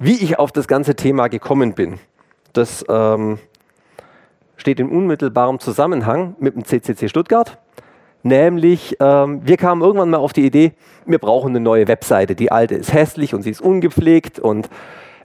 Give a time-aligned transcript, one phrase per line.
[0.00, 1.98] Wie ich auf das ganze Thema gekommen bin,
[2.52, 3.40] das ähm,
[4.56, 7.58] steht in unmittelbarem Zusammenhang mit dem CCC Stuttgart.
[8.22, 10.72] Nämlich, ähm, wir kamen irgendwann mal auf die Idee,
[11.04, 12.36] wir brauchen eine neue Webseite.
[12.36, 14.70] Die alte ist hässlich und sie ist ungepflegt und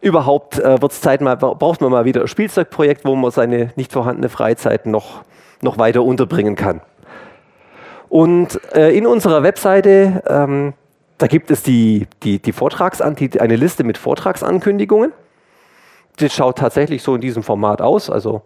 [0.01, 3.71] überhaupt äh, wird es Zeit mal, braucht man mal wieder ein Spielzeugprojekt, wo man seine
[3.75, 5.23] nicht vorhandene Freizeit noch,
[5.61, 6.81] noch weiter unterbringen kann.
[8.09, 10.73] Und äh, in unserer Webseite, ähm,
[11.23, 15.13] da gibt es die, die, die Vortragsan die, eine Liste mit Vortragsankündigungen.
[16.17, 18.09] Das schaut tatsächlich so in diesem Format aus.
[18.09, 18.41] Also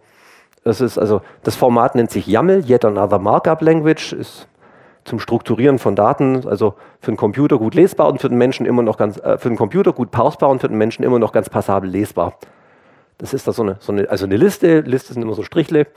[0.62, 4.46] das ist also das Format nennt sich YAML, Yet Another Markup Language, ist
[5.02, 8.84] zum Strukturieren von Daten, also für den Computer gut lesbar und für den Menschen immer
[8.84, 11.50] noch ganz, äh, für den Computer gut parsbar und für den Menschen immer noch ganz
[11.50, 12.34] passabel lesbar.
[13.18, 15.88] Das ist da so eine, so eine, also eine Liste, Liste sind immer so Strichle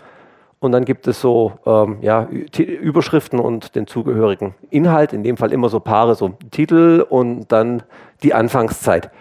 [0.61, 5.51] und dann gibt es so ähm, ja, Überschriften und den zugehörigen Inhalt, in dem Fall
[5.51, 7.83] immer so Paare, so Titel und dann
[8.23, 9.11] die Anfangszeit.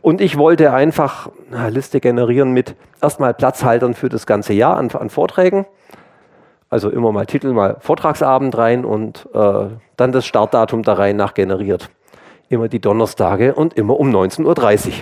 [0.00, 4.90] Und ich wollte einfach eine Liste generieren mit erstmal Platzhaltern für das ganze Jahr an,
[4.92, 5.66] an Vorträgen
[6.68, 11.90] also immer mal Titel, mal Vortragsabend rein und äh, dann das Startdatum da rein nachgeneriert.
[12.48, 14.44] Immer die Donnerstage und immer um 19.30
[14.88, 14.92] Uhr.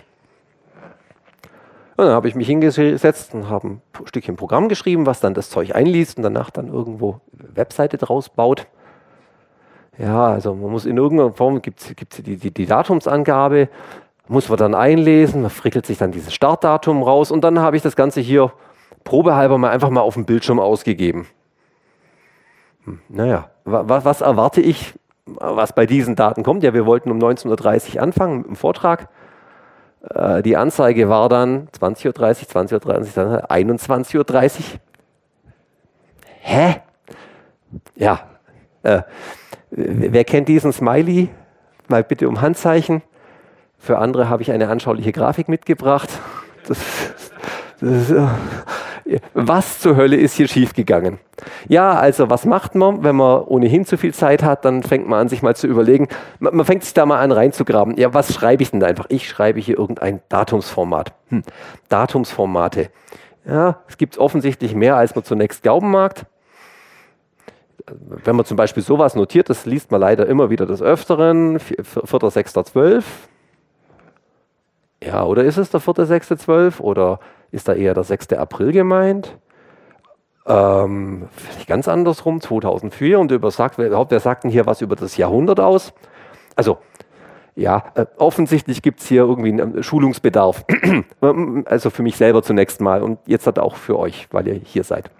[1.96, 5.48] Und dann habe ich mich hingesetzt und habe ein Stückchen Programm geschrieben, was dann das
[5.48, 8.66] Zeug einliest und danach dann irgendwo Webseite draus baut.
[9.98, 13.68] Ja, also man muss in irgendeiner Form, gibt es die, die, die Datumsangabe,
[14.26, 17.82] muss man dann einlesen, man frickelt sich dann dieses Startdatum raus und dann habe ich
[17.82, 18.52] das Ganze hier
[19.04, 21.26] probehalber mal einfach mal auf dem Bildschirm ausgegeben.
[22.84, 24.94] Hm, naja, was, was erwarte ich,
[25.26, 26.64] was bei diesen Daten kommt?
[26.64, 29.08] Ja, wir wollten um 19.30 Uhr anfangen mit dem Vortrag.
[30.10, 34.62] Äh, die Anzeige war dann 20.30 Uhr, 20.30 Uhr, 21.30 Uhr.
[36.40, 36.76] Hä?
[37.96, 38.20] Ja,
[38.82, 39.02] äh,
[39.70, 41.28] wer kennt diesen Smiley?
[41.88, 43.02] Mal bitte um Handzeichen.
[43.78, 46.08] Für andere habe ich eine anschauliche Grafik mitgebracht.
[46.66, 46.78] Das,
[47.80, 48.12] das,
[49.34, 51.18] was zur Hölle ist hier schiefgegangen?
[51.68, 55.20] Ja, also was macht man, wenn man ohnehin zu viel Zeit hat, dann fängt man
[55.20, 57.96] an, sich mal zu überlegen, man, man fängt sich da mal an reinzugraben.
[57.96, 59.06] Ja, was schreibe ich denn da einfach?
[59.08, 61.12] Ich schreibe hier irgendein Datumsformat.
[61.28, 61.42] Hm.
[61.88, 62.90] Datumsformate.
[63.46, 66.26] Ja, es gibt offensichtlich mehr, als man zunächst glauben mag.
[67.86, 73.02] Wenn man zum Beispiel sowas notiert, das liest man leider immer wieder des Öfteren, 4.6.12.
[75.02, 77.20] Ja, oder ist es der 4.6.12 oder
[77.54, 78.32] ist da eher der 6.
[78.34, 79.38] April gemeint?
[80.46, 84.96] Ähm, vielleicht ganz andersrum, 2004 und über sagt, wer, wer sagt denn hier was über
[84.96, 85.94] das Jahrhundert aus?
[86.56, 86.78] Also,
[87.56, 90.64] ja, äh, offensichtlich gibt es hier irgendwie einen Schulungsbedarf.
[91.64, 94.84] also für mich selber zunächst mal und jetzt hat auch für euch, weil ihr hier
[94.84, 95.10] seid.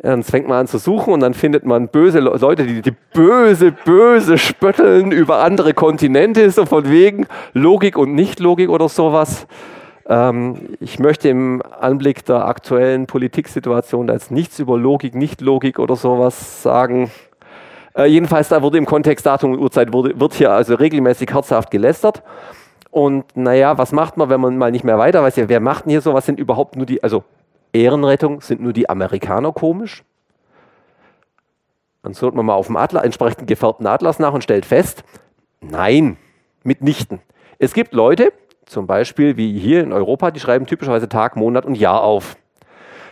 [0.00, 3.72] Dann fängt man an zu suchen und dann findet man böse Leute, die, die böse,
[3.72, 9.48] böse spötteln über andere Kontinente, so von wegen Logik und Nicht-Logik oder sowas.
[10.08, 16.62] Ähm, ich möchte im Anblick der aktuellen Politiksituation jetzt nichts über Logik, Nicht-Logik oder sowas
[16.62, 17.10] sagen.
[17.94, 21.70] Äh, jedenfalls, da wurde im Kontext Datum und Uhrzeit wurde, wird hier also regelmäßig herzhaft
[21.70, 22.22] gelästert.
[22.90, 25.36] Und naja, was macht man, wenn man mal nicht mehr weiter weiß?
[25.36, 26.24] Ja, wer macht denn hier sowas?
[26.24, 27.22] Sind überhaupt nur die, also
[27.72, 30.04] Ehrenrettung, sind nur die Amerikaner komisch?
[32.02, 35.04] Dann schaut man mal auf dem Adler, entsprechend gefärbten Atlas nach und stellt fest,
[35.60, 36.16] nein,
[36.62, 37.20] mitnichten.
[37.58, 38.32] Es gibt Leute,
[38.68, 42.36] zum Beispiel wie hier in Europa, die schreiben typischerweise Tag, Monat und Jahr auf.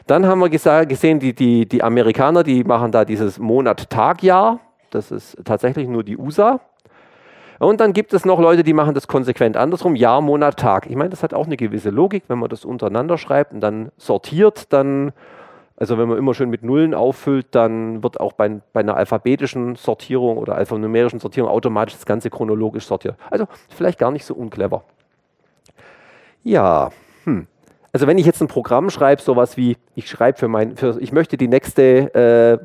[0.06, 4.60] Dann haben wir gesehen, die, die, die Amerikaner, die machen da dieses Monat, Tag, Jahr.
[4.90, 6.60] Das ist tatsächlich nur die USA.
[7.58, 10.86] Und dann gibt es noch Leute, die machen das konsequent andersrum, Jahr, Monat, Tag.
[10.88, 13.90] Ich meine, das hat auch eine gewisse Logik, wenn man das untereinander schreibt und dann
[13.96, 15.12] sortiert, dann,
[15.76, 19.74] also wenn man immer schön mit Nullen auffüllt, dann wird auch bei, bei einer alphabetischen
[19.76, 23.16] Sortierung oder alphanumerischen Sortierung automatisch das Ganze chronologisch sortiert.
[23.30, 24.84] Also vielleicht gar nicht so unclever.
[26.46, 26.90] Ja,
[27.24, 27.48] hm.
[27.92, 31.10] Also wenn ich jetzt ein Programm schreibe, sowas wie, ich schreibe für mein, für, ich
[31.10, 32.58] möchte die nächste äh,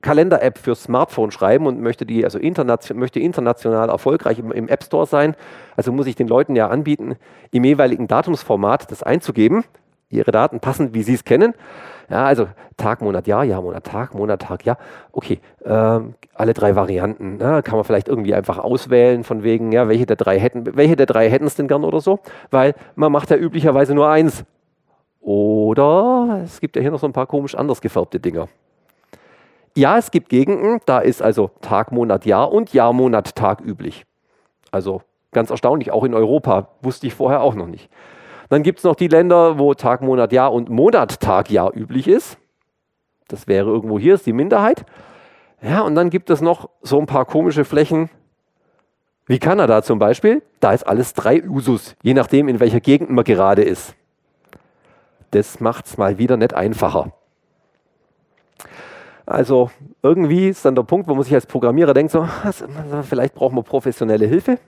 [0.00, 4.82] Kalender-App fürs Smartphone schreiben und möchte die also internation, möchte international erfolgreich im, im, App
[4.84, 5.36] Store sein,
[5.76, 7.16] also muss ich den Leuten ja anbieten,
[7.50, 9.64] im jeweiligen Datumsformat das einzugeben,
[10.16, 11.54] ihre Daten passend, wie sie es kennen.
[12.10, 14.78] Ja, also Tag, Monat, Jahr, Jahr, Monat, Tag, Monat, Tag, Jahr.
[15.12, 17.38] Okay, ähm, alle drei Varianten.
[17.40, 20.96] Ja, kann man vielleicht irgendwie einfach auswählen, von wegen, ja, welche der drei hätten, welche
[20.96, 22.20] der drei hätten es denn gern oder so,
[22.50, 24.44] weil man macht ja üblicherweise nur eins.
[25.20, 28.48] Oder es gibt ja hier noch so ein paar komisch anders gefärbte Dinger.
[29.76, 34.04] Ja, es gibt Gegenden, da ist also Tag, Monat, Jahr und Jahr, Monat, Tag üblich.
[34.70, 35.00] Also
[35.32, 37.88] ganz erstaunlich, auch in Europa, wusste ich vorher auch noch nicht.
[38.48, 42.08] Dann gibt es noch die Länder, wo Tag, Monat, Jahr und Monat, Tag, Jahr üblich
[42.08, 42.38] ist.
[43.28, 44.84] Das wäre irgendwo hier, ist die Minderheit.
[45.62, 48.10] Ja, und dann gibt es noch so ein paar komische Flächen,
[49.26, 53.24] Wie Kanada zum Beispiel, da ist alles drei Usus, je nachdem, in welcher Gegend man
[53.24, 53.94] gerade ist.
[55.30, 57.12] Das macht es mal wieder nicht einfacher.
[59.24, 59.70] Also
[60.02, 62.28] irgendwie ist dann der Punkt, wo man sich als Programmierer denkt, so,
[63.02, 64.58] vielleicht brauchen wir professionelle Hilfe.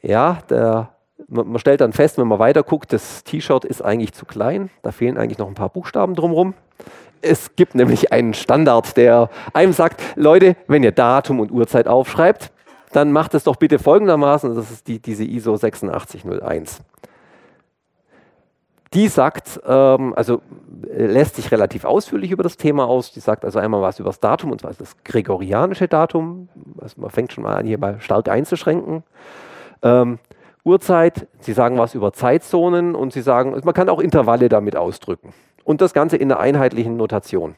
[0.00, 0.90] Ja, der,
[1.28, 4.92] man stellt dann fest, wenn man weiter guckt, das T-Shirt ist eigentlich zu klein, da
[4.92, 6.54] fehlen eigentlich noch ein paar Buchstaben drumherum.
[7.22, 12.52] Es gibt nämlich einen Standard, der einem sagt, Leute, wenn ihr Datum und Uhrzeit aufschreibt,
[12.92, 16.82] dann macht es doch bitte folgendermaßen, das ist die, diese ISO 8601.
[18.94, 20.40] Die sagt, ähm, also
[20.82, 23.12] lässt sich relativ ausführlich über das Thema aus.
[23.12, 26.48] Die sagt also einmal was über das Datum, und zwar das gregorianische Datum.
[26.80, 29.02] Also man fängt schon mal an, hier mal stark einzuschränken.
[29.82, 30.18] Ähm,
[30.66, 35.32] Uhrzeit, sie sagen was über Zeitzonen und sie sagen, man kann auch Intervalle damit ausdrücken.
[35.62, 37.54] Und das Ganze in einer einheitlichen Notation.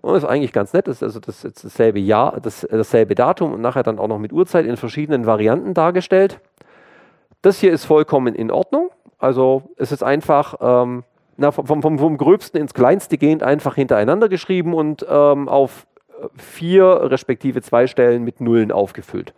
[0.00, 0.86] Und das ist eigentlich ganz nett.
[0.86, 4.18] Das ist also das, das dasselbe Jahr, das, dasselbe Datum und nachher dann auch noch
[4.18, 6.38] mit Uhrzeit in verschiedenen Varianten dargestellt.
[7.42, 8.90] Das hier ist vollkommen in Ordnung.
[9.18, 11.02] Also es ist einfach ähm,
[11.36, 15.86] na, vom, vom, vom, Gröbsten ins Kleinste gehend einfach hintereinander geschrieben und ähm, auf
[16.36, 19.34] vier respektive zwei Stellen mit Nullen aufgefüllt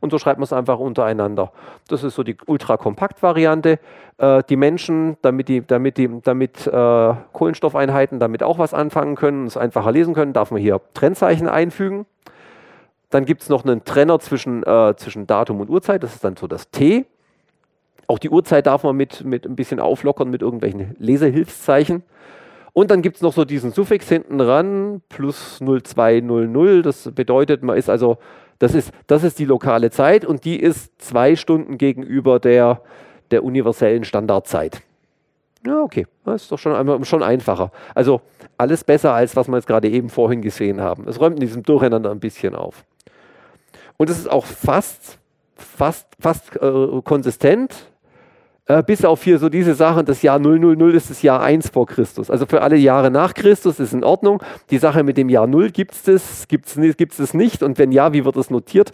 [0.00, 1.52] und so schreibt man es einfach untereinander.
[1.88, 3.78] Das ist so die ultrakompakt-Variante.
[4.18, 9.46] Äh, die Menschen, damit, die, damit, die, damit äh, Kohlenstoffeinheiten damit auch was anfangen können
[9.46, 12.06] es einfacher lesen können, darf man hier Trennzeichen einfügen.
[13.10, 16.36] Dann gibt es noch einen Trenner zwischen, äh, zwischen Datum und Uhrzeit, das ist dann
[16.36, 17.06] so das T.
[18.06, 22.02] Auch die Uhrzeit darf man mit, mit ein bisschen auflockern mit irgendwelchen Lesehilfszeichen.
[22.72, 26.86] Und dann gibt es noch so diesen Suffix hinten dran, plus 0200.
[26.86, 28.18] Das bedeutet, man ist also
[28.60, 32.82] das ist, das ist die lokale Zeit und die ist zwei Stunden gegenüber der,
[33.30, 34.82] der universellen Standardzeit.
[35.66, 37.72] Ja, okay, das ist doch schon, schon einfacher.
[37.94, 38.20] Also
[38.58, 41.08] alles besser, als was wir jetzt gerade eben vorhin gesehen haben.
[41.08, 42.84] Es räumt in diesem Durcheinander ein bisschen auf.
[43.96, 45.18] Und es ist auch fast,
[45.56, 47.89] fast, fast äh, konsistent
[48.70, 51.86] äh, bis auf hier so diese Sachen, das Jahr 000 ist das Jahr 1 vor
[51.86, 52.30] Christus.
[52.30, 54.40] Also für alle Jahre nach Christus ist in Ordnung.
[54.70, 57.90] Die Sache mit dem Jahr 0 gibt es das, gibt es das nicht und wenn
[57.90, 58.92] ja, wie wird das notiert?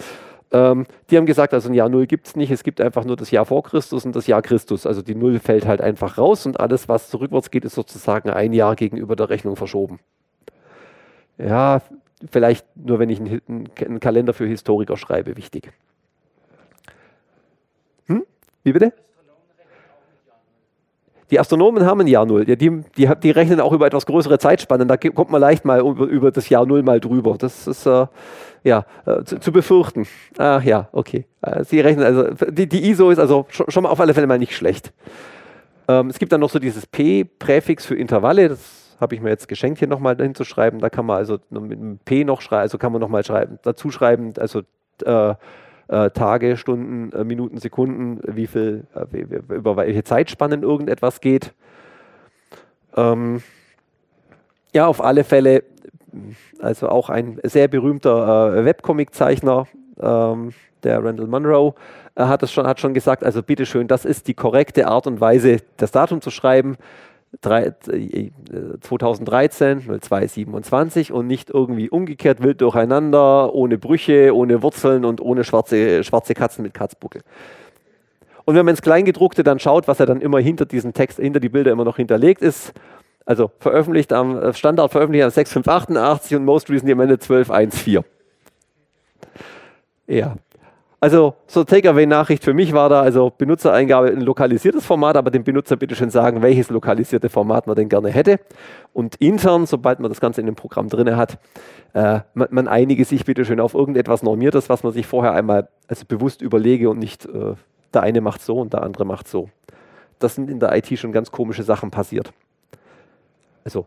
[0.51, 3.17] Ähm, die haben gesagt, also ein Jahr 0 gibt es nicht, es gibt einfach nur
[3.17, 4.87] das Jahr vor Christus und das Jahr Christus.
[4.87, 8.55] Also die 0 fällt halt einfach raus und alles, was zurückwärts geht, ist sozusagen ein
[8.55, 9.99] Jahr gegenüber der Rechnung verschoben.
[11.37, 11.83] Ja,
[12.31, 15.71] vielleicht nur, wenn ich einen, einen Kalender für Historiker schreibe, wichtig.
[18.07, 18.25] Hm?
[18.65, 18.95] Wie bitte?
[21.31, 22.45] Die Astronomen haben ein Jahr Null.
[22.45, 24.87] Die, die, die, rechnen auch über etwas größere Zeitspannen.
[24.87, 27.37] Da kommt man leicht mal über, über das Jahr Null mal drüber.
[27.37, 28.07] Das ist äh,
[28.63, 30.07] ja äh, zu, zu, befürchten.
[30.39, 31.27] Ach ja, okay.
[31.43, 34.29] Äh, sie rechnen also die, die, ISO ist also schon, schon, mal auf alle Fälle
[34.29, 34.93] mal nicht schlecht.
[35.89, 38.49] Ähm, es gibt dann noch so dieses P-Präfix für Intervalle.
[38.49, 40.79] Das habe ich mir jetzt geschenkt, hier nochmal hinzuschreiben.
[40.79, 43.91] Da kann man also mit einem P noch schreiben, also kann man nochmal schreiben, dazu
[43.91, 44.63] schreiben, also
[45.89, 51.53] äh, äh, Tage, Stunden, äh, Minuten, Sekunden, wie viel, äh, über welche Zeitspannen irgendetwas geht.
[52.97, 53.43] Ähm,
[54.73, 55.63] ja, auf alle Fälle,
[56.61, 59.67] also auch ein sehr berühmter äh, Webcomic-Zeichner,
[60.01, 60.53] ähm,
[60.83, 61.75] der Randall Munro,
[62.17, 65.59] hat, es schon, hat schon gesagt, also bitteschön, das ist die korrekte Art und Weise,
[65.77, 66.77] das Datum zu schreiben.
[67.43, 76.03] 2013 0227 und nicht irgendwie umgekehrt wild durcheinander, ohne Brüche, ohne Wurzeln und ohne schwarze,
[76.05, 77.23] schwarze Katzen mit Katzbuckel.
[78.45, 81.41] Und wenn man ins Kleingedruckte dann schaut, was ja dann immer hinter diesen Text, hinter
[81.41, 82.73] die Bilder immer noch hinterlegt ist,
[83.25, 88.05] also veröffentlicht am äh, Standard veröffentlicht am 6588 und most recently am Ende 1214.
[90.07, 90.37] Ja,
[91.01, 95.77] also so Takeaway-Nachricht für mich war da, also Benutzereingabe ein lokalisiertes Format, aber dem Benutzer
[95.77, 98.41] bitte schön sagen, welches lokalisierte Format man denn gerne hätte.
[98.93, 101.39] Und intern, sobald man das Ganze in dem Programm drin hat,
[101.93, 105.69] äh, man, man, einige sich bitte schön auf irgendetwas Normiertes, was man sich vorher einmal
[105.87, 107.55] also bewusst überlege und nicht äh,
[107.93, 109.51] der eine macht so und der andere macht so.
[110.19, 112.33] Das sind in der IT schon ganz komische Sachen passiert.
[113.65, 113.87] Also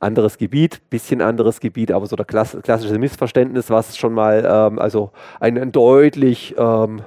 [0.00, 4.78] anderes Gebiet, bisschen anderes Gebiet, aber so der klass klassische Missverständnis, was schon mal ähm,
[4.78, 7.02] also einen, deutlich ähm,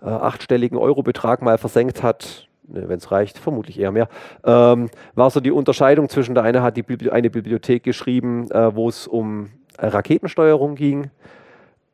[0.00, 4.08] äh, achtstelligen Eurobetrag mal versenkt hat, ne, wenn es reicht, vermutlich eher mehr,
[4.44, 8.74] ähm, war so die Unterscheidung zwischen der eine hat die Bibli eine Bibliothek geschrieben, äh,
[8.74, 11.10] wo es um äh, Raketensteuerung ging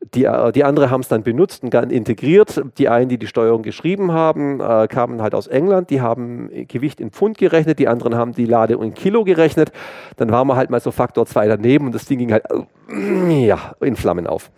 [0.01, 2.63] die, äh, die andere haben es dann benutzt und dann integriert.
[2.79, 7.01] Die einen, die die Steuerung geschrieben haben, äh, kamen halt aus England, die haben Gewicht
[7.01, 9.73] in Pfund gerechnet, die anderen haben die Lade in Kilo gerechnet.
[10.17, 13.47] Dann waren wir halt mal so Faktor 2 daneben und das Ding ging halt äh,
[13.47, 14.51] ja, in Flammen auf.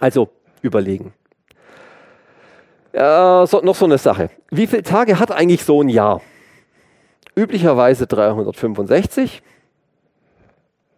[0.00, 0.28] Also
[0.62, 1.12] überlegen.
[2.92, 4.30] Äh, so, noch so eine Sache.
[4.50, 6.22] Wie viele Tage hat eigentlich so ein Jahr?
[7.34, 9.42] Üblicherweise 365,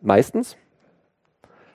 [0.01, 0.57] meistens.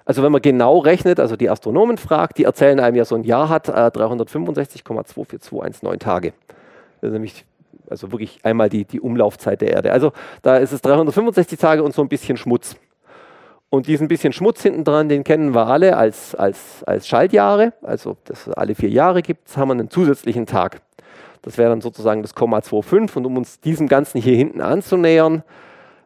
[0.06, 3.24] Also wenn man genau rechnet, also die Astronomen fragt, die erzählen einem ja, so ein
[3.24, 6.34] Jahr hat äh, 365,24219 Tage.
[7.02, 7.46] Das ist nämlich
[7.90, 9.92] also wirklich einmal die, die Umlaufzeit der Erde.
[9.92, 12.76] Also da ist es 365 Tage und so ein bisschen Schmutz.
[13.70, 17.74] Und diesen bisschen Schmutz hinten dran, den kennen wir alle als, als, als Schaltjahre.
[17.82, 20.82] Also das alle vier Jahre gibt haben wir einen zusätzlichen Tag.
[21.42, 23.18] Das wäre dann sozusagen das Komma 25.
[23.18, 25.44] Und um uns diesem Ganzen hier hinten anzunähern,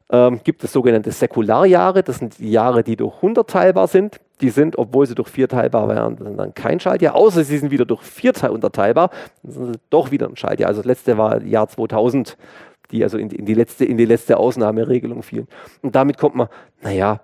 [0.10, 2.04] ähm, gibt es sogenannte Säkularjahre.
[2.04, 4.20] Das sind die Jahre, die durch 100 teilbar sind.
[4.42, 7.86] Die sind, obwohl sie durch 4 teilbar wären, dann kein Schaltjahr, außer sie sind wieder
[7.86, 9.10] durch 4 unterteilbar.
[9.44, 10.70] Dann sind sie doch wieder ein Schaltjahr.
[10.70, 12.38] Also das letzte war Jahr 2000,
[12.92, 15.48] die also in, in, die, letzte, in die letzte Ausnahmeregelung fielen.
[15.82, 16.48] Und damit kommt man,
[16.82, 17.20] naja,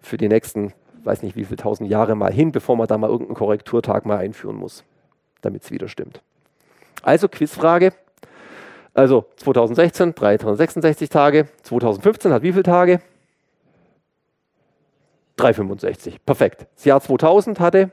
[0.00, 3.08] für die nächsten, weiß nicht wie viele tausend Jahre mal hin, bevor man da mal
[3.08, 4.84] irgendeinen Korrekturtag mal einführen muss,
[5.40, 6.22] damit es wieder stimmt.
[7.02, 7.92] Also Quizfrage.
[8.94, 13.00] Also 2016 366 Tage, 2015 hat wie viele Tage?
[15.36, 16.24] 365.
[16.24, 16.66] Perfekt.
[16.76, 17.90] Das Jahr 2000 hatte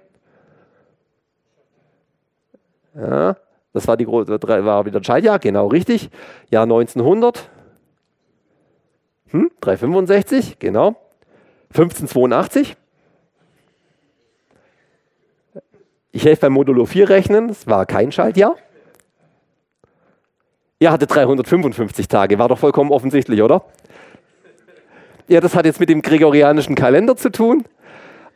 [2.96, 3.38] ja,
[3.74, 6.10] das war, die, war wieder ein Schaltjahr, genau richtig.
[6.50, 7.50] Jahr 1900.
[9.28, 10.96] Hm, 365, genau.
[11.70, 12.76] 1582.
[16.12, 18.58] Ich helfe beim Modulo 4 rechnen, es war kein Schaltjahr.
[20.82, 23.62] Ihr hatte 355 Tage, war doch vollkommen offensichtlich, oder?
[25.28, 27.66] Ja, das hat jetzt mit dem gregorianischen Kalender zu tun.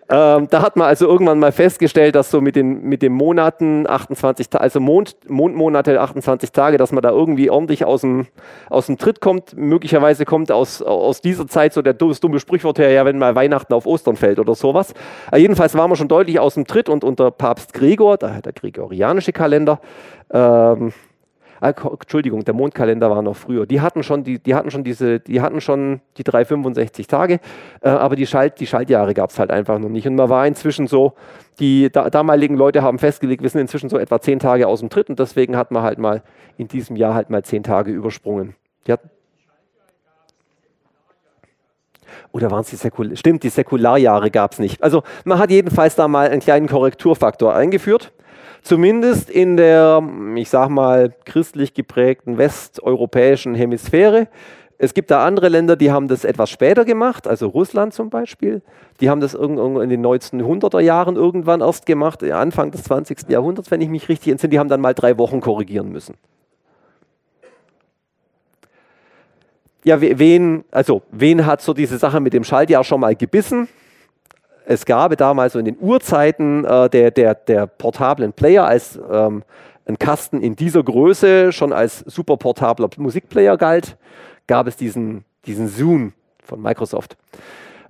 [0.09, 3.87] Ähm, da hat man also irgendwann mal festgestellt, dass so mit den, mit den Monaten
[3.87, 8.27] 28, also Mond, Mondmonate 28 Tage, dass man da irgendwie ordentlich aus dem,
[8.69, 9.57] aus dem Tritt kommt.
[9.57, 13.33] Möglicherweise kommt aus, aus dieser Zeit so der das dumme Sprichwort her, ja, wenn mal
[13.33, 14.93] Weihnachten auf Ostern fällt oder sowas.
[15.31, 18.53] Äh, jedenfalls waren wir schon deutlich aus dem Tritt und unter Papst Gregor, der, der
[18.53, 19.79] gregorianische Kalender,
[20.31, 20.93] ähm,
[21.61, 23.65] Ah, Entschuldigung, der Mondkalender war noch früher.
[23.65, 27.39] Die hatten schon, die, die hatten schon diese, die hatten schon die 365 Tage,
[27.81, 30.05] äh, aber die, Schalt, die Schaltjahre gab es halt einfach noch nicht.
[30.07, 31.13] Und man war inzwischen so,
[31.59, 34.89] die da, damaligen Leute haben festgelegt, wir sind inzwischen so etwa zehn Tage aus dem
[34.89, 36.23] Tritt und deswegen hat man halt mal
[36.57, 38.55] in diesem Jahr halt mal zehn Tage übersprungen.
[38.85, 39.09] Die hatten,
[42.31, 43.15] oder waren es die Säkular?
[43.15, 44.83] Stimmt, die Säkularjahre gab es nicht.
[44.83, 48.11] Also man hat jedenfalls da mal einen kleinen Korrekturfaktor eingeführt
[48.65, 50.01] zumindest in der,
[50.35, 54.27] ich sag mal, christlich geprägten westeuropäischen Hemisphäre.
[54.77, 58.61] Es gibt da andere Länder, die haben das etwas später gemacht, also Russland zum Beispiel.
[58.99, 63.29] Die haben das in den 1900er Jahren irgendwann erst gemacht, Anfang des 20.
[63.29, 64.49] Jahrhunderts, wenn ich mich richtig entsinne.
[64.49, 66.15] Die haben dann mal drei Wochen korrigieren müssen.
[69.83, 73.69] Ja, wen, also, wen hat so diese Sache mit dem Schaltjahr schon mal gebissen?
[74.65, 79.43] Es gab damals so in den Urzeiten äh, der, der, der portablen Player als ähm,
[79.85, 83.97] ein Kasten in dieser Größe schon als super portabler Musikplayer galt,
[84.47, 87.17] gab es diesen, diesen Zoom von Microsoft.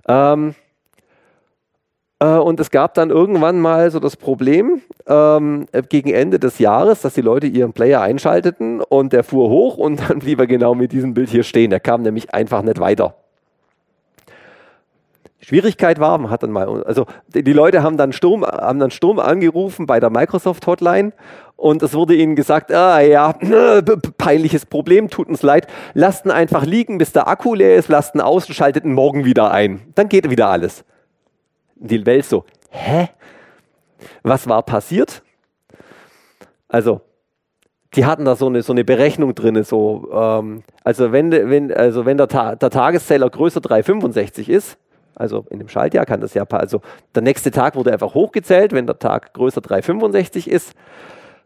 [0.06, 0.54] Ähm,
[2.18, 7.00] äh, und es gab dann irgendwann mal so das Problem ähm, gegen Ende des Jahres,
[7.00, 10.74] dass die Leute ihren Player einschalteten und der fuhr hoch und dann blieb er genau
[10.74, 11.70] mit diesem Bild hier stehen.
[11.70, 13.14] Der kam nämlich einfach nicht weiter.
[15.46, 19.20] Schwierigkeit war, man hat dann mal, also die Leute haben dann Sturm, haben dann Sturm
[19.20, 21.12] angerufen bei der Microsoft Hotline
[21.54, 23.32] und es wurde ihnen gesagt, ah ja,
[24.18, 28.16] peinliches Problem, tut uns leid, lasst ihn einfach liegen, bis der Akku leer ist, lasst
[28.16, 29.82] ihn aus und schaltet ihn morgen wieder ein.
[29.94, 30.84] Dann geht wieder alles.
[31.76, 33.10] Die Welt so, hä?
[34.24, 35.22] Was war passiert?
[36.66, 37.02] Also,
[37.94, 42.04] die hatten da so eine, so eine Berechnung drin, so, ähm, also wenn, wenn, also
[42.04, 44.76] wenn der, Ta der Tageszähler größer 365 ist,
[45.16, 46.82] also in dem Schaltjahr kann das ja, also
[47.14, 50.74] der nächste Tag wurde einfach hochgezählt, wenn der Tag größer 365 ist.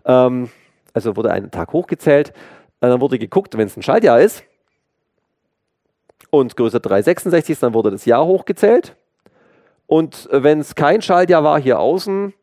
[0.05, 0.51] Ähm,
[0.93, 2.33] also wurde ein Tag hochgezählt.
[2.81, 4.43] Dann wurde geguckt, wenn es ein Schaltjahr ist
[6.31, 8.97] und größer 366 ist, dann wurde das Jahr hochgezählt.
[9.87, 12.35] Und wenn es kein Schaltjahr war hier außen,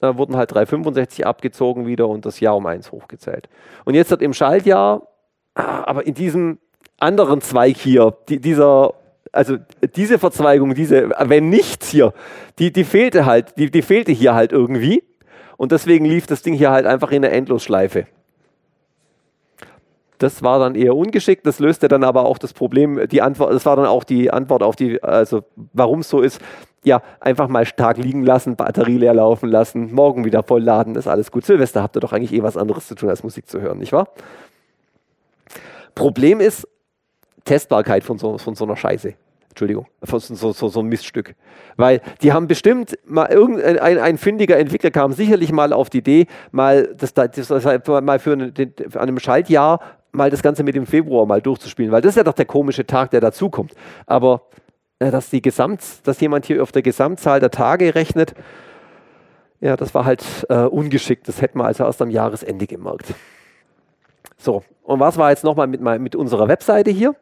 [0.00, 3.48] dann wurden halt 365 abgezogen wieder und das Jahr um 1 hochgezählt.
[3.84, 5.08] Und jetzt hat im Schaltjahr,
[5.54, 6.58] aber in diesem
[6.98, 8.94] anderen Zweig hier, die, dieser
[9.34, 9.56] also
[9.96, 12.12] diese Verzweigung, diese, wenn nichts hier,
[12.58, 15.02] die, die fehlte halt, die, die fehlte hier halt irgendwie.
[15.56, 18.06] Und deswegen lief das Ding hier halt einfach in eine Endlosschleife.
[20.18, 23.66] Das war dann eher ungeschickt, das löste dann aber auch das Problem, die Antwort, das
[23.66, 26.40] war dann auch die Antwort auf die, also warum es so ist,
[26.84, 31.08] ja, einfach mal stark liegen lassen, Batterie leer laufen lassen, morgen wieder voll laden, ist
[31.08, 31.44] alles gut.
[31.44, 33.92] Silvester habt ihr doch eigentlich eh was anderes zu tun, als Musik zu hören, nicht
[33.92, 34.08] wahr?
[35.94, 36.68] Problem ist
[37.44, 39.14] Testbarkeit von so, von so einer Scheiße.
[39.54, 40.18] Entschuldigung, so,
[40.52, 41.36] so, so ein Miststück.
[41.76, 45.98] Weil die haben bestimmt mal irgendein ein, ein findiger Entwickler kam sicherlich mal auf die
[45.98, 48.52] Idee, mal das, das, das mal für, eine,
[48.88, 49.78] für einem Schaltjahr
[50.10, 52.84] mal das Ganze mit dem Februar mal durchzuspielen, weil das ist ja doch der komische
[52.84, 53.74] Tag, der dazukommt.
[54.06, 54.42] Aber
[54.98, 58.34] dass, die Gesamt, dass jemand hier auf der Gesamtzahl der Tage rechnet.
[59.60, 61.28] Ja, das war halt äh, ungeschickt.
[61.28, 63.14] Das hätten wir also erst am Jahresende gemerkt.
[64.36, 67.14] So, und was war jetzt nochmal mit, mit unserer Webseite hier?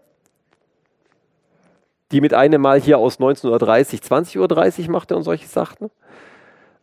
[2.13, 5.91] Die mit einem Mal hier aus 19.30 Uhr, 20.30 Uhr machte und solche Sachen.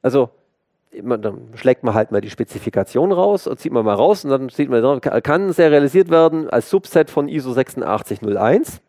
[0.01, 0.29] Also
[0.91, 4.49] dann schlägt man halt mal die Spezifikation raus und zieht man mal raus und dann
[4.49, 8.81] sieht man, kann serialisiert werden als Subset von ISO 8601.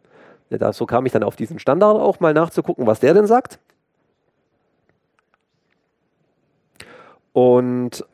[0.48, 3.58] Ja, so kam ich dann auf diesen Standard auch mal nachzugucken, was der denn sagt.
[7.32, 8.04] Und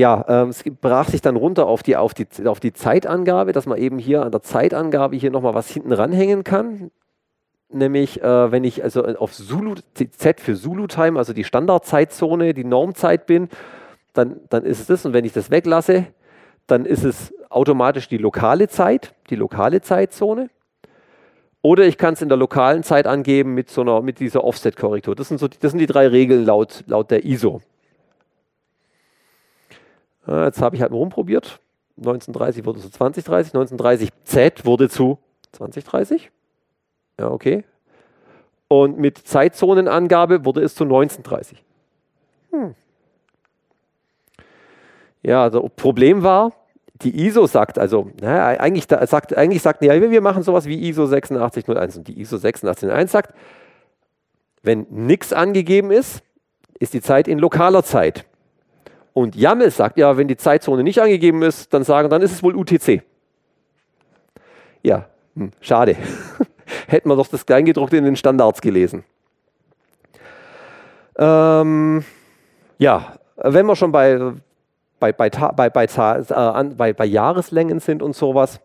[0.00, 3.66] ja, ähm, es brach sich dann runter auf die, auf, die, auf die Zeitangabe, dass
[3.66, 6.90] man eben hier an der Zeitangabe hier nochmal was hinten ranhängen kann
[7.72, 13.26] nämlich äh, wenn ich also auf Zulu, Z für Zulu-Time, also die Standardzeitzone, die Normzeit
[13.26, 13.48] bin,
[14.12, 15.06] dann, dann ist es das.
[15.06, 16.06] Und wenn ich das weglasse,
[16.66, 20.50] dann ist es automatisch die lokale Zeit, die lokale Zeitzone.
[21.62, 25.14] Oder ich kann es in der lokalen Zeit angeben mit, so einer, mit dieser Offset-Korrektur.
[25.14, 27.60] Das, sind so, das sind die drei Regeln laut, laut der ISO.
[30.30, 31.60] Äh, jetzt habe ich halt mal rumprobiert.
[31.98, 35.18] 1930 wurde zu 2030, 1930 Z wurde zu
[35.52, 36.30] 2030.
[37.18, 37.64] Ja, okay.
[38.68, 41.62] Und mit Zeitzonenangabe wurde es zu 1930.
[42.52, 42.74] Hm.
[45.22, 46.52] Ja, also Problem war,
[47.02, 51.04] die ISO sagt also, naja, eigentlich, sagt, eigentlich sagt, ja, wir machen sowas wie ISO
[51.04, 53.34] 8601 und die ISO 8601 sagt,
[54.62, 56.22] wenn nichts angegeben ist,
[56.78, 58.26] ist die Zeit in lokaler Zeit.
[59.20, 62.42] Und YAML sagt, ja, wenn die Zeitzone nicht angegeben ist, dann sagen, dann ist es
[62.42, 63.02] wohl UTC.
[64.82, 65.04] Ja,
[65.36, 65.96] hm, schade.
[66.86, 69.04] hätten wir doch das Kleingedruckte in den Standards gelesen.
[71.18, 72.02] Ähm,
[72.78, 74.32] ja, wenn wir schon bei,
[74.98, 78.58] bei, bei, bei, bei, äh, bei, bei Jahreslängen sind und sowas,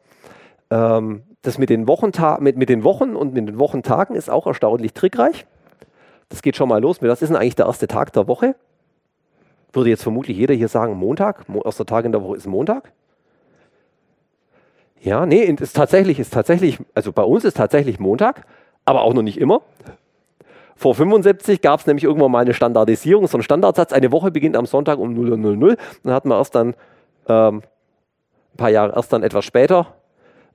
[0.69, 4.47] ähm, das mit den, Wochenta mit, mit den Wochen und mit den Wochentagen ist auch
[4.47, 5.45] erstaunlich trickreich.
[6.29, 7.01] Das geht schon mal los.
[7.01, 8.55] Was ist denn eigentlich der erste Tag der Woche?
[9.75, 11.45] Würde jetzt vermutlich jeder hier sagen, Montag.
[11.65, 12.93] Erster Tag in der Woche ist Montag.
[15.01, 18.45] Ja, nee, ist tatsächlich, ist tatsächlich, also bei uns ist tatsächlich Montag,
[18.85, 19.61] aber auch noch nicht immer.
[20.77, 24.57] Vor 75 gab es nämlich irgendwann mal eine Standardisierung, so ein Standardsatz, eine Woche beginnt
[24.57, 25.77] am Sonntag um 0.00.
[26.03, 26.73] Dann hat man erst dann
[27.27, 27.61] ähm,
[28.53, 29.93] ein paar Jahre, erst dann etwas später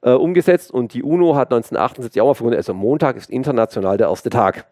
[0.02, 4.08] äh, umgesetzt und die UNO hat 1978 auch mal verkündet, also Montag ist international der
[4.08, 4.66] erste Tag.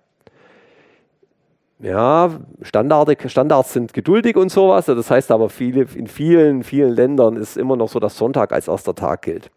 [1.80, 2.30] Ja,
[2.62, 4.86] Standarde, Standards sind geduldig und sowas.
[4.86, 8.66] Das heißt aber, viele, in vielen, vielen Ländern ist immer noch so, dass Sonntag als
[8.66, 9.50] erster Tag gilt.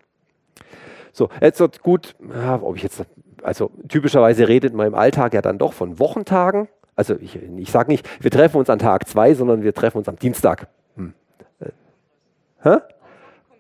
[1.12, 3.04] So, jetzt wird gut, ja, ob ich jetzt,
[3.42, 6.68] also typischerweise redet man im Alltag ja dann doch von Wochentagen.
[6.96, 10.08] Also ich, ich sage nicht, wir treffen uns an Tag zwei, sondern wir treffen uns
[10.08, 10.68] am Dienstag.
[10.96, 11.14] Hm.
[11.60, 11.70] Äh,
[12.62, 12.78] hä?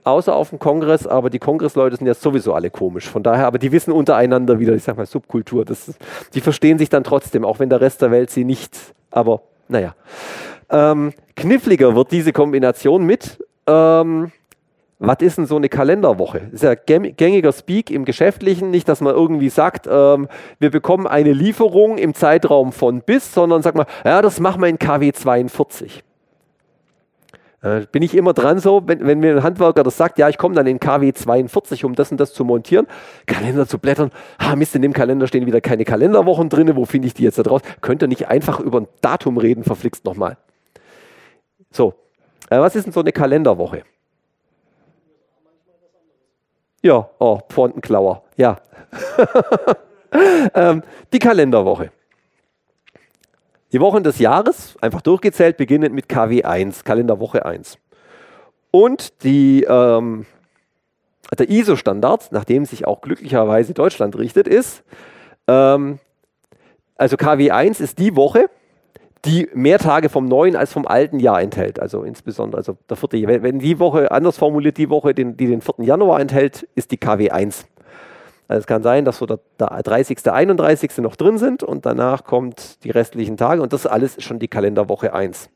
[0.03, 3.07] Außer auf dem Kongress, aber die Kongressleute sind ja sowieso alle komisch.
[3.07, 5.65] Von daher, aber die wissen untereinander wieder, ich sag mal, Subkultur.
[5.65, 5.93] Das,
[6.33, 8.77] die verstehen sich dann trotzdem, auch wenn der Rest der Welt sie nicht,
[9.11, 9.95] aber naja.
[10.69, 13.37] Ähm, kniffliger wird diese Kombination mit
[13.67, 14.31] ähm,
[15.03, 16.41] was ist denn so eine Kalenderwoche?
[16.51, 20.27] Das ist ja gängiger Speak im Geschäftlichen, nicht, dass man irgendwie sagt, ähm,
[20.59, 24.67] wir bekommen eine Lieferung im Zeitraum von bis, sondern sagt man, ja, das machen wir
[24.67, 26.03] in KW 42.
[27.61, 30.37] Äh, bin ich immer dran so, wenn, wenn mir ein Handwerker das sagt, ja, ich
[30.37, 32.87] komme dann in KW 42, um das und das zu montieren,
[33.27, 37.07] Kalender zu blättern, ah Mist, in dem Kalender stehen wieder keine Kalenderwochen drin, wo finde
[37.07, 37.61] ich die jetzt da draus?
[37.81, 40.37] Könnt ihr nicht einfach über ein Datum reden, verflixt nochmal.
[41.69, 41.93] So,
[42.49, 43.83] äh, was ist denn so eine Kalenderwoche?
[46.81, 48.57] Ja, oh, Fontenklauer, ja.
[50.55, 50.81] ähm,
[51.13, 51.91] die Kalenderwoche.
[53.71, 57.77] Die Wochen des Jahres, einfach durchgezählt, beginnend mit KW 1, Kalenderwoche 1.
[58.69, 60.25] Und die, ähm,
[61.37, 64.83] der ISO-Standard, nach dem sich auch glücklicherweise Deutschland richtet, ist,
[65.47, 65.99] ähm,
[66.97, 68.49] also KW 1 ist die Woche,
[69.23, 71.79] die mehr Tage vom neuen als vom alten Jahr enthält.
[71.79, 75.61] Also insbesondere, also der vierte, wenn die Woche, anders formuliert, die Woche, den, die den
[75.61, 75.85] 4.
[75.85, 77.65] Januar enthält, ist die KW 1.
[78.51, 80.97] Also es kann sein, dass so der, der 30., 31.
[80.97, 84.49] noch drin sind und danach kommt die restlichen Tage und das alles ist schon die
[84.49, 85.49] Kalenderwoche 1.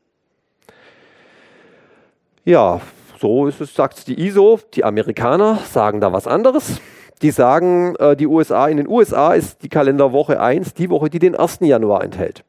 [2.46, 2.80] Ja,
[3.20, 4.60] so ist es, sagt die ISO.
[4.72, 6.80] Die Amerikaner sagen da was anderes.
[7.20, 11.18] Die sagen, äh, die USA, in den USA ist die Kalenderwoche 1 die Woche, die
[11.18, 11.58] den 1.
[11.60, 12.44] Januar enthält.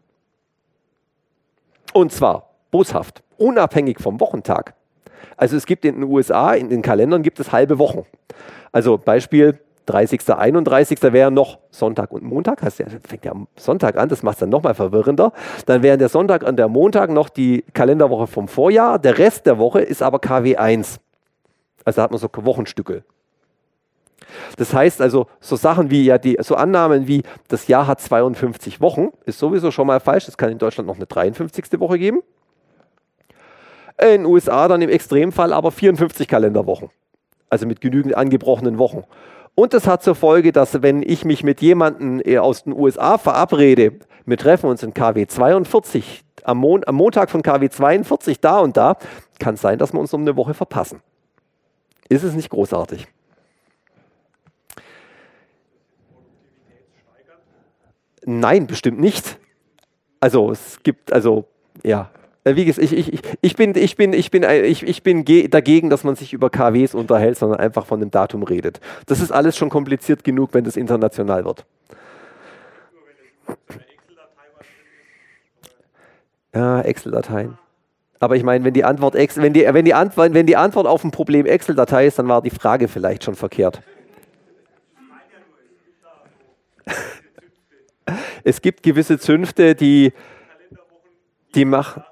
[1.92, 4.76] Und zwar boshaft, unabhängig vom Wochentag.
[5.36, 8.06] Also es gibt in den USA, in den Kalendern gibt es halbe Wochen.
[8.72, 11.02] Also Beispiel 30., 31.
[11.02, 12.62] wäre noch Sonntag und Montag.
[12.62, 15.34] Das fängt ja am Sonntag an, das macht es dann nochmal verwirrender.
[15.66, 19.00] Dann wären der Sonntag und der Montag noch die Kalenderwoche vom Vorjahr.
[19.00, 21.00] Der Rest der Woche ist aber KW 1.
[21.86, 23.04] Also da hat man so Wochenstücke.
[24.58, 28.82] Das heißt also, so Sachen wie ja die, so Annahmen wie das Jahr hat 52
[28.82, 30.28] Wochen, ist sowieso schon mal falsch.
[30.28, 31.80] Es kann in Deutschland noch eine 53.
[31.80, 32.22] Woche geben.
[34.00, 36.90] In den USA dann im Extremfall aber 54 Kalenderwochen.
[37.50, 39.06] Also mit genügend angebrochenen Wochen.
[39.60, 43.18] Und das hat zur Folge, dass wenn ich mich mit jemandem äh, aus den USA
[43.18, 43.94] verabrede,
[44.24, 48.78] wir treffen uns in KW 42, am, Mon am Montag von KW 42 da und
[48.78, 48.98] da,
[49.40, 51.02] kann es sein, dass wir uns um eine Woche verpassen.
[52.08, 53.08] Ist es nicht großartig?
[58.26, 59.40] Nein, bestimmt nicht.
[60.20, 61.46] Also es gibt, also
[61.84, 62.12] ja,
[62.56, 66.04] wie gesagt, ich, ich, ich, bin, ich, bin, ich, bin, ich, ich bin dagegen, dass
[66.04, 68.80] man sich über KWs unterhält, sondern einfach von dem Datum redet.
[69.08, 71.66] Das ist alles schon kompliziert genug, wenn es international wird.
[76.54, 77.58] Ja, Excel-Dateien.
[78.20, 80.88] Aber ich meine, wenn die Antwort Excel, wenn die, wenn die Antwort, wenn die Antwort
[80.88, 83.82] auf ein Problem Excel-Datei ist, dann war die Frage vielleicht schon verkehrt.
[88.44, 90.14] es gibt gewisse Zünfte, die,
[91.54, 92.04] die machen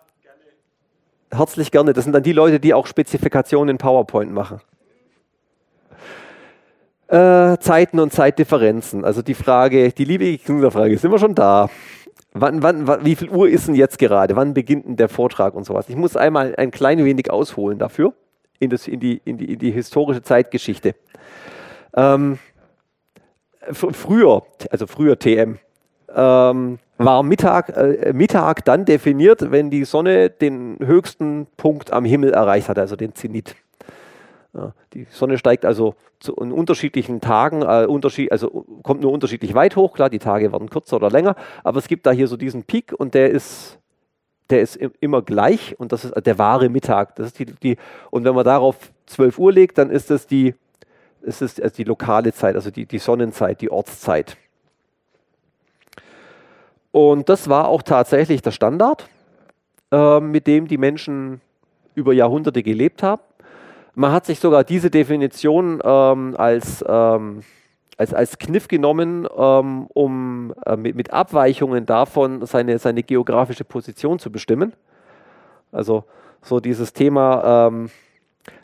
[1.37, 1.93] herzlich gerne.
[1.93, 4.61] Das sind dann die Leute, die auch Spezifikationen in PowerPoint machen.
[7.07, 9.05] Äh, Zeiten und Zeitdifferenzen.
[9.05, 11.69] Also die Frage, die liebe Kinderfrage, sind wir schon da?
[12.33, 14.35] Wann, wann, wann, wie viel Uhr ist denn jetzt gerade?
[14.35, 15.87] Wann beginnt denn der Vortrag und sowas?
[15.87, 18.13] Ich muss einmal ein klein wenig ausholen dafür,
[18.59, 20.95] in, das, in, die, in, die, in die historische Zeitgeschichte.
[21.95, 22.39] Ähm,
[23.71, 25.59] früher, also früher TM,
[26.13, 32.31] ähm, war Mittag, äh, Mittag dann definiert, wenn die Sonne den höchsten Punkt am Himmel
[32.33, 33.55] erreicht hat, also den Zenit.
[34.53, 39.75] Ja, die Sonne steigt also zu unterschiedlichen Tagen, äh, unterschied, also kommt nur unterschiedlich weit
[39.75, 42.63] hoch, klar, die Tage werden kürzer oder länger, aber es gibt da hier so diesen
[42.63, 43.79] Peak und der ist,
[44.49, 47.15] der ist immer gleich und das ist der wahre Mittag.
[47.15, 47.77] Das ist die, die,
[48.11, 48.77] und wenn man darauf
[49.07, 50.55] 12 Uhr legt, dann ist das die,
[51.21, 54.37] ist das also die lokale Zeit, also die, die Sonnenzeit, die Ortszeit.
[56.95, 59.09] Und das war auch tatsächlich der Standard,
[59.91, 61.41] äh, mit dem die Menschen
[61.93, 63.21] über Jahrhunderte gelebt haben.
[63.95, 67.41] Man hat sich sogar diese Definition ähm, als, ähm,
[67.97, 74.17] als, als Kniff genommen, ähm, um äh, mit, mit, Abweichungen davon seine, seine geografische Position
[74.17, 74.71] zu bestimmen.
[75.73, 76.05] Also
[76.41, 77.89] so dieses Thema, ähm,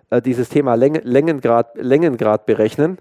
[0.09, 2.97] äh, dieses Thema Läng Längengrad, Längengrad berechnen.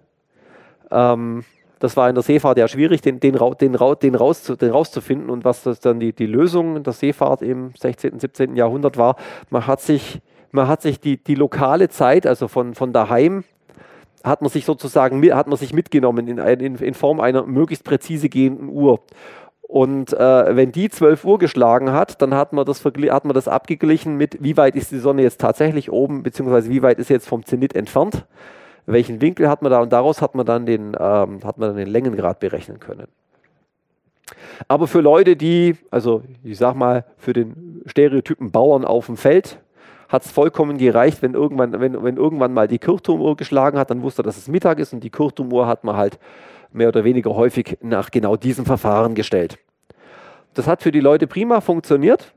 [1.80, 5.30] Das war in der Seefahrt ja schwierig, den, den, den, den, raus, den rauszufinden.
[5.30, 8.54] Und was das dann die, die Lösung der Seefahrt im 16., 17.
[8.54, 9.16] Jahrhundert war,
[9.48, 10.20] man hat sich,
[10.52, 13.44] man hat sich die, die lokale Zeit, also von, von daheim,
[14.22, 18.28] hat man sich sozusagen hat man sich mitgenommen in, in, in Form einer möglichst präzise
[18.28, 19.00] gehenden Uhr.
[19.62, 23.48] Und äh, wenn die 12 Uhr geschlagen hat, dann hat man, das hat man das
[23.48, 27.14] abgeglichen mit, wie weit ist die Sonne jetzt tatsächlich oben, beziehungsweise wie weit ist sie
[27.14, 28.26] jetzt vom Zenit entfernt
[28.86, 31.76] welchen Winkel hat man da und daraus hat man dann den, ähm, hat man dann
[31.76, 33.08] den Längengrad berechnen können.
[34.68, 39.58] Aber für Leute, die, also ich sag mal, für den Stereotypen Bauern auf dem Feld,
[40.08, 44.02] hat es vollkommen gereicht, wenn irgendwann, wenn, wenn irgendwann mal die Kirchturmuhr geschlagen hat, dann
[44.02, 46.18] wusste er, dass es Mittag ist und die Kirchturmuhr hat man halt
[46.72, 49.58] mehr oder weniger häufig nach genau diesem Verfahren gestellt.
[50.54, 52.32] Das hat für die Leute prima funktioniert,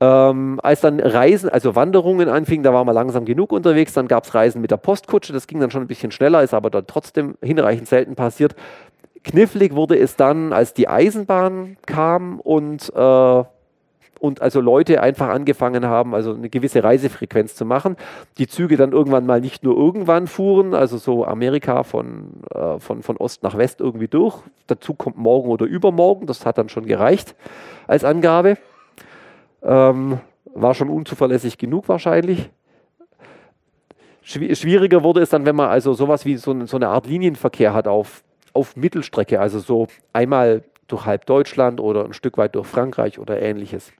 [0.00, 4.24] ähm, als dann Reisen, also Wanderungen anfingen, da war man langsam genug unterwegs, dann gab
[4.24, 6.86] es Reisen mit der Postkutsche, das ging dann schon ein bisschen schneller, ist aber dann
[6.86, 8.54] trotzdem hinreichend selten passiert.
[9.22, 13.44] Knifflig wurde es dann, als die Eisenbahn kam und, äh,
[14.20, 17.96] und also Leute einfach angefangen haben, also eine gewisse Reisefrequenz zu machen.
[18.38, 23.02] Die Züge dann irgendwann mal nicht nur irgendwann fuhren, also so Amerika von, äh, von,
[23.02, 24.38] von Ost nach West irgendwie durch.
[24.66, 27.34] Dazu kommt morgen oder übermorgen, das hat dann schon gereicht
[27.86, 28.56] als Angabe.
[29.62, 30.20] Ähm,
[30.54, 32.50] war schon unzuverlässig genug wahrscheinlich.
[34.22, 37.88] Schwieriger wurde es dann, wenn man also sowas wie so, so eine Art Linienverkehr hat
[37.88, 43.18] auf, auf Mittelstrecke, also so einmal durch halb Deutschland oder ein Stück weit durch Frankreich
[43.18, 43.92] oder ähnliches.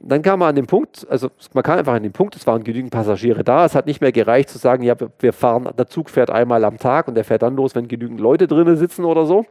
[0.00, 2.64] Dann kam man an den Punkt, also man kam einfach an den Punkt, es waren
[2.64, 6.10] genügend Passagiere da, es hat nicht mehr gereicht zu sagen, ja, wir fahren, der Zug
[6.10, 9.26] fährt einmal am Tag und der fährt dann los, wenn genügend Leute drinnen sitzen oder
[9.26, 9.46] so,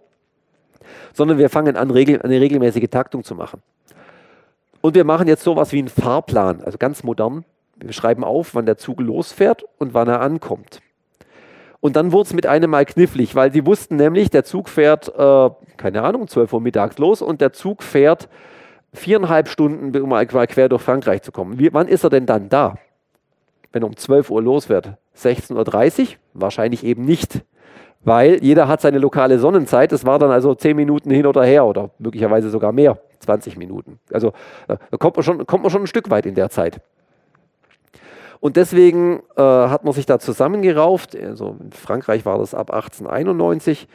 [1.13, 3.61] sondern wir fangen an, eine regelmäßige Taktung zu machen.
[4.85, 7.43] Und wir machen jetzt sowas wie einen Fahrplan, also ganz modern.
[7.75, 10.79] Wir schreiben auf, wann der Zug losfährt und wann er ankommt.
[11.79, 15.07] Und dann wurde es mit einem Mal knifflig, weil sie wussten nämlich, der Zug fährt,
[15.17, 18.29] äh, keine Ahnung, 12 Uhr mittags los und der Zug fährt
[18.93, 21.57] viereinhalb Stunden, um mal quer durch Frankreich zu kommen.
[21.57, 22.75] Wie, wann ist er denn dann da?
[23.71, 24.91] Wenn er um 12 Uhr los wird?
[25.17, 26.07] 16.30 Uhr?
[26.35, 27.41] Wahrscheinlich eben nicht
[28.05, 29.91] weil jeder hat seine lokale Sonnenzeit.
[29.91, 33.99] Das war dann also 10 Minuten hin oder her oder möglicherweise sogar mehr, 20 Minuten.
[34.11, 34.29] Also
[34.67, 36.79] äh, da kommt man schon, kommt man schon ein Stück weit in der Zeit.
[38.39, 43.87] Und deswegen äh, hat man sich da zusammengerauft, also in Frankreich war das ab 1891,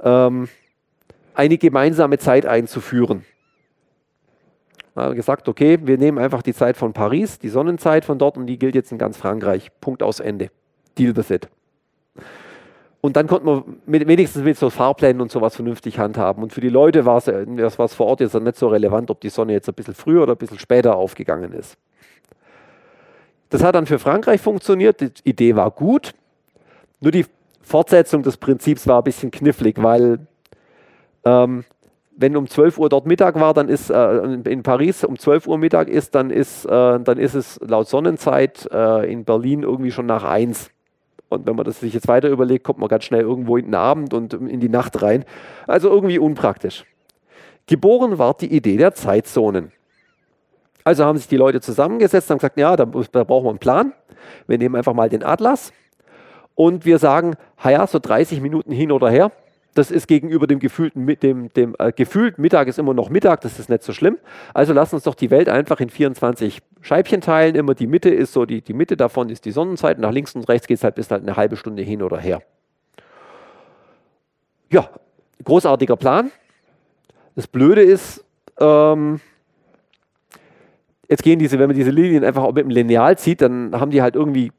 [0.00, 0.48] ähm,
[1.34, 3.24] eine gemeinsame Zeit einzuführen.
[4.94, 8.36] Man hat gesagt, okay, wir nehmen einfach die Zeit von Paris, die Sonnenzeit von dort
[8.36, 9.70] und die gilt jetzt in ganz Frankreich.
[9.80, 10.50] Punkt aus Ende.
[10.98, 11.48] Deal with it.
[13.02, 16.40] Und dann konnte man mit, wenigstens mit so Fahrplänen und sowas vernünftig handhaben.
[16.40, 17.26] Und für die Leute war es
[17.78, 20.34] was vor Ort jetzt nicht so relevant, ob die Sonne jetzt ein bisschen früher oder
[20.34, 21.76] ein bisschen später aufgegangen ist.
[23.50, 25.00] Das hat dann für Frankreich funktioniert.
[25.00, 26.14] Die Idee war gut.
[27.00, 27.26] Nur die
[27.60, 30.20] Fortsetzung des Prinzips war ein bisschen knifflig, weil
[31.24, 31.64] ähm,
[32.16, 35.58] wenn um 12 Uhr dort Mittag war, dann ist äh, in Paris um 12 Uhr
[35.58, 40.06] Mittag ist, dann ist, äh, dann ist es laut Sonnenzeit äh, in Berlin irgendwie schon
[40.06, 40.70] nach 1.
[41.32, 43.74] Und wenn man das sich jetzt weiter überlegt, kommt man ganz schnell irgendwo in den
[43.74, 45.24] Abend und in die Nacht rein.
[45.66, 46.84] Also irgendwie unpraktisch.
[47.66, 49.72] Geboren war die Idee der Zeitzonen.
[50.84, 53.92] Also haben sich die Leute zusammengesetzt und gesagt, ja, da, da brauchen wir einen Plan.
[54.46, 55.72] Wir nehmen einfach mal den Atlas
[56.54, 59.30] und wir sagen, ja, so 30 Minuten hin oder her,
[59.74, 63.58] das ist gegenüber dem gefühlten dem, dem äh, gefühlt Mittag ist immer noch Mittag, das
[63.58, 64.18] ist nicht so schlimm.
[64.52, 67.54] Also lass uns doch die Welt einfach in 24 Scheibchen teilen.
[67.54, 69.98] Immer die Mitte ist so, die, die Mitte davon ist die Sonnenzeit.
[69.98, 72.42] Nach links und rechts geht es halt bis halt eine halbe Stunde hin oder her.
[74.70, 74.90] Ja,
[75.42, 76.30] großartiger Plan.
[77.34, 78.24] Das Blöde ist,
[78.60, 79.20] ähm,
[81.08, 84.02] jetzt gehen diese, wenn man diese Linien einfach mit dem Lineal zieht, dann haben die
[84.02, 84.52] halt irgendwie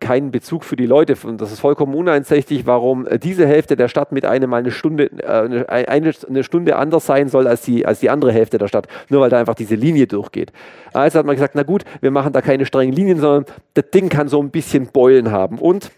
[0.00, 1.16] keinen Bezug für die Leute.
[1.24, 4.70] Und das ist vollkommen uneinsichtig, warum äh, diese Hälfte der Stadt mit einem mal eine
[4.70, 8.68] Stunde, äh, eine, eine Stunde anders sein soll als die, als die andere Hälfte der
[8.68, 10.52] Stadt, nur weil da einfach diese Linie durchgeht.
[10.92, 14.08] Also hat man gesagt, na gut, wir machen da keine strengen Linien, sondern das Ding
[14.08, 15.58] kann so ein bisschen Beulen haben.
[15.58, 15.90] Und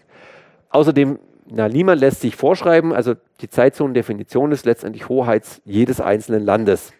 [0.69, 6.91] außerdem, na, niemand lässt sich vorschreiben, also die Zeitzonendefinition ist letztendlich Hoheit jedes einzelnen Landes.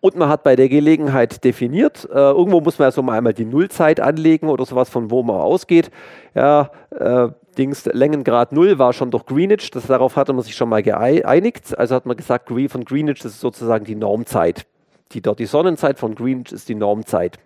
[0.00, 3.34] Und man hat bei der Gelegenheit definiert, äh, irgendwo muss man ja so mal einmal
[3.34, 5.90] die Nullzeit anlegen oder sowas, von wo man ausgeht.
[6.34, 10.68] Ja, äh, Dings, Längengrad Null war schon durch Greenwich, das, darauf hatte man sich schon
[10.68, 11.76] mal geeinigt.
[11.76, 14.64] Also hat man gesagt, von Greenwich ist sozusagen die Normzeit.
[15.12, 17.38] Die, die Sonnenzeit von Greenwich ist die Normzeit,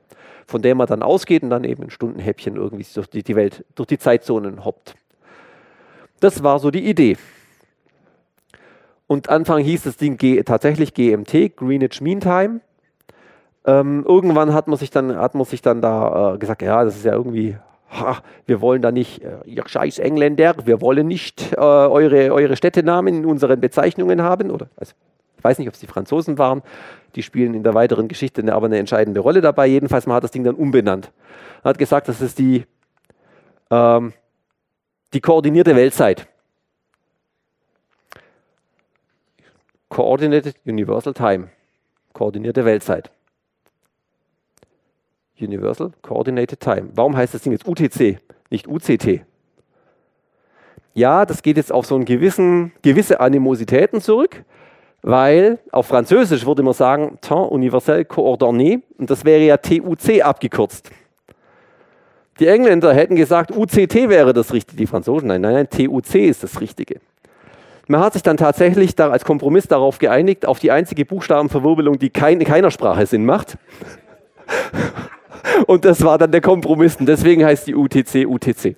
[0.47, 3.65] von der man dann ausgeht und dann eben in Stundenhäppchen irgendwie durch die, die Welt,
[3.75, 4.95] durch die Zeitzonen hoppt.
[6.21, 7.17] Das war so die Idee.
[9.13, 12.61] Und Anfang hieß das Ding G tatsächlich GMT, Greenwich Mean Time.
[13.67, 16.97] Ähm, irgendwann hat man sich dann, hat man sich dann da äh, gesagt, ja, das
[16.97, 17.59] ist ja irgendwie,
[17.91, 22.57] ha, wir wollen da nicht, äh, ihr scheiß Engländer, wir wollen nicht äh, eure, eure
[22.57, 24.51] Städtenamen in unseren Bezeichnungen haben.
[24.51, 24.95] Oder, also,
[25.37, 26.63] ich weiß nicht, ob es die Franzosen waren,
[27.15, 29.67] die spielen in der weiteren Geschichte eine, aber eine entscheidende Rolle dabei.
[29.67, 31.13] Jedenfalls, man hat das Ding dann umbenannt.
[31.63, 32.65] Man hat gesagt, das ist die,
[33.71, 34.15] ähm,
[35.13, 36.29] die koordinierte Weltzeit.
[39.93, 41.49] Coordinated Universal Time,
[42.15, 43.11] koordinierte Weltzeit.
[45.39, 46.89] Universal Coordinated Time.
[46.95, 49.21] Warum heißt das Ding jetzt UTC, nicht UCT?
[50.95, 54.47] Ja, das geht jetzt auf so einen gewissen, gewisse Animositäten zurück,
[55.03, 60.91] weil auf Französisch würde man sagen Temps universel coordonné und das wäre ja TUC abgekürzt.
[62.41, 66.43] Die Engländer hätten gesagt, UCT wäre das Richtige, die Franzosen, nein, nein, nein, TUC ist
[66.43, 66.99] das Richtige.
[67.93, 72.09] Man hat sich dann tatsächlich da als Kompromiss darauf geeinigt, auf die einzige Buchstabenverwirbelung, die
[72.09, 73.59] kein, in keiner Sprache Sinn macht.
[75.67, 76.97] Und das war dann der Kompromiss.
[76.97, 78.77] Und deswegen heißt die UTC UTC.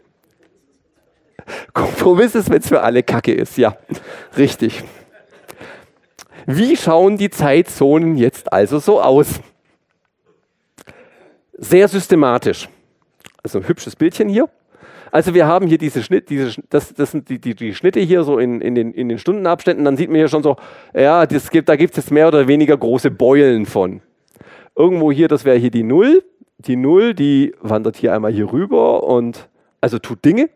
[1.72, 3.56] Kompromiss ist, wenn es für alle Kacke ist.
[3.56, 3.76] Ja,
[4.36, 4.82] richtig.
[6.46, 9.28] Wie schauen die Zeitzonen jetzt also so aus?
[11.52, 12.68] Sehr systematisch.
[13.44, 14.48] Also ein hübsches Bildchen hier.
[15.14, 18.24] Also wir haben hier diese Schnitt, diese, das, das sind die, die, die Schnitte hier
[18.24, 19.84] so in, in, den, in den Stundenabständen.
[19.84, 20.56] Dann sieht man hier schon so,
[20.92, 24.00] ja, das gibt, da gibt es jetzt mehr oder weniger große Beulen von.
[24.74, 26.24] Irgendwo hier, das wäre hier die Null.
[26.58, 29.48] Die Null, die wandert hier einmal hier rüber und
[29.80, 30.50] also tut Dinge.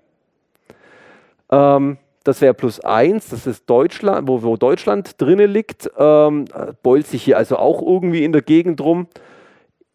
[1.52, 6.46] Ähm, das wäre plus eins, das ist Deutschland, wo, wo Deutschland drinne liegt, ähm,
[6.82, 9.06] beult sich hier also auch irgendwie in der Gegend rum.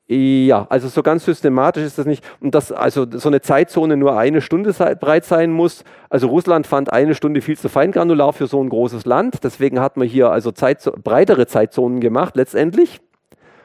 [0.08, 2.24] Ja, also so ganz systematisch ist das nicht.
[2.42, 5.84] Und dass also so eine Zeitzone nur eine Stunde breit sein muss.
[6.10, 9.44] Also Russland fand eine Stunde viel zu feingranular für so ein großes Land.
[9.44, 13.00] Deswegen hat man hier also Zeit, breitere Zeitzonen gemacht letztendlich.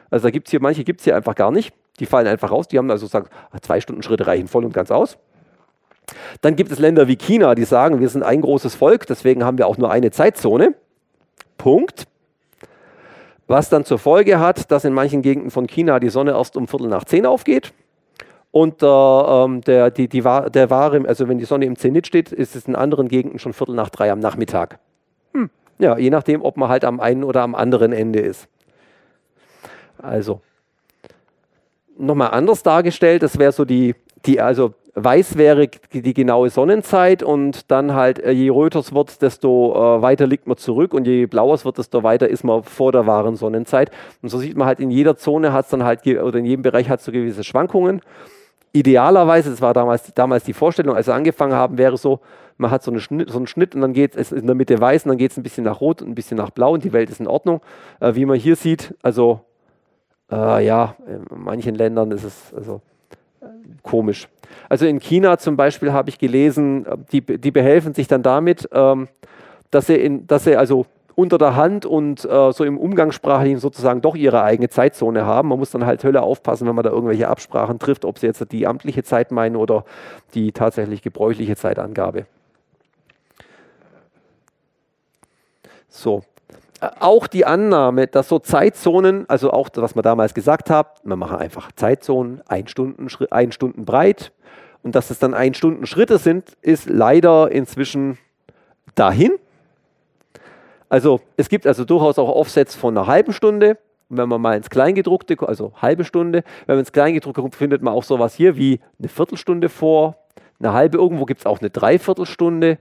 [0.09, 1.73] Also da gibt es hier, manche gibt es hier einfach gar nicht.
[1.99, 2.69] Die fallen einfach raus.
[2.69, 5.17] Die haben also gesagt, zwei Stunden Schritte reichen voll und ganz aus.
[6.41, 9.57] Dann gibt es Länder wie China, die sagen, wir sind ein großes Volk, deswegen haben
[9.57, 10.73] wir auch nur eine Zeitzone.
[11.57, 12.07] Punkt.
[13.49, 16.67] Was dann zur Folge hat, dass in manchen Gegenden von China die Sonne erst um
[16.67, 17.73] Viertel nach zehn aufgeht.
[18.51, 22.31] Und äh, ähm, der, die, die, der Ware, also wenn die Sonne im Zenit steht,
[22.31, 24.77] ist es in anderen Gegenden schon Viertel nach drei am Nachmittag.
[25.33, 25.49] Hm.
[25.79, 28.47] Ja, je nachdem, ob man halt am einen oder am anderen Ende ist.
[29.97, 30.41] Also,
[31.97, 33.23] nochmal anders dargestellt.
[33.23, 33.95] Das wäre so die,
[34.27, 39.21] die, also weiß wäre die, genaue Sonnenzeit und dann halt, äh, je röter es wird,
[39.21, 42.63] desto äh, weiter liegt man zurück und je blauer es wird, desto weiter ist man
[42.63, 43.91] vor der wahren Sonnenzeit.
[44.21, 46.61] Und so sieht man halt, in jeder Zone hat es dann halt, oder in jedem
[46.63, 48.01] Bereich hat es so gewisse Schwankungen.
[48.71, 52.19] Idealerweise, das war damals, damals die Vorstellung, als wir angefangen haben, wäre so,
[52.57, 54.79] man hat so, eine Schnitt, so einen Schnitt und dann geht es in der Mitte
[54.79, 56.83] weiß und dann geht es ein bisschen nach rot und ein bisschen nach blau und
[56.83, 57.61] die Welt ist in Ordnung.
[57.99, 59.41] Äh, wie man hier sieht, also
[60.31, 62.81] äh, ja, in manchen Ländern ist es also
[63.81, 64.27] komisch.
[64.67, 69.07] Also in China zum Beispiel habe ich gelesen, die, die behelfen sich dann damit, ähm,
[69.71, 70.85] dass, sie in, dass sie also
[71.19, 75.49] unter der Hand und äh, so im Umgangssprachlichen sozusagen doch ihre eigene Zeitzone haben.
[75.49, 78.51] Man muss dann halt Hölle aufpassen, wenn man da irgendwelche Absprachen trifft, ob sie jetzt
[78.51, 79.83] die amtliche Zeit meinen oder
[80.33, 82.25] die tatsächlich gebräuchliche Zeitangabe.
[85.89, 86.23] So,
[86.99, 91.37] auch die Annahme, dass so Zeitzonen, also auch was man damals gesagt hat, wir machen
[91.37, 94.31] einfach Zeitzonen, ein Stunden, ein Stunden breit
[94.83, 98.17] und dass es dann ein Stunden Schritte sind, ist leider inzwischen
[98.95, 99.31] dahin.
[100.89, 103.77] Also es gibt also durchaus auch Offsets von einer halben Stunde.
[104.11, 107.93] wenn man mal ins Kleingedruckte, also halbe Stunde, wenn man ins Kleingedruckte kommt, findet man
[107.93, 110.15] auch sowas hier wie eine Viertelstunde vor,
[110.59, 112.79] eine halbe, irgendwo gibt es auch eine Dreiviertelstunde.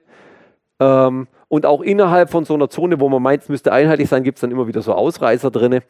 [0.81, 4.23] Ähm, und auch innerhalb von so einer Zone, wo man meint, es müsste einheitlich sein,
[4.23, 5.81] gibt es dann immer wieder so Ausreißer drin.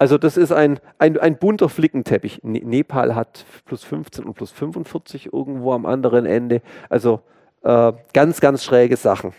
[0.00, 2.42] Also das ist ein, ein, ein bunter Flickenteppich.
[2.42, 6.62] Ne Nepal hat plus 15 und plus 45 irgendwo am anderen Ende.
[6.88, 7.20] Also
[7.62, 9.34] äh, ganz, ganz schräge Sachen.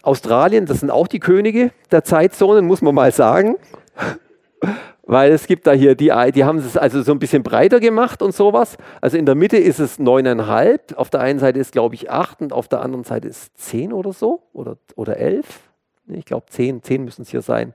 [0.00, 3.56] Australien, das sind auch die Könige der Zeitzonen, muss man mal sagen.
[5.02, 8.22] Weil es gibt da hier die, die haben es also so ein bisschen breiter gemacht
[8.22, 8.78] und sowas.
[9.02, 12.40] Also in der Mitte ist es neuneinhalb, auf der einen Seite ist glaube ich acht
[12.40, 15.69] und auf der anderen Seite ist zehn oder so oder, oder elf.
[16.14, 17.74] Ich glaube zehn, zehn müssen es hier sein.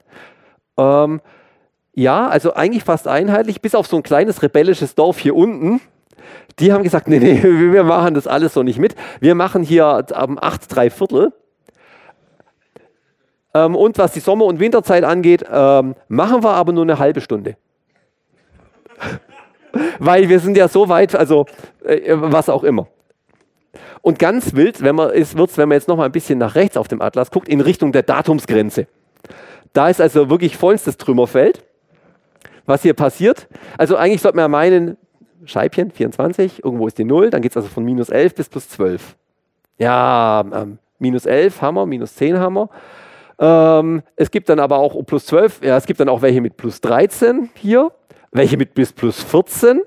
[0.77, 1.21] Ähm,
[1.93, 5.81] ja, also eigentlich fast einheitlich, bis auf so ein kleines rebellisches Dorf hier unten.
[6.59, 8.95] Die haben gesagt, nee, nee, wir machen das alles so nicht mit.
[9.19, 11.31] Wir machen hier am acht drei Viertel
[13.55, 17.21] ähm, und was die Sommer- und Winterzeit angeht, ähm, machen wir aber nur eine halbe
[17.21, 17.55] Stunde.
[19.99, 21.45] Weil wir sind ja so weit, also
[21.83, 22.87] äh, was auch immer.
[24.01, 26.55] Und ganz wild wenn man, ist, wird's, wenn man jetzt noch mal ein bisschen nach
[26.55, 28.87] rechts auf dem Atlas guckt, in Richtung der Datumsgrenze.
[29.73, 31.63] Da ist also wirklich vollstes Trümmerfeld.
[32.65, 34.97] Was hier passiert, also eigentlich sollte man ja meinen,
[35.45, 38.69] Scheibchen, 24, irgendwo ist die 0, dann geht es also von minus 11 bis plus
[38.69, 39.15] 12.
[39.77, 42.69] Ja, ähm, minus 11 haben wir, minus 10 haben wir.
[43.37, 46.57] Ähm, es gibt dann aber auch plus 12, ja, es gibt dann auch welche mit
[46.57, 47.91] plus 13 hier,
[48.31, 49.81] welche mit bis plus 14.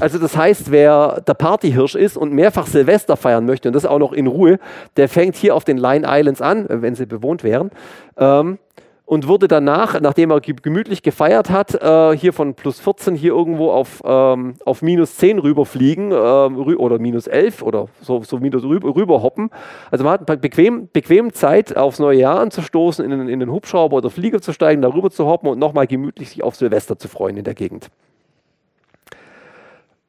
[0.00, 3.98] Also das heißt, wer der Partyhirsch ist und mehrfach Silvester feiern möchte und das auch
[3.98, 4.58] noch in Ruhe,
[4.96, 7.70] der fängt hier auf den Line Islands an, wenn sie bewohnt wären.
[8.16, 8.58] Ähm,
[9.04, 13.72] und wurde danach, nachdem er gemütlich gefeiert hat, äh, hier von plus 14 hier irgendwo
[13.72, 18.62] auf, ähm, auf minus 10 rüberfliegen äh, rü oder minus 11 oder so, so minus
[18.62, 19.50] rüber, rüberhoppen.
[19.90, 24.10] Also man hat bequem, bequem Zeit, aufs neue Jahr anzustoßen, in, in den Hubschrauber oder
[24.10, 27.44] Flieger zu steigen, darüber zu hoppen und nochmal gemütlich sich auf Silvester zu freuen in
[27.44, 27.90] der Gegend.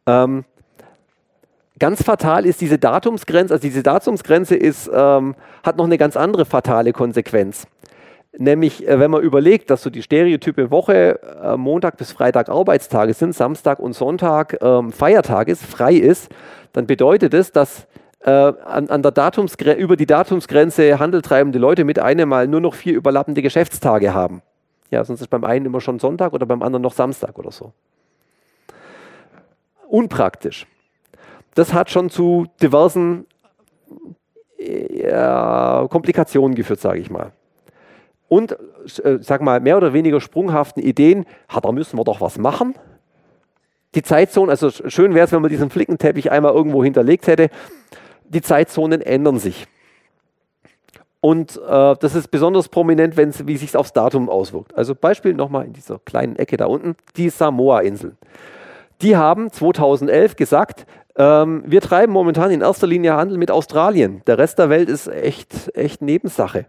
[0.05, 0.45] Ähm,
[1.81, 5.33] Ganz fatal ist diese Datumsgrenze, also diese Datumsgrenze ist, ähm,
[5.63, 7.65] hat noch eine ganz andere fatale Konsequenz.
[8.37, 13.15] Nämlich, äh, wenn man überlegt, dass so die Stereotype Woche äh, Montag bis Freitag Arbeitstage
[13.15, 16.29] sind, Samstag und Sonntag ähm, Feiertag ist, frei ist,
[16.71, 17.87] dann bedeutet es, dass
[18.19, 22.93] äh, an, an der über die Datumsgrenze handeltreibende Leute mit einem Mal nur noch vier
[22.93, 24.43] überlappende Geschäftstage haben.
[24.91, 27.73] Ja, sonst ist beim einen immer schon Sonntag oder beim anderen noch Samstag oder so.
[29.91, 30.65] Unpraktisch.
[31.53, 33.25] Das hat schon zu diversen
[34.57, 37.33] äh, Komplikationen geführt, sage ich mal
[38.31, 38.57] und,
[39.03, 42.75] äh, sag mal, mehr oder weniger sprunghaften Ideen, ha, da müssen wir doch was machen.
[43.93, 47.49] Die Zeitzone, also schön wäre es, wenn man diesen Flickenteppich einmal irgendwo hinterlegt hätte.
[48.23, 49.67] Die Zeitzonen ändern sich.
[51.19, 54.77] Und äh, das ist besonders prominent, wenn wie sich aufs Datum auswirkt.
[54.77, 58.17] Also Beispiel nochmal in dieser kleinen Ecke da unten, die Samoa-Inseln.
[59.01, 60.85] Die haben 2011 gesagt,
[61.15, 64.21] ähm, wir treiben momentan in erster Linie Handel mit Australien.
[64.27, 66.65] Der Rest der Welt ist echt, echt Nebensache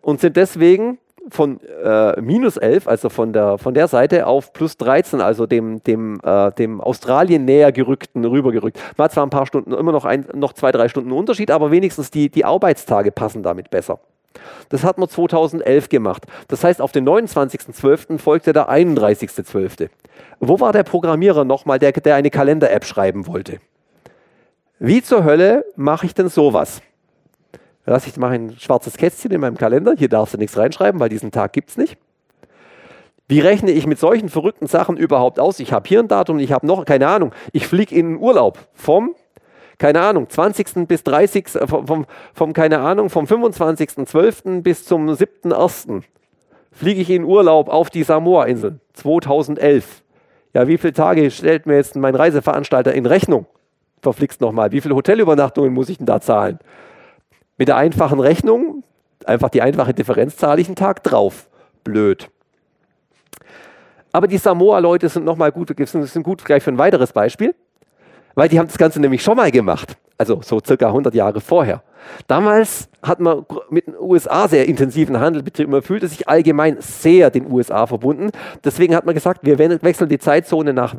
[0.00, 0.98] und sind deswegen
[1.30, 5.82] von äh, minus 11, also von der, von der Seite, auf plus 13, also dem,
[5.84, 8.78] dem, äh, dem Australien näher gerückten, rübergerückt.
[8.96, 11.70] Man hat zwar ein paar Stunden, immer noch, ein, noch zwei, drei Stunden Unterschied, aber
[11.70, 14.00] wenigstens die, die Arbeitstage passen damit besser.
[14.68, 16.24] Das hat man 2011 gemacht.
[16.48, 18.18] Das heißt, auf den 29.12.
[18.18, 19.88] folgte der 31.12.
[20.40, 23.58] Wo war der Programmierer nochmal, der, der eine Kalender-App schreiben wollte?
[24.78, 26.82] Wie zur Hölle mache ich denn sowas?
[27.84, 29.94] Lass ich mache ein schwarzes Kästchen in meinem Kalender.
[29.96, 31.96] Hier darfst du nichts reinschreiben, weil diesen Tag gibt es nicht.
[33.28, 35.58] Wie rechne ich mit solchen verrückten Sachen überhaupt aus?
[35.60, 38.58] Ich habe hier ein Datum, ich habe noch, keine Ahnung, ich fliege in den Urlaub
[38.72, 39.14] vom,
[39.78, 40.86] keine Ahnung, 20.
[40.88, 41.54] bis 30.
[41.54, 44.62] Äh, vom, vom, vom keine Ahnung, vom 25.12.
[44.62, 46.02] bis zum 7.1.
[46.72, 50.02] fliege ich in Urlaub auf die Samoa-Inseln 2011.
[50.54, 53.46] Ja, wie viele Tage stellt mir jetzt mein Reiseveranstalter in Rechnung?
[54.02, 54.72] Verflixt nochmal.
[54.72, 56.58] Wie viele Hotelübernachtungen muss ich denn da zahlen?
[57.56, 58.84] Mit der einfachen Rechnung,
[59.24, 61.48] einfach die einfache Differenz, zahle ich einen Tag drauf.
[61.84, 62.30] Blöd.
[64.12, 67.54] Aber die Samoa-Leute sind nochmal gut, sind gut gleich für ein weiteres Beispiel,
[68.38, 69.96] weil die haben das Ganze nämlich schon mal gemacht.
[70.16, 71.82] Also so circa 100 Jahre vorher.
[72.28, 75.72] Damals hat man mit den USA sehr intensiven Handel betrieben.
[75.72, 78.30] Man fühlte sich allgemein sehr den USA verbunden.
[78.62, 80.94] Deswegen hat man gesagt, wir wechseln die Zeitzone nach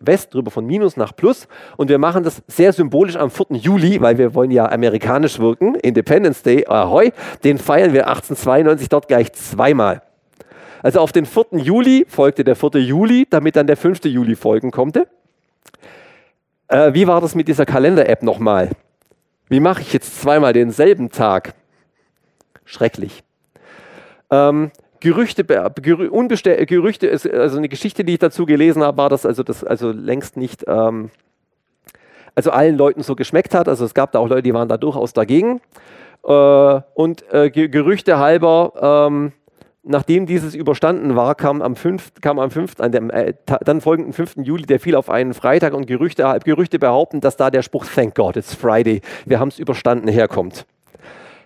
[0.00, 3.58] West drüber von Minus nach Plus und wir machen das sehr symbolisch am 4.
[3.58, 5.74] Juli, weil wir wollen ja amerikanisch wirken.
[5.74, 7.12] Independence Day, ahoi,
[7.44, 10.00] den feiern wir 1892 dort gleich zweimal.
[10.82, 11.58] Also auf den 4.
[11.58, 12.80] Juli folgte der 4.
[12.80, 14.04] Juli, damit dann der 5.
[14.04, 15.06] Juli folgen konnte.
[16.68, 18.70] Äh, wie war das mit dieser Kalender-App nochmal?
[19.48, 21.54] Wie mache ich jetzt zweimal denselben Tag?
[22.64, 23.24] Schrecklich.
[24.30, 26.10] Ähm, Gerüchte, Gerü
[26.66, 30.36] Gerüchte, also eine Geschichte, die ich dazu gelesen habe, war, dass also das also längst
[30.36, 31.10] nicht, ähm,
[32.34, 33.68] also allen Leuten so geschmeckt hat.
[33.68, 35.60] Also es gab da auch Leute, die waren da durchaus dagegen.
[36.24, 39.32] Äh, und äh, Gerüchte halber, ähm,
[39.88, 42.20] nachdem dieses überstanden war, kam am 5.
[42.20, 42.80] Kam am 5.
[42.80, 44.36] An dem äh, dann folgenden 5.
[44.42, 48.14] Juli, der fiel auf einen Freitag und Gerüchte, Gerüchte behaupten, dass da der Spruch Thank
[48.14, 50.66] God, it's Friday, wir haben es überstanden herkommt.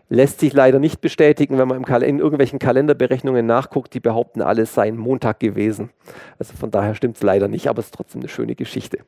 [0.09, 4.93] Lässt sich leider nicht bestätigen, wenn man in irgendwelchen Kalenderberechnungen nachguckt, die behaupten, alles sei
[4.93, 5.91] Montag gewesen.
[6.39, 8.99] Also von daher stimmt es leider nicht, aber es ist trotzdem eine schöne Geschichte.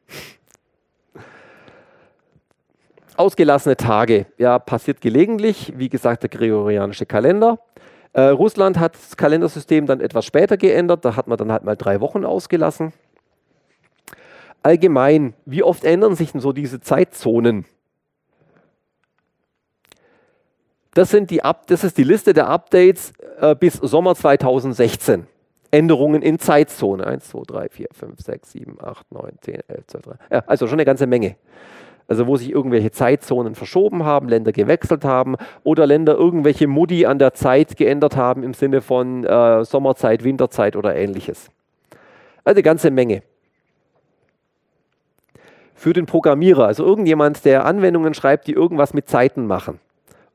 [3.17, 5.75] Ausgelassene Tage, ja, passiert gelegentlich.
[5.77, 7.59] Wie gesagt, der gregorianische Kalender.
[8.15, 11.05] Äh, Russland hat das Kalendersystem dann etwas später geändert.
[11.05, 12.93] Da hat man dann halt mal drei Wochen ausgelassen.
[14.63, 17.67] Allgemein, wie oft ändern sich denn so diese Zeitzonen?
[20.95, 25.27] Das, sind die Up das ist die Liste der Updates äh, bis Sommer 2016.
[25.73, 27.05] Änderungen in Zeitzone.
[27.05, 30.27] 1, 2, 3, 4, 5, 6, 7, 8, 9, 10, 11, 12, 13.
[30.31, 31.35] Ja, also schon eine ganze Menge
[32.07, 37.19] also wo sich irgendwelche Zeitzonen verschoben haben, Länder gewechselt haben oder Länder irgendwelche Modi an
[37.19, 41.51] der Zeit geändert haben im Sinne von äh, Sommerzeit, Winterzeit oder ähnliches.
[42.45, 43.23] Also eine ganze Menge.
[45.75, 49.81] Für den Programmierer, also irgendjemand, der Anwendungen schreibt, die irgendwas mit Zeiten machen.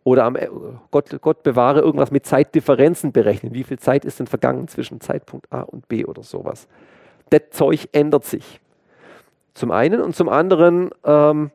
[0.03, 0.47] Oder am, äh,
[0.91, 3.53] Gott, Gott bewahre irgendwas mit Zeitdifferenzen berechnen.
[3.53, 6.67] Wie viel Zeit ist denn vergangen zwischen Zeitpunkt A und B oder sowas?
[7.29, 8.59] Das Zeug ändert sich.
[9.53, 11.51] Zum einen und zum anderen ähm,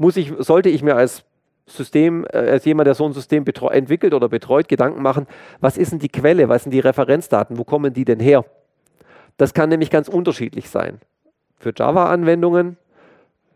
[0.00, 1.24] muss ich, sollte ich mir als
[1.66, 5.26] System, äh, als jemand, der so ein System entwickelt oder betreut, Gedanken machen,
[5.60, 8.44] was ist denn die Quelle, was sind die Referenzdaten, wo kommen die denn her?
[9.36, 11.00] Das kann nämlich ganz unterschiedlich sein.
[11.58, 12.78] Für Java-Anwendungen,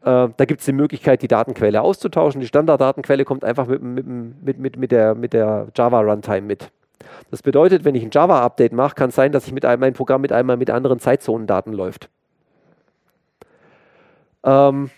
[0.02, 2.42] äh, da gibt es die Möglichkeit, die Datenquelle auszutauschen.
[2.42, 6.70] Die Standarddatenquelle kommt einfach mit, mit, mit, mit, der, der Java-Runtime mit.
[7.30, 9.94] Das bedeutet, wenn ich ein Java-Update mache, kann es sein, dass ich mit einem, mein
[9.94, 12.10] Programm mit einmal mit anderen Zeitzonendaten läuft.
[14.44, 14.90] Ähm,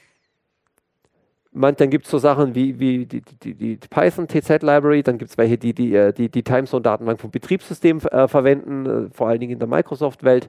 [1.57, 5.19] man, dann gibt es so Sachen wie, wie die, die, die Python TZ Library, dann
[5.19, 9.29] gibt es welche, die die, äh, die, die Timezone-Datenbank vom Betriebssystem äh, verwenden, äh, vor
[9.29, 10.49] allen Dingen in der Microsoft-Welt.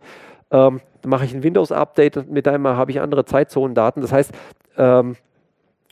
[0.51, 4.01] Ähm, mache ich ein Windows-Update, mit einmal habe ich andere Zeitzonen-Daten.
[4.01, 4.33] Das heißt,
[4.77, 5.15] ähm,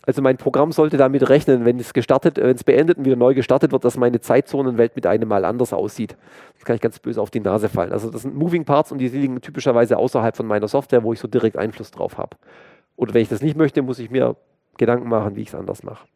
[0.06, 3.34] also mein Programm sollte damit rechnen, wenn es gestartet, wenn es beendet und wieder neu
[3.34, 6.16] gestartet wird, dass meine Zeitzonenwelt mit einem Mal anders aussieht.
[6.56, 7.92] Das kann ich ganz böse auf die Nase fallen.
[7.92, 11.20] Also das sind Moving Parts und die liegen typischerweise außerhalb von meiner Software, wo ich
[11.20, 12.38] so direkt Einfluss drauf habe.
[12.98, 14.36] Oder wenn ich das nicht möchte, muss ich mir
[14.78, 16.08] Gedanken machen, wie ich es anders mache.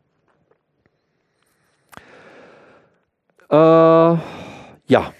[3.49, 5.13] Äh, ja.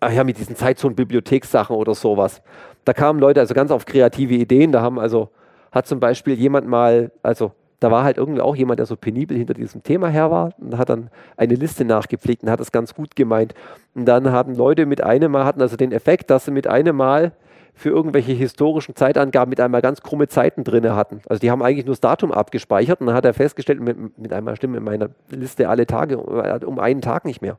[0.00, 2.42] Ach ja, mit diesen Zeitzonen-Bibliothekssachen oder sowas.
[2.84, 4.72] Da kamen Leute also ganz auf kreative Ideen.
[4.72, 5.30] Da haben also,
[5.72, 9.36] hat zum Beispiel jemand mal, also da war halt irgendwie auch jemand, der so penibel
[9.36, 12.94] hinter diesem Thema her war und hat dann eine Liste nachgepflegt und hat es ganz
[12.94, 13.54] gut gemeint.
[13.94, 16.96] Und dann haben Leute mit einem Mal, hatten also den Effekt, dass sie mit einem
[16.96, 17.32] Mal
[17.74, 21.20] für irgendwelche historischen Zeitangaben mit einmal ganz krumme Zeiten drin hatten.
[21.28, 24.32] Also die haben eigentlich nur das Datum abgespeichert und dann hat er festgestellt, mit, mit
[24.32, 27.58] einmal stimmen in meiner Liste alle Tage um einen Tag nicht mehr.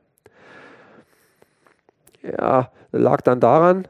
[2.23, 3.87] Ja, lag dann daran,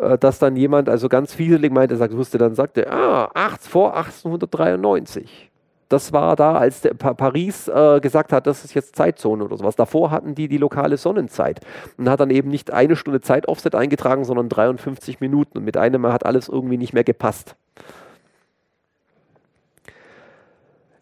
[0.00, 3.96] äh, dass dann jemand also ganz fieselig meinte, sagt, wusste dann sagte, ah, 8, vor
[3.96, 5.47] 1893
[5.88, 9.76] das war da, als Paris äh, gesagt hat, das ist jetzt Zeitzone oder sowas.
[9.76, 11.60] Davor hatten die die lokale Sonnenzeit
[11.96, 15.58] und hat dann eben nicht eine Stunde Zeit-Offset eingetragen, sondern 53 Minuten.
[15.58, 17.56] Und mit einem Mal hat alles irgendwie nicht mehr gepasst.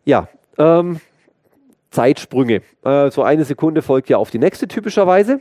[0.04, 1.00] Ja, ähm,
[1.90, 2.62] Zeitsprünge.
[2.84, 5.40] Äh, so eine Sekunde folgt ja auf die nächste typischerweise.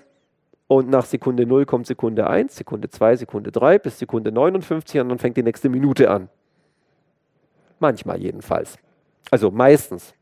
[0.67, 5.09] Und nach Sekunde 0 kommt Sekunde 1, Sekunde 2, Sekunde 3 bis Sekunde 59 und
[5.09, 6.29] dann fängt die nächste Minute an.
[7.79, 8.79] Manchmal jedenfalls.
[9.32, 10.13] Also meistens.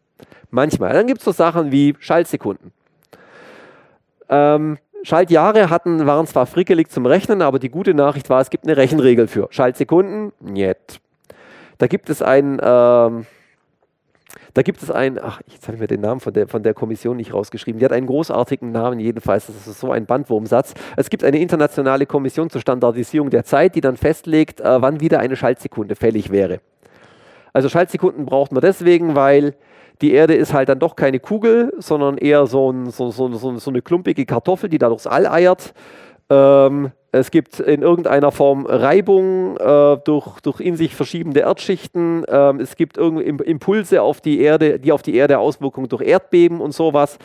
[0.49, 0.93] Manchmal.
[0.93, 2.71] Dann gibt es so Sachen wie Schaltsekunden.
[4.29, 8.65] Ähm, Schaltjahre hatten, waren zwar frickelig zum Rechnen, aber die gute Nachricht war, es gibt
[8.65, 9.47] eine Rechenregel für.
[9.51, 10.31] Schaltsekunden?
[10.39, 11.01] Niet.
[11.77, 13.25] Da gibt es ein, ähm,
[14.53, 16.73] da gibt es ein, ach, jetzt habe ich mir den Namen von der, von der
[16.73, 17.79] Kommission nicht rausgeschrieben.
[17.79, 19.47] Die hat einen großartigen Namen jedenfalls.
[19.47, 20.73] Das ist so ein Bandwurmsatz.
[20.95, 25.19] Es gibt eine internationale Kommission zur Standardisierung der Zeit, die dann festlegt, äh, wann wieder
[25.19, 26.59] eine Schaltsekunde fällig wäre.
[27.53, 29.55] Also Schaltsekunden braucht man deswegen, weil
[30.01, 33.69] die Erde ist halt dann doch keine Kugel, sondern eher so, ein, so, so, so
[33.69, 35.73] eine klumpige Kartoffel, die da durchs All eiert.
[36.29, 42.25] Ähm, es gibt in irgendeiner Form Reibung äh, durch, durch in sich verschiebende Erdschichten.
[42.27, 46.73] Ähm, es gibt Impulse auf die Erde, die auf die Erde Auswirkungen durch Erdbeben und
[46.73, 47.19] sowas,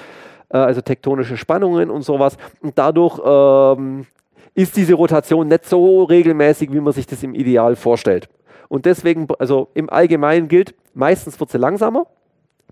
[0.50, 2.36] äh, also tektonische Spannungen und sowas.
[2.60, 4.06] Und dadurch ähm,
[4.54, 8.28] ist diese Rotation nicht so regelmäßig, wie man sich das im Ideal vorstellt.
[8.68, 12.06] Und deswegen, also im Allgemeinen gilt, meistens wird sie langsamer.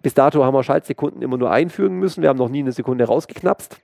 [0.03, 2.23] Bis dato haben wir Schaltsekunden immer nur einfügen müssen.
[2.23, 3.81] Wir haben noch nie eine Sekunde rausgeknapst.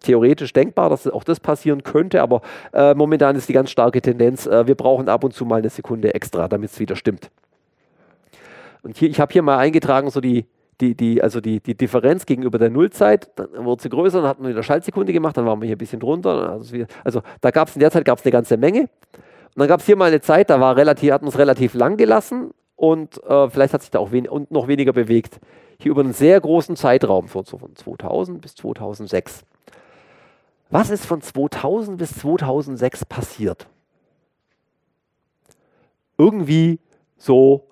[0.00, 2.42] Theoretisch denkbar, dass auch das passieren könnte, aber
[2.72, 5.70] äh, momentan ist die ganz starke Tendenz, äh, wir brauchen ab und zu mal eine
[5.70, 7.30] Sekunde extra, damit es wieder stimmt.
[8.82, 10.46] Und hier, ich habe hier mal eingetragen, so die,
[10.80, 14.42] die, die, also die, die Differenz gegenüber der Nullzeit, dann wurde sie größer, dann hatten
[14.44, 16.52] wir wieder Schaltsekunde gemacht, dann waren wir hier ein bisschen drunter.
[16.52, 18.88] Also, also da gab es in der Zeit gab's eine ganze Menge.
[19.56, 21.96] Und dann gab es hier mal eine Zeit, da war relativ, hat es relativ lang
[21.96, 25.40] gelassen und äh, vielleicht hat sich da auch wen und noch weniger bewegt.
[25.80, 29.46] Hier über einen sehr großen Zeitraum von, so von 2000 bis 2006.
[30.68, 33.66] Was ist von 2000 bis 2006 passiert?
[36.18, 36.78] Irgendwie
[37.16, 37.66] so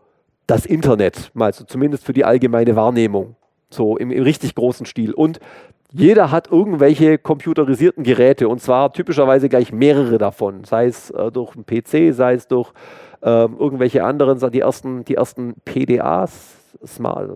[0.47, 3.37] das Internet, mal so zumindest für die allgemeine Wahrnehmung,
[3.69, 5.13] so im, im richtig großen Stil.
[5.13, 5.39] Und
[5.97, 11.55] jeder hat irgendwelche computerisierten Geräte und zwar typischerweise gleich mehrere davon, sei es äh, durch
[11.55, 12.73] einen PC, sei es durch
[13.23, 17.31] äh, irgendwelche anderen, die ersten, die ersten PDAs, smart,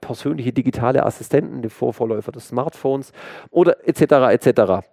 [0.00, 3.12] persönliche digitale Assistenten, die Vorvorläufer des Smartphones
[3.50, 4.02] oder etc.
[4.32, 4.86] etc.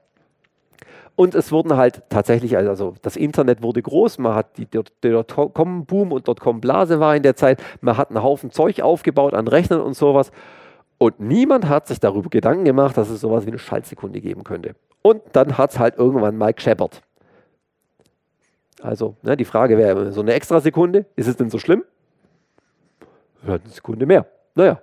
[1.16, 6.28] Und es wurden halt tatsächlich, also das Internet wurde groß, man hat die Dotcom-Boom und
[6.28, 10.32] Dotcom-Blase war in der Zeit, man hat einen Haufen Zeug aufgebaut an Rechnern und sowas.
[11.00, 14.76] Und niemand hat sich darüber Gedanken gemacht, dass es sowas wie eine Schaltsekunde geben könnte.
[15.02, 17.02] Und dann hat es halt irgendwann Mike Shepard.
[18.82, 21.84] Also ne, die Frage wäre, so eine Extrasekunde, ist es denn so schlimm?
[23.45, 24.26] Eine Sekunde mehr.
[24.56, 24.82] Naja.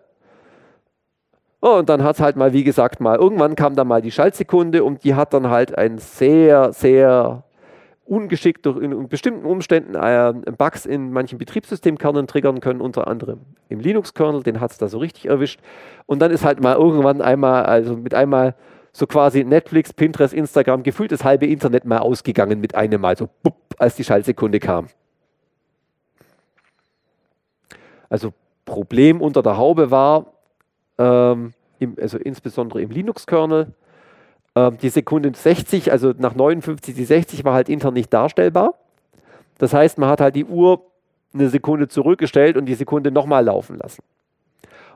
[1.60, 4.10] Oh, und dann hat es halt mal, wie gesagt, mal, irgendwann kam dann mal die
[4.10, 7.42] Schaltsekunde und die hat dann halt ein sehr, sehr
[8.06, 13.80] ungeschickt durch in bestimmten Umständen äh, Bugs in manchen Betriebssystemkernen triggern können, unter anderem im
[13.80, 15.60] Linux-Kernel, den hat es da so richtig erwischt.
[16.06, 18.54] Und dann ist halt mal irgendwann einmal, also mit einmal
[18.92, 23.28] so quasi Netflix, Pinterest, Instagram, gefühlt das halbe Internet mal ausgegangen mit einem Mal, so
[23.42, 24.86] bupp, als die Schaltsekunde kam.
[28.08, 28.32] Also
[28.64, 30.32] Problem unter der Haube war,
[30.98, 33.74] ähm, im, also insbesondere im Linux-Kernel,
[34.80, 38.74] die Sekunde 60, also nach 59 die 60 war halt intern nicht darstellbar.
[39.58, 40.82] Das heißt, man hat halt die Uhr
[41.34, 44.02] eine Sekunde zurückgestellt und die Sekunde nochmal laufen lassen.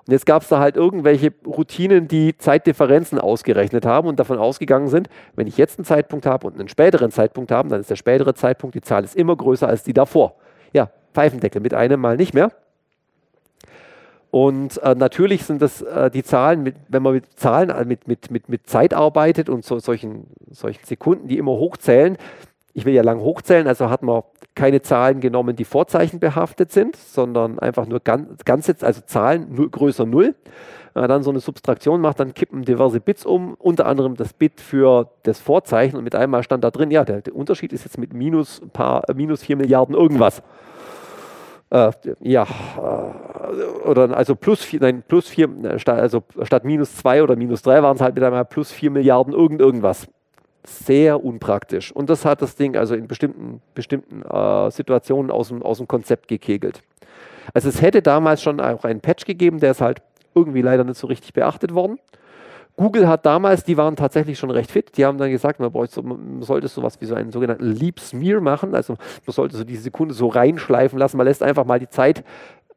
[0.07, 4.89] Und jetzt gab es da halt irgendwelche Routinen, die Zeitdifferenzen ausgerechnet haben und davon ausgegangen
[4.89, 7.97] sind, wenn ich jetzt einen Zeitpunkt habe und einen späteren Zeitpunkt habe, dann ist der
[7.97, 10.37] spätere Zeitpunkt, die Zahl ist immer größer als die davor.
[10.73, 12.51] Ja, Pfeifendeckel mit einem Mal nicht mehr.
[14.31, 18.07] Und äh, natürlich sind das äh, die Zahlen, mit, wenn man mit Zahlen, äh, mit,
[18.07, 22.17] mit, mit, mit Zeit arbeitet und so, solchen, solchen Sekunden, die immer hochzählen.
[22.73, 24.23] Ich will ja lang hochzählen, also hat man
[24.55, 30.07] keine Zahlen genommen, die vorzeichenbehaftet sind, sondern einfach nur ganz, ganze, also Zahlen nur größer
[30.07, 30.37] 0.
[30.93, 34.33] Wenn man dann so eine Subtraktion macht, dann kippen diverse Bits um, unter anderem das
[34.33, 37.85] Bit für das Vorzeichen und mit einmal stand da drin, ja, der, der Unterschied ist
[37.85, 40.43] jetzt mit minus, paar, minus 4 Milliarden irgendwas.
[41.71, 43.30] Äh, ja, äh,
[43.85, 47.83] oder also plus vier, nein, plus vier, äh, also statt minus zwei oder minus drei
[47.83, 50.09] waren es halt mit einmal plus vier Milliarden irgend irgendwas.
[50.65, 51.91] Sehr unpraktisch.
[51.93, 55.89] Und das hat das Ding also in bestimmten, bestimmten äh, Situationen aus dem, aus dem
[55.89, 56.83] Konzept gekegelt.
[57.55, 60.03] Also es hätte damals schon auch einen Patch gegeben, der ist halt
[60.35, 61.99] irgendwie leider nicht so richtig beachtet worden.
[62.77, 66.03] Google hat damals, die waren tatsächlich schon recht fit, die haben dann gesagt, man, bräuchte,
[66.03, 68.95] man sollte sowas wie so einen sogenannten Leap Smear machen, also
[69.27, 72.25] man sollte so diese Sekunde so reinschleifen lassen, man lässt einfach mal die Zeit,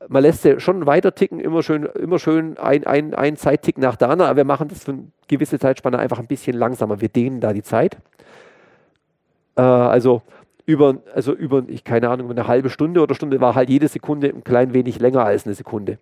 [0.07, 3.95] man lässt sie schon weiter ticken, immer schön, immer schön ein, ein, ein Zeittick nach
[3.95, 7.09] der anderen, aber wir machen das für eine gewisse Zeitspanne einfach ein bisschen langsamer, wir
[7.09, 7.97] dehnen da die Zeit.
[9.55, 10.21] Äh, also
[10.65, 14.29] über, also über, ich keine Ahnung, eine halbe Stunde oder Stunde war halt jede Sekunde
[14.29, 15.97] ein klein wenig länger als eine Sekunde.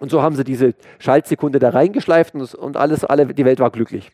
[0.00, 3.70] Und so haben sie diese Schaltsekunde da reingeschleift und, und alles, alle, die Welt war
[3.70, 4.12] glücklich.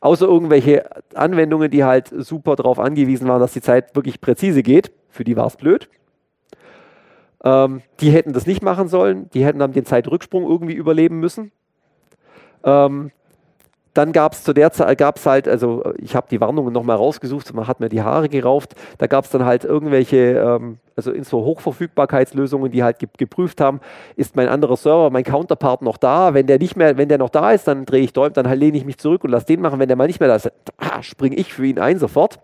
[0.00, 4.92] Außer irgendwelche Anwendungen, die halt super darauf angewiesen waren, dass die Zeit wirklich präzise geht.
[5.08, 5.88] Für die war es blöd.
[7.44, 9.30] Ähm, die hätten das nicht machen sollen.
[9.30, 11.52] Die hätten dann den Zeitrücksprung irgendwie überleben müssen.
[12.64, 13.10] Ähm,
[13.98, 16.96] dann gab es zu der Zeit, gab es halt, also ich habe die Warnungen nochmal
[16.96, 21.10] rausgesucht, man hat mir die Haare gerauft, da gab es dann halt irgendwelche, ähm, also
[21.10, 23.80] in so Hochverfügbarkeitslösungen, die halt ge geprüft haben,
[24.14, 27.30] ist mein anderer Server, mein Counterpart noch da, wenn der nicht mehr, wenn der noch
[27.30, 29.60] da ist, dann drehe ich Däum, dann halt lehne ich mich zurück und lasse den
[29.60, 32.38] machen, wenn der mal nicht mehr da ist, ah, springe ich für ihn ein sofort.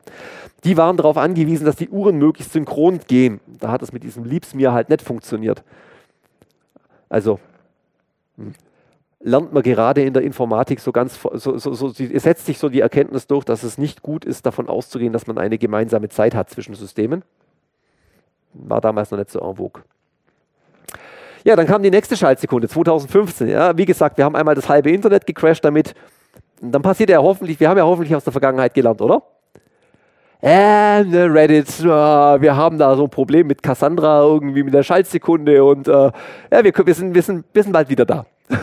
[0.64, 3.40] Die waren darauf angewiesen, dass die Uhren möglichst synchron gehen.
[3.46, 5.62] Da hat es mit diesem Liebs mir halt nicht funktioniert.
[7.08, 7.38] Also,
[8.36, 8.54] hm
[9.24, 12.68] lernt man gerade in der Informatik so ganz, so, so, so, es setzt sich so
[12.68, 16.34] die Erkenntnis durch, dass es nicht gut ist, davon auszugehen, dass man eine gemeinsame Zeit
[16.34, 17.22] hat zwischen Systemen.
[18.52, 19.82] War damals noch nicht so en vogue.
[21.42, 23.48] Ja, dann kam die nächste Schaltsekunde, 2015.
[23.48, 25.94] Ja, wie gesagt, wir haben einmal das halbe Internet gecrashed damit.
[26.60, 29.22] dann passiert ja hoffentlich, wir haben ja hoffentlich aus der Vergangenheit gelernt, oder?
[30.42, 34.82] Äh, ne, Reddit, äh, wir haben da so ein Problem mit Cassandra irgendwie mit der
[34.82, 36.12] Schaltsekunde und äh, ja,
[36.62, 38.26] wir, wir, sind, wir, sind, wir sind bald wieder da.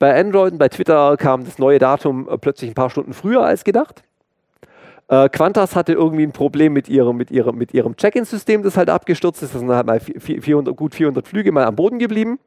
[0.00, 3.44] Bei Android und bei Twitter kam das neue Datum äh, plötzlich ein paar Stunden früher
[3.44, 4.02] als gedacht.
[5.06, 8.90] Äh, Qantas hatte irgendwie ein Problem mit ihrem, mit ihrem, mit ihrem Check-in-System, das halt
[8.90, 9.54] abgestürzt ist.
[9.54, 12.40] Das sind halt mal 400, gut 400 Flüge mal am Boden geblieben.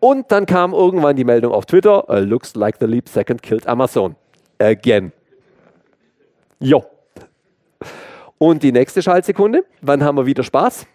[0.00, 4.16] Und dann kam irgendwann die Meldung auf Twitter: Looks like the leap second killed Amazon.
[4.58, 5.12] Again.
[6.58, 6.89] Jo.
[8.42, 9.66] Und die nächste Schaltsekunde.
[9.82, 10.86] Wann haben wir wieder Spaß?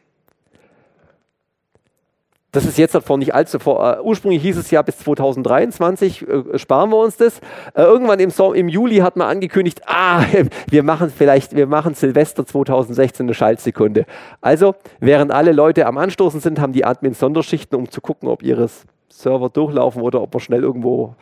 [2.52, 4.00] Das ist jetzt vor nicht allzu vor.
[4.00, 7.38] Uh, ursprünglich hieß es ja bis 2023 äh, sparen wir uns das.
[7.76, 10.24] Äh, irgendwann im, so im, Juli hat man angekündigt, ah,
[10.72, 14.08] wir machen vielleicht, wir machen Silvester 2016 eine Schaltsekunde.
[14.42, 18.42] Also während alle Leute am Anstoßen sind, haben die Admins Sonderschichten, um zu gucken, ob
[18.42, 18.68] ihre
[19.10, 21.14] Server durchlaufen oder ob man schnell irgendwo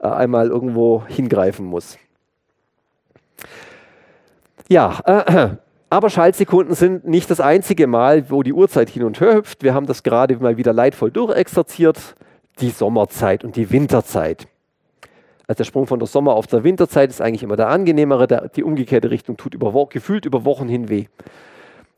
[0.00, 1.98] äh, einmal irgendwo hingreifen muss.
[4.68, 5.48] Ja, äh,
[5.90, 9.62] aber Schaltsekunden sind nicht das einzige Mal, wo die Uhrzeit hin und her hüpft.
[9.62, 12.16] Wir haben das gerade mal wieder leidvoll durchexerziert.
[12.60, 14.46] Die Sommerzeit und die Winterzeit.
[15.48, 18.26] Also der Sprung von der Sommer- auf der Winterzeit ist eigentlich immer der angenehmere.
[18.28, 21.06] Der, die umgekehrte Richtung tut über, gefühlt über Wochen hin weh.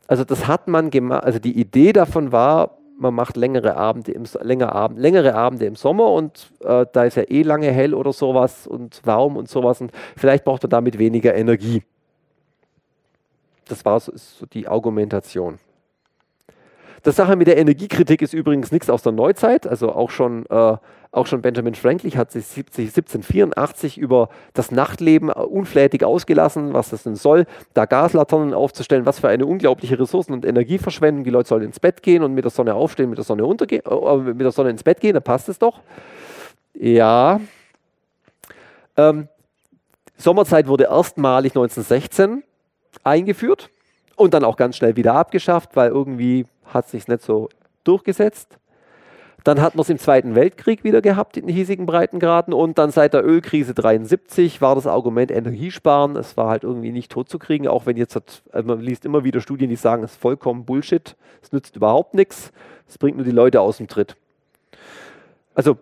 [0.08, 1.24] Also das hat man gemacht.
[1.24, 5.76] Also die Idee davon war, man macht längere Abende im, länger Abend, längere Abende im
[5.76, 9.80] Sommer und äh, da ist ja eh lange hell oder sowas und warm und sowas
[9.82, 11.82] und vielleicht braucht man damit weniger Energie.
[13.68, 15.58] Das war so, so die Argumentation.
[17.06, 19.64] Das Sache mit der Energiekritik ist übrigens nichts aus der Neuzeit.
[19.64, 20.76] Also auch schon, äh,
[21.12, 27.04] auch schon Benjamin Franklin hat sich 1784 über das Nachtleben äh, unflätig ausgelassen, was das
[27.04, 31.22] denn soll, da Gaslaternen aufzustellen, was für eine unglaubliche Ressourcen- und Energieverschwendung.
[31.22, 33.82] Die Leute sollen ins Bett gehen und mit der Sonne aufstehen, mit der Sonne untergehen,
[33.88, 35.80] äh, mit der Sonne ins Bett gehen, dann passt es doch.
[36.74, 37.40] Ja.
[38.96, 39.28] Ähm,
[40.16, 42.42] Sommerzeit wurde erstmalig 1916
[43.04, 43.70] eingeführt
[44.16, 47.48] und dann auch ganz schnell wieder abgeschafft, weil irgendwie hat es sich nicht so
[47.84, 48.58] durchgesetzt.
[49.44, 53.14] Dann hat man es im Zweiten Weltkrieg wieder gehabt in hiesigen Breitengraden und dann seit
[53.14, 56.16] der Ölkrise 73 war das Argument Energiesparen.
[56.16, 59.40] Es war halt irgendwie nicht totzukriegen, auch wenn jetzt, hat, also man liest immer wieder
[59.40, 62.50] Studien, die sagen, es ist vollkommen Bullshit, es nützt überhaupt nichts,
[62.88, 64.16] es bringt nur die Leute aus dem Tritt.
[65.54, 65.78] Also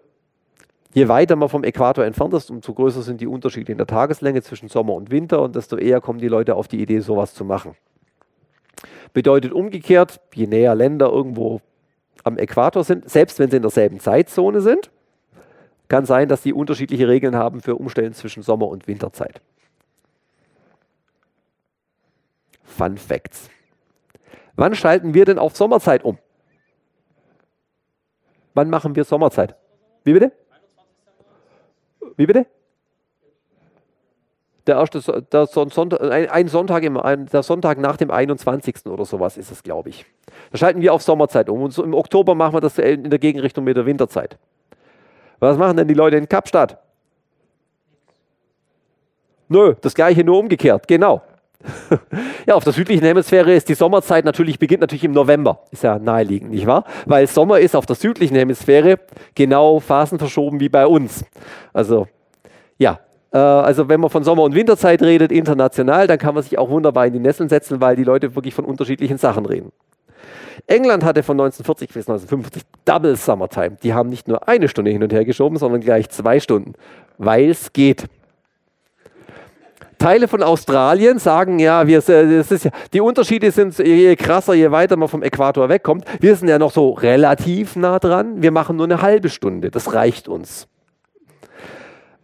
[0.95, 4.43] Je weiter man vom Äquator entfernt ist, umso größer sind die Unterschiede in der Tageslänge
[4.43, 7.45] zwischen Sommer und Winter und desto eher kommen die Leute auf die Idee, sowas zu
[7.45, 7.75] machen.
[9.13, 11.61] Bedeutet umgekehrt, je näher Länder irgendwo
[12.23, 14.93] am Äquator sind, selbst wenn sie in derselben Zeitzone sind,
[15.89, 19.41] kann sein, dass die unterschiedliche Regeln haben für Umstellen zwischen Sommer- und Winterzeit.
[22.63, 23.51] Fun Facts.
[24.55, 26.19] Wann schalten wir denn auf Sommerzeit um?
[28.55, 29.57] Wann machen wir Sommerzeit?
[30.05, 30.31] Wie bitte?
[32.17, 32.47] Wie bitte?
[34.67, 36.99] Der erste der Sonntag, ein Sonntag, im,
[37.31, 38.87] der Sonntag nach dem 21.
[38.87, 40.07] oder sowas ist es, glaube ich.
[40.53, 41.61] Da schalten wir auf Sommerzeit um.
[41.63, 44.39] Und so im Oktober machen wir das in der Gegenrichtung mit der Winterzeit.
[45.39, 46.79] Was machen denn die Leute in Kapstadt?
[49.49, 51.21] Nö, das gleiche nur umgekehrt, genau.
[52.47, 55.61] ja, auf der südlichen Hemisphäre ist die Sommerzeit natürlich, beginnt natürlich im November.
[55.71, 56.85] Ist ja naheliegend, nicht wahr?
[57.07, 59.01] Weil Sommer ist auf der südlichen Hemisphäre
[59.35, 61.25] genau phasenverschoben wie bei uns.
[61.73, 62.07] Also,
[62.79, 63.01] ja.
[63.33, 66.69] Äh, also, wenn man von Sommer- und Winterzeit redet, international, dann kann man sich auch
[66.69, 69.73] wunderbar in die Nesseln setzen, weil die Leute wirklich von unterschiedlichen Sachen reden.
[70.67, 73.77] England hatte von 1940 bis 1950 Double Summertime.
[73.83, 76.75] Die haben nicht nur eine Stunde hin und her geschoben, sondern gleich zwei Stunden,
[77.19, 78.07] weil es geht.
[80.05, 84.71] Teile von Australien sagen ja, wir, das ist ja, die Unterschiede sind je krasser, je
[84.71, 86.05] weiter man vom Äquator wegkommt.
[86.21, 88.43] Wir sind ja noch so relativ nah dran.
[88.43, 89.71] Wir machen nur eine halbe Stunde.
[89.71, 90.69] Das reicht uns.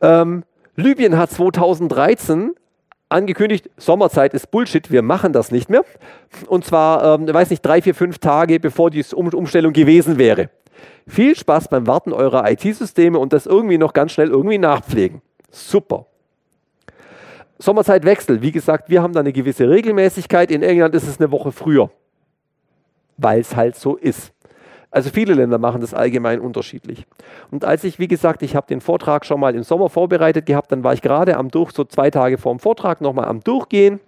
[0.03, 0.45] Ähm,
[0.77, 2.53] Libyen hat 2013
[3.09, 5.83] angekündigt, Sommerzeit ist Bullshit, wir machen das nicht mehr.
[6.49, 10.51] Und zwar, ähm, weiß nicht, drei, vier, fünf Tage bevor die um Umstellung gewesen wäre.
[11.07, 15.23] Viel Spaß beim Warten eurer IT-Systeme und das irgendwie noch ganz schnell irgendwie nachpflegen.
[15.51, 16.05] Super.
[17.61, 20.51] Sommerzeitwechsel, wie gesagt, wir haben da eine gewisse Regelmäßigkeit.
[20.51, 21.91] In England ist es eine Woche früher,
[23.17, 24.33] weil es halt so ist.
[24.91, 27.07] Also viele Länder machen das allgemein unterschiedlich.
[27.51, 30.73] Und als ich, wie gesagt, ich habe den Vortrag schon mal im Sommer vorbereitet gehabt,
[30.73, 34.01] dann war ich gerade am Durch, so zwei Tage vor dem Vortrag, nochmal am Durchgehen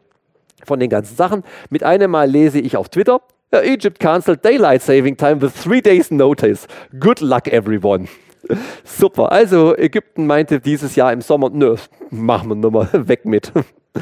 [0.64, 1.44] von den ganzen Sachen.
[1.70, 3.20] Mit einem Mal lese ich auf Twitter,
[3.52, 6.66] Egypt cancelled daylight saving time with three days notice.
[6.98, 8.08] Good luck everyone.
[8.84, 9.32] Super.
[9.32, 11.76] Also Ägypten meinte dieses Jahr im Sommer, nö,
[12.10, 13.52] machen wir nochmal weg mit.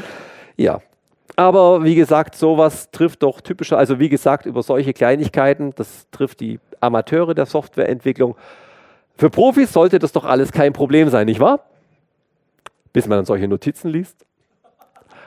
[0.57, 0.79] ja,
[1.35, 6.39] aber wie gesagt, sowas trifft doch typischer, also wie gesagt, über solche Kleinigkeiten, das trifft
[6.39, 8.35] die Amateure der Softwareentwicklung.
[9.15, 11.61] Für Profis sollte das doch alles kein Problem sein, nicht wahr?
[12.93, 14.25] Bis man dann solche Notizen liest.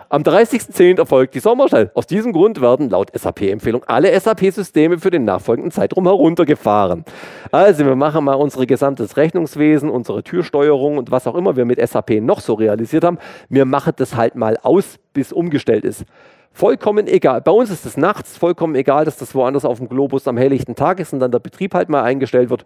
[0.08, 0.98] Am 30.10.
[0.98, 1.90] erfolgt die Sommerstelle.
[1.94, 7.04] Aus diesem Grund werden laut SAP-Empfehlung alle SAP-Systeme für den nachfolgenden Zeitraum heruntergefahren.
[7.50, 11.80] Also wir machen mal unser gesamtes Rechnungswesen, unsere Türsteuerung und was auch immer wir mit
[11.86, 13.18] SAP noch so realisiert haben.
[13.48, 16.04] Wir machen das halt mal aus, bis umgestellt ist.
[16.52, 17.40] Vollkommen egal.
[17.40, 20.76] Bei uns ist es nachts vollkommen egal, dass das woanders auf dem Globus am helllichten
[20.76, 22.64] Tag ist und dann der Betrieb halt mal eingestellt wird.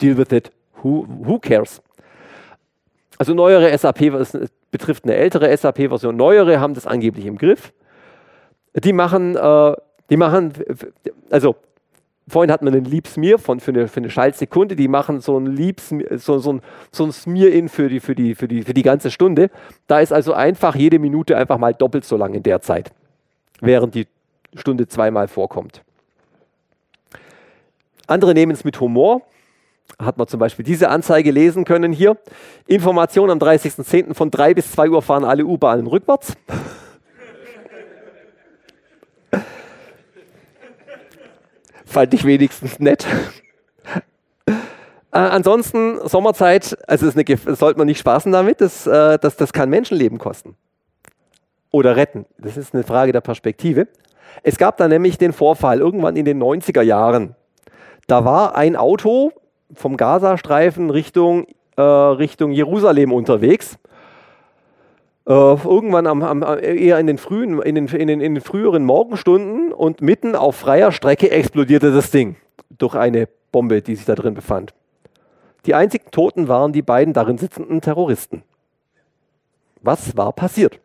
[0.00, 0.52] Deal with it.
[0.82, 1.82] Who, who cares?
[3.22, 4.10] Also neuere SAP
[4.72, 6.16] betrifft eine ältere SAP-Version.
[6.16, 7.72] Neuere haben das angeblich im Griff.
[8.74, 9.76] Die machen, äh,
[10.10, 10.52] die machen,
[11.30, 11.54] also
[12.26, 15.38] vorhin hat man einen Leap Smear von, für, eine, für eine Schaltsekunde, die machen so
[15.38, 18.74] ein Leap so, so ein, so ein Smear-In für die, für, die, für, die, für
[18.74, 19.50] die ganze Stunde.
[19.86, 22.90] Da ist also einfach jede Minute einfach mal doppelt so lang in der Zeit,
[23.60, 24.08] während die
[24.56, 25.84] Stunde zweimal vorkommt.
[28.08, 29.22] Andere nehmen es mit Humor
[29.98, 32.16] hat man zum Beispiel diese Anzeige lesen können hier.
[32.66, 34.14] Information am 30.10.
[34.14, 36.34] von 3 bis 2 Uhr fahren alle U-Bahnen rückwärts.
[41.84, 43.06] Fand ich wenigstens nett.
[44.46, 49.52] Äh, ansonsten Sommerzeit, also ist eine, sollte man nicht spaßen damit, das, äh, das, das
[49.52, 50.56] kann Menschenleben kosten.
[51.70, 52.24] Oder retten.
[52.38, 53.88] Das ist eine Frage der Perspektive.
[54.42, 57.36] Es gab da nämlich den Vorfall irgendwann in den 90er Jahren.
[58.06, 59.32] Da war ein Auto
[59.74, 61.46] vom Gazastreifen Richtung,
[61.76, 63.78] äh, Richtung Jerusalem unterwegs.
[65.26, 68.84] Äh, irgendwann am, am, eher in den, frühen, in, den, in, den, in den früheren
[68.84, 72.36] Morgenstunden und mitten auf freier Strecke explodierte das Ding
[72.78, 74.74] durch eine Bombe, die sich da drin befand.
[75.66, 78.42] Die einzigen Toten waren die beiden darin sitzenden Terroristen.
[79.80, 80.80] Was war passiert?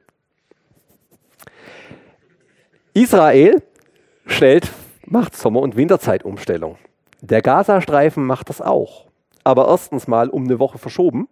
[2.94, 3.64] Israel
[4.26, 4.72] stellt,
[5.06, 6.78] macht Sommer- und Winterzeitumstellung.
[7.22, 9.06] Der Gazastreifen macht das auch.
[9.44, 11.28] Aber erstens mal um eine Woche verschoben.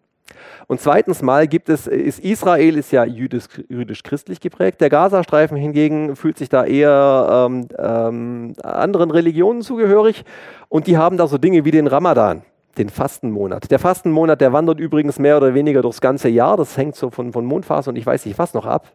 [0.67, 4.81] Und zweitens mal gibt es, ist Israel ist ja jüdisch-christlich geprägt.
[4.81, 10.25] Der Gazastreifen hingegen fühlt sich da eher ähm, ähm, anderen Religionen zugehörig.
[10.69, 12.41] Und die haben da so Dinge wie den Ramadan,
[12.79, 13.69] den Fastenmonat.
[13.69, 16.57] Der Fastenmonat, der wandert übrigens mehr oder weniger durchs ganze Jahr.
[16.57, 18.91] Das hängt so von, von Mondphase und ich weiß nicht was noch ab.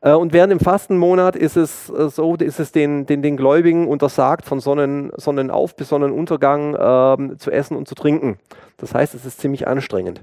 [0.00, 3.88] Äh, und während im Fastenmonat ist es äh, so, ist es den, den, den Gläubigen
[3.88, 8.38] untersagt, von Sonnen, Sonnenauf bis Sonnenuntergang ähm, zu essen und zu trinken.
[8.76, 10.22] Das heißt, es ist ziemlich anstrengend.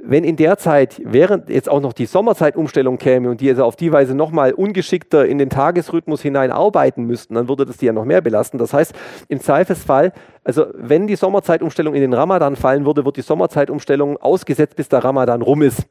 [0.00, 3.74] Wenn in der Zeit, während jetzt auch noch die Sommerzeitumstellung käme und die also auf
[3.74, 7.92] die Weise nochmal ungeschickter in den Tagesrhythmus hinein arbeiten müssten, dann würde das die ja
[7.92, 8.58] noch mehr belasten.
[8.58, 8.94] Das heißt,
[9.26, 10.12] im Zweifelsfall,
[10.44, 15.02] also wenn die Sommerzeitumstellung in den Ramadan fallen würde, wird die Sommerzeitumstellung ausgesetzt, bis der
[15.02, 15.88] Ramadan rum ist.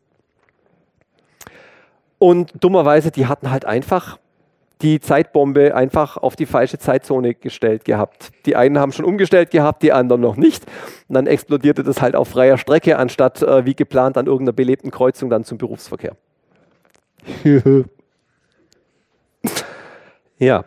[2.19, 4.17] Und dummerweise, die hatten halt einfach
[4.81, 8.31] die Zeitbombe einfach auf die falsche Zeitzone gestellt gehabt.
[8.45, 10.65] Die einen haben schon umgestellt gehabt, die anderen noch nicht.
[11.07, 14.91] Und dann explodierte das halt auf freier Strecke, anstatt äh, wie geplant an irgendeiner belebten
[14.91, 16.15] Kreuzung dann zum Berufsverkehr.
[20.37, 20.65] ja.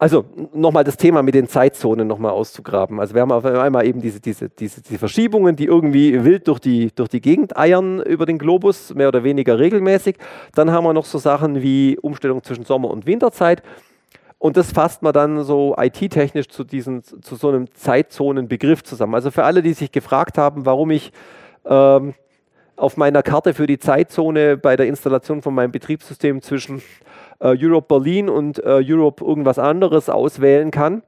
[0.00, 3.00] Also nochmal das Thema mit den Zeitzonen nochmal auszugraben.
[3.00, 6.60] Also wir haben auf einmal eben diese, diese, diese, diese Verschiebungen, die irgendwie wild durch
[6.60, 10.16] die, durch die Gegend eiern über den Globus, mehr oder weniger regelmäßig.
[10.54, 13.62] Dann haben wir noch so Sachen wie Umstellung zwischen Sommer- und Winterzeit.
[14.38, 19.16] Und das fasst man dann so IT-technisch zu, zu so einem Zeitzonenbegriff zusammen.
[19.16, 21.10] Also für alle, die sich gefragt haben, warum ich
[21.64, 22.14] ähm,
[22.76, 26.82] auf meiner Karte für die Zeitzone bei der Installation von meinem Betriebssystem zwischen
[27.40, 31.02] äh, Europe Berlin und äh, Europe irgendwas anderes auswählen kann,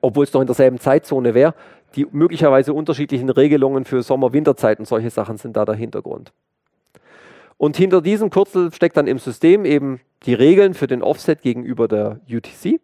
[0.00, 1.54] obwohl es doch in derselben Zeitzone wäre.
[1.96, 6.32] Die möglicherweise unterschiedlichen Regelungen für Sommer-Winterzeit und solche Sachen sind da der Hintergrund.
[7.56, 11.86] Und hinter diesem Kürzel steckt dann im System eben die Regeln für den Offset gegenüber
[11.86, 12.80] der UTC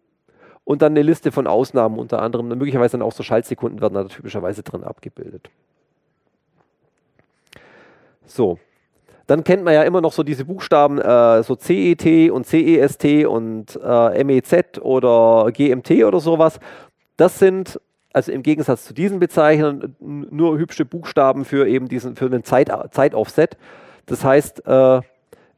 [0.64, 4.04] und dann eine Liste von Ausnahmen, unter anderem möglicherweise dann auch so Schaltsekunden werden da
[4.04, 5.50] typischerweise drin abgebildet.
[8.24, 8.60] So,
[9.30, 13.78] dann kennt man ja immer noch so diese Buchstaben, äh, so CET und CEST und
[13.80, 16.58] äh, MEZ oder GMT oder sowas.
[17.16, 17.80] Das sind
[18.12, 22.72] also im Gegensatz zu diesen Bezeichnern nur hübsche Buchstaben für eben diesen für einen Zeit,
[22.90, 23.56] Zeitoffset.
[24.06, 25.00] Das heißt, äh,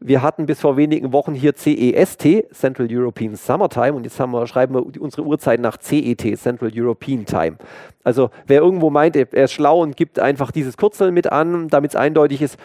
[0.04, 4.74] wir hatten bis vor wenigen Wochen hier CEST, Central European Summertime, und jetzt wir, schreiben
[4.74, 7.56] wir unsere Uhrzeit nach CET, Central European Time.
[8.04, 11.92] Also wer irgendwo meint, er ist schlau und gibt einfach dieses Kürzel mit an, damit
[11.92, 12.58] es eindeutig ist,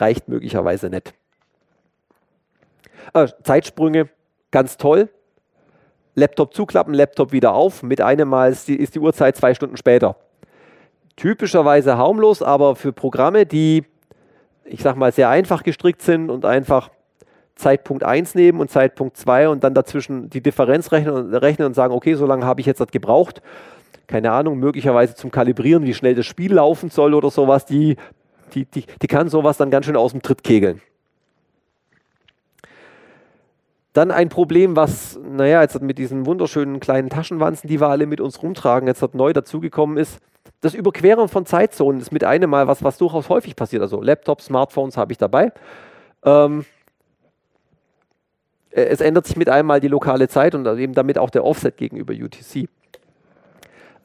[0.00, 1.14] reicht möglicherweise nicht.
[3.14, 4.08] Äh, Zeitsprünge,
[4.50, 5.08] ganz toll.
[6.14, 7.82] Laptop zuklappen, Laptop wieder auf.
[7.82, 10.16] Mit einem Mal ist die, ist die Uhrzeit zwei Stunden später.
[11.16, 13.84] Typischerweise harmlos, aber für Programme, die
[14.68, 16.90] ich sag mal, sehr einfach gestrickt sind und einfach
[17.56, 21.74] Zeitpunkt 1 nehmen und Zeitpunkt 2 und dann dazwischen die Differenz rechnen und, rechnen und
[21.74, 23.42] sagen, okay, so lange habe ich jetzt das gebraucht.
[24.06, 27.96] Keine Ahnung, möglicherweise zum Kalibrieren, wie schnell das Spiel laufen soll oder sowas, die,
[28.54, 30.80] die, die, die kann sowas dann ganz schön aus dem Tritt kegeln.
[33.92, 38.20] Dann ein Problem, was, naja, jetzt mit diesen wunderschönen kleinen Taschenwanzen, die wir alle mit
[38.20, 40.20] uns rumtragen, jetzt hat neu dazugekommen ist,
[40.60, 43.82] das Überqueren von Zeitzonen ist mit einem Mal was, was durchaus häufig passiert.
[43.82, 45.52] Also Laptops, Smartphones habe ich dabei.
[46.24, 46.64] Ähm,
[48.70, 51.44] äh, es ändert sich mit einem Mal die lokale Zeit und eben damit auch der
[51.44, 52.68] Offset gegenüber UTC.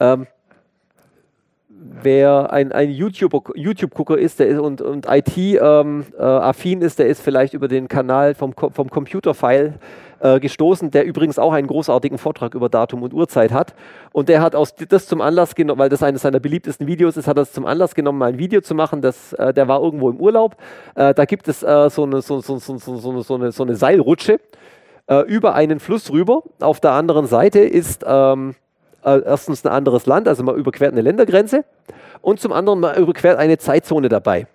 [0.00, 0.26] Ähm,
[1.84, 7.06] wer ein, ein YouTube-Gucker YouTube ist, der ist und, und IT-affin ähm, äh, ist, der
[7.06, 9.74] ist vielleicht über den Kanal vom, vom Computerfile
[10.20, 13.74] äh, gestoßen, der übrigens auch einen großartigen Vortrag über Datum und Uhrzeit hat.
[14.12, 17.28] Und der hat aus, das zum Anlass genommen, weil das eines seiner beliebtesten Videos ist,
[17.28, 19.02] hat das zum Anlass genommen, mal ein Video zu machen.
[19.02, 20.56] Das, äh, der war irgendwo im Urlaub.
[20.94, 24.40] Äh, da gibt es äh, so, eine, so, so, so, eine, so eine Seilrutsche
[25.26, 26.44] über einen Fluss rüber.
[26.60, 28.54] Auf der anderen Seite ist ähm,
[29.04, 31.64] äh, erstens ein anderes Land, also man überquert eine Ländergrenze.
[32.20, 34.46] Und zum anderen, man überquert eine Zeitzone dabei.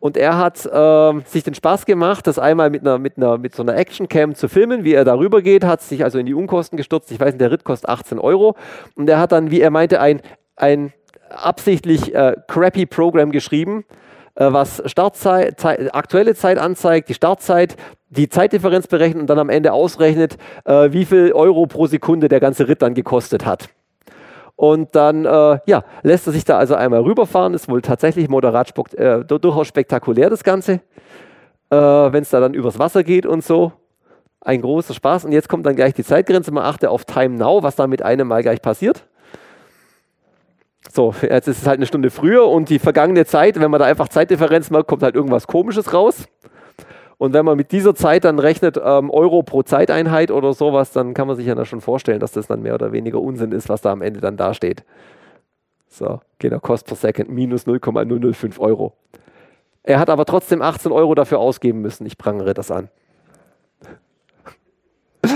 [0.00, 3.54] Und er hat äh, sich den Spaß gemacht, das einmal mit, einer, mit, einer, mit
[3.54, 6.76] so einer Actioncam zu filmen, wie er darüber geht, hat sich also in die Unkosten
[6.76, 7.12] gestürzt.
[7.12, 8.56] Ich weiß nicht, der Ritt kostet 18 Euro.
[8.96, 10.20] Und er hat dann, wie er meinte, ein,
[10.56, 10.92] ein
[11.30, 13.84] absichtlich äh, crappy Programm geschrieben,
[14.34, 17.76] äh, was Startzeit, Zeit, aktuelle Zeit anzeigt, die Startzeit,
[18.08, 22.40] die Zeitdifferenz berechnet und dann am Ende ausrechnet, äh, wie viel Euro pro Sekunde der
[22.40, 23.68] ganze Ritt dann gekostet hat.
[24.56, 27.54] Und dann äh, ja, lässt er sich da also einmal rüberfahren.
[27.54, 30.80] Ist wohl tatsächlich moderat äh, durchaus spektakulär, das Ganze.
[31.70, 33.72] Äh, Wenn es da dann übers Wasser geht und so.
[34.40, 35.24] Ein großer Spaß.
[35.24, 36.50] Und jetzt kommt dann gleich die Zeitgrenze.
[36.50, 39.04] Man achte auf Time Now, was da mit einem Mal gleich passiert.
[40.90, 43.86] So, jetzt ist es halt eine Stunde früher und die vergangene Zeit, wenn man da
[43.86, 46.26] einfach Zeitdifferenz macht, kommt halt irgendwas Komisches raus.
[47.22, 51.14] Und wenn man mit dieser Zeit dann rechnet, ähm, Euro pro Zeiteinheit oder sowas, dann
[51.14, 53.68] kann man sich ja da schon vorstellen, dass das dann mehr oder weniger Unsinn ist,
[53.68, 54.82] was da am Ende dann dasteht.
[55.86, 58.94] So, genau, Cost per Second minus 0,005 Euro.
[59.84, 62.06] Er hat aber trotzdem 18 Euro dafür ausgeben müssen.
[62.06, 62.88] Ich prangere das an.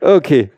[0.00, 0.50] okay.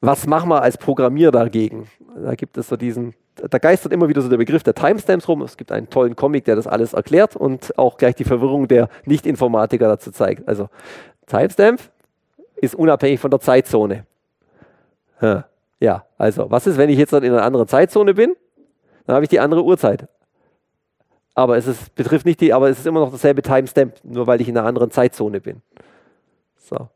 [0.00, 1.88] Was machen wir als Programmierer dagegen?
[2.24, 5.42] Da gibt es so diesen da geistert immer wieder so der Begriff der Timestamps rum.
[5.42, 8.88] Es gibt einen tollen Comic, der das alles erklärt und auch gleich die Verwirrung der
[9.04, 10.48] Nicht-Informatiker dazu zeigt.
[10.48, 10.68] Also
[11.26, 11.80] Timestamp
[12.56, 14.06] ist unabhängig von der Zeitzone.
[15.80, 18.34] Ja, also was ist, wenn ich jetzt in einer anderen Zeitzone bin?
[19.06, 20.08] Dann habe ich die andere Uhrzeit.
[21.34, 24.40] Aber es ist, betrifft nicht die, aber es ist immer noch dasselbe Timestamp, nur weil
[24.40, 25.60] ich in einer anderen Zeitzone bin.
[26.56, 26.88] So.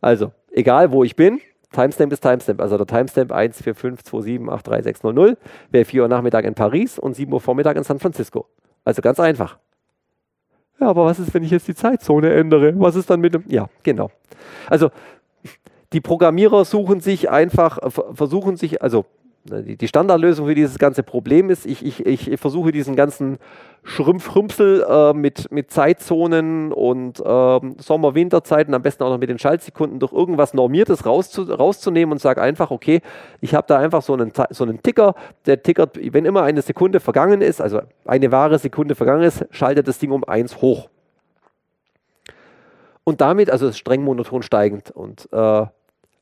[0.00, 1.40] Also, egal wo ich bin,
[1.72, 5.36] Timestamp ist Timestamp, also der Timestamp 14527833600
[5.70, 8.46] wäre 4 Uhr Nachmittag in Paris und 7 Uhr Vormittag in San Francisco.
[8.84, 9.58] Also ganz einfach.
[10.80, 12.78] Ja, aber was ist, wenn ich jetzt die Zeitzone ändere?
[12.78, 13.44] Was ist dann mit dem.
[13.48, 14.10] Ja, genau.
[14.68, 14.90] Also
[15.92, 17.78] die Programmierer suchen sich einfach,
[18.12, 19.04] versuchen sich, also
[19.50, 23.38] die Standardlösung für dieses ganze Problem ist, ich, ich, ich versuche diesen ganzen
[23.84, 30.00] Schrumpfrümpsel äh, mit, mit Zeitzonen und äh, Sommer-Winterzeiten, am besten auch noch mit den Schaltsekunden,
[30.00, 33.00] durch irgendwas Normiertes rauszu, rauszunehmen und sage einfach, okay,
[33.40, 35.14] ich habe da einfach so einen, so einen Ticker,
[35.46, 39.86] der tickert, wenn immer eine Sekunde vergangen ist, also eine wahre Sekunde vergangen ist, schaltet
[39.86, 40.88] das Ding um 1 hoch.
[43.04, 44.90] Und damit, also streng monoton steigend.
[44.90, 45.66] Und äh,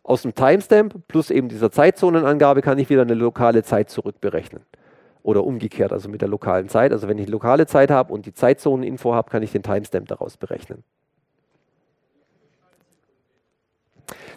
[0.04, 4.62] aus dem Timestamp plus eben dieser Zeitzonenangabe kann ich wieder eine lokale Zeit zurückberechnen.
[5.22, 6.92] Oder umgekehrt, also mit der lokalen Zeit.
[6.92, 10.36] Also wenn ich lokale Zeit habe und die Zeitzoneninfo habe, kann ich den Timestamp daraus
[10.36, 10.84] berechnen.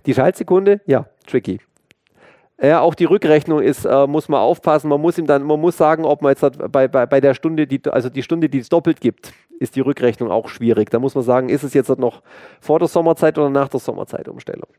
[0.05, 1.59] Die Schaltsekunde, ja, tricky.
[2.61, 4.87] Ja, auch die Rückrechnung ist, äh, muss man aufpassen.
[4.87, 7.67] Man muss ihm dann, man muss sagen, ob man jetzt bei, bei, bei der Stunde,
[7.67, 10.89] die, also die Stunde, die es doppelt gibt, ist die Rückrechnung auch schwierig.
[10.89, 12.23] Da muss man sagen, ist es jetzt noch
[12.61, 14.69] vor der Sommerzeit oder nach der Sommerzeitumstellung.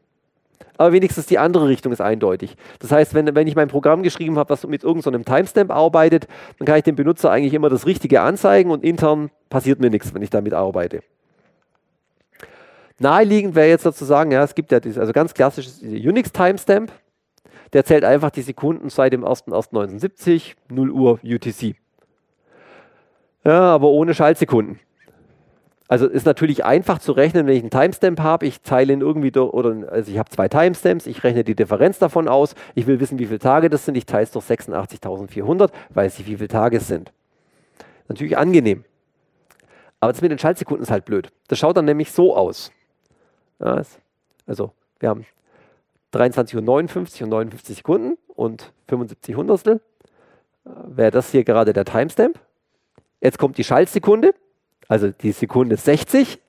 [0.79, 2.57] Aber wenigstens die andere Richtung ist eindeutig.
[2.79, 6.29] Das heißt, wenn, wenn ich mein Programm geschrieben habe, was mit irgendeinem so Timestamp arbeitet,
[6.59, 10.14] dann kann ich dem Benutzer eigentlich immer das Richtige anzeigen und intern passiert mir nichts,
[10.14, 11.01] wenn ich damit arbeite.
[13.01, 16.93] Naheliegend wäre jetzt sozusagen, ja, es gibt ja dieses, also ganz klassisches Unix Timestamp.
[17.72, 21.74] Der zählt einfach die Sekunden seit dem 01.01.1970, 0 Uhr UTC.
[23.45, 24.79] Ja, aber ohne Schaltsekunden.
[25.89, 29.30] Also ist natürlich einfach zu rechnen, wenn ich einen Timestamp habe, ich teile ihn irgendwie
[29.30, 33.01] durch, oder also ich habe zwei Timestamps, ich rechne die Differenz davon aus, ich will
[33.01, 36.49] wissen, wie viele Tage das sind, ich teile es durch 86.400, weiß ich, wie viele
[36.49, 37.11] Tage es sind.
[38.07, 38.84] Natürlich angenehm.
[40.01, 41.32] Aber das mit den Schaltsekunden ist halt blöd.
[41.49, 42.70] Das schaut dann nämlich so aus.
[43.59, 45.24] Also wir haben
[46.12, 49.80] 23.59 Uhr und 59 Sekunden und 75 Hundertstel.
[50.64, 52.39] Wäre das hier gerade der Timestamp.
[53.20, 54.34] Jetzt kommt die Schaltsekunde,
[54.89, 56.41] also die Sekunde 60.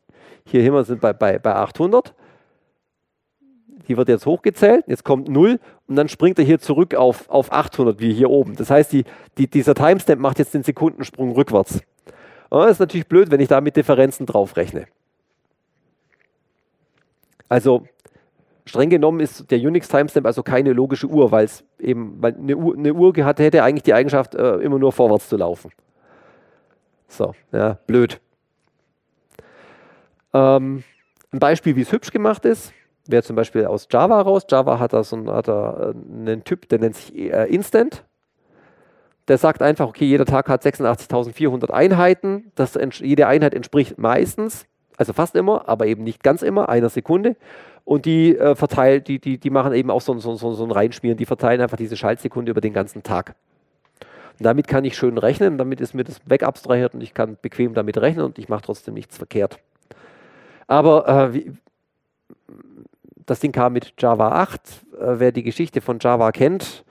[0.46, 2.16] Hier wir sind bei, bei, bei 800.
[3.88, 7.52] Die wird jetzt hochgezählt, jetzt kommt 0 und dann springt er hier zurück auf, auf
[7.52, 8.56] 800, wie hier oben.
[8.56, 9.04] Das heißt, die,
[9.38, 11.82] die, dieser Timestamp macht jetzt den Sekundensprung rückwärts.
[12.50, 14.86] Und das ist natürlich blöd, wenn ich da mit Differenzen drauf rechne.
[17.48, 17.88] Also
[18.66, 22.56] streng genommen ist der Unix Timestamp also keine logische Uhr, weil es eben weil eine
[22.56, 25.72] Uhr, eine Uhr hätte eigentlich die Eigenschaft, äh, immer nur vorwärts zu laufen.
[27.08, 28.22] So, ja, blöd.
[30.34, 30.84] Ähm,
[31.32, 32.74] ein Beispiel, wie es hübsch gemacht ist,
[33.08, 34.46] wäre zum Beispiel aus Java raus.
[34.50, 38.06] Java hat da so einen, hat da einen Typ, der nennt sich äh, Instant.
[39.28, 42.52] Der sagt einfach, okay, jeder Tag hat 86.400 Einheiten.
[42.56, 44.66] Das, jede Einheit entspricht meistens
[45.00, 47.38] also fast immer, aber eben nicht ganz immer, einer Sekunde.
[47.86, 50.72] Und die äh, verteilen, die, die, die machen eben auch so, so, so, so ein
[50.72, 53.36] Reinschmieren, die verteilen einfach diese Schaltsekunde über den ganzen Tag.
[54.38, 57.74] Und damit kann ich schön rechnen, damit ist mir das wegabstrahiert und ich kann bequem
[57.74, 59.60] damit rechnen und ich mache trotzdem nichts verkehrt.
[60.70, 61.52] Aber äh, wie,
[63.26, 64.62] das Ding kam mit Java 8.
[64.62, 66.86] Äh, wer die Geschichte von Java kennt,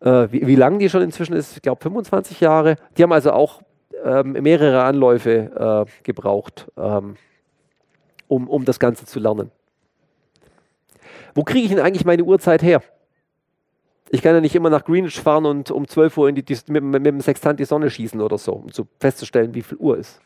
[0.00, 2.76] äh, wie, wie lang die schon inzwischen ist, ich glaube 25 Jahre.
[2.96, 3.62] Die haben also auch
[4.04, 7.16] ähm, mehrere Anläufe äh, gebraucht, ähm,
[8.28, 9.50] um, um das Ganze zu lernen.
[11.34, 12.82] Wo kriege ich denn eigentlich meine Uhrzeit her?
[14.10, 16.84] Ich kann ja nicht immer nach Greenwich fahren und um 12 Uhr die, die, mit,
[16.84, 20.20] mit, dem Sextant die Sonne schießen oder so, um zu festzustellen, wie viel Uhr ist.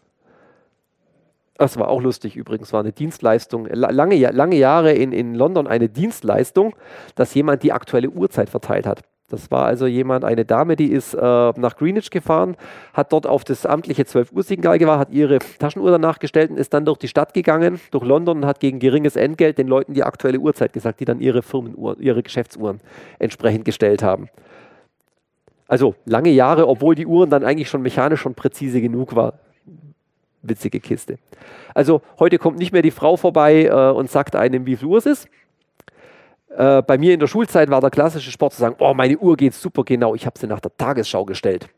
[1.58, 5.88] Das war auch lustig übrigens, war eine Dienstleistung, lange, lange Jahre in, in London eine
[5.88, 6.74] Dienstleistung,
[7.14, 9.02] dass jemand die aktuelle Uhrzeit verteilt hat.
[9.28, 12.56] Das war also jemand, eine Dame, die ist äh, nach Greenwich gefahren,
[12.92, 16.58] hat dort auf das amtliche 12 Uhr Signal gewartet, hat ihre Taschenuhr danach gestellt und
[16.58, 19.94] ist dann durch die Stadt gegangen, durch London und hat gegen geringes Entgelt den Leuten
[19.94, 22.80] die aktuelle Uhrzeit gesagt, die dann ihre Firmenuhren, ihre Geschäftsuhren
[23.18, 24.28] entsprechend gestellt haben.
[25.66, 29.40] Also lange Jahre, obwohl die Uhren dann eigentlich schon mechanisch schon präzise genug war.
[30.48, 31.18] Witzige Kiste.
[31.74, 34.98] Also heute kommt nicht mehr die Frau vorbei äh, und sagt einem, wie viel Uhr
[34.98, 35.28] es ist,
[36.56, 39.36] äh, bei mir in der Schulzeit war der klassische Sport zu sagen, oh, meine Uhr
[39.36, 41.68] geht super genau, ich habe sie nach der Tagesschau gestellt.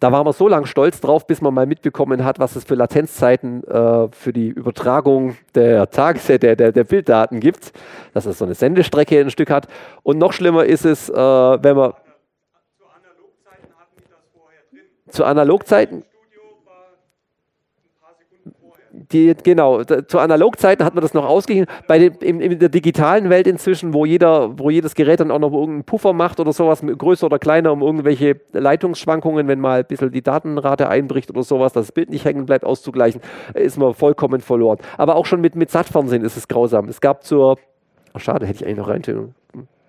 [0.00, 2.74] Da war man so lange stolz drauf, bis man mal mitbekommen hat, was es für
[2.74, 7.72] Latenzzeiten äh, für die Übertragung der, Tages der, der, der Bilddaten gibt,
[8.12, 9.68] dass es so eine Sendestrecke ein Stück hat.
[10.02, 11.94] Und noch schlimmer ist es, äh, wenn man...
[15.08, 16.13] Zu Analogzeiten hatten
[19.12, 21.66] die genau, da, zu Analogzeiten hat man das noch ausgeglichen.
[21.88, 25.38] Bei den, in, in, der digitalen Welt inzwischen, wo jeder, wo jedes Gerät dann auch
[25.38, 29.86] noch irgendeinen Puffer macht oder sowas, größer oder kleiner, um irgendwelche Leitungsschwankungen, wenn mal ein
[29.86, 33.20] bisschen die Datenrate einbricht oder sowas, dass das Bild nicht hängen bleibt, auszugleichen,
[33.54, 34.78] ist man vollkommen verloren.
[34.96, 36.88] Aber auch schon mit, mit Sattfernsehen ist es grausam.
[36.88, 37.58] Es gab zur,
[38.14, 39.43] oh, schade, hätte ich eigentlich noch rein die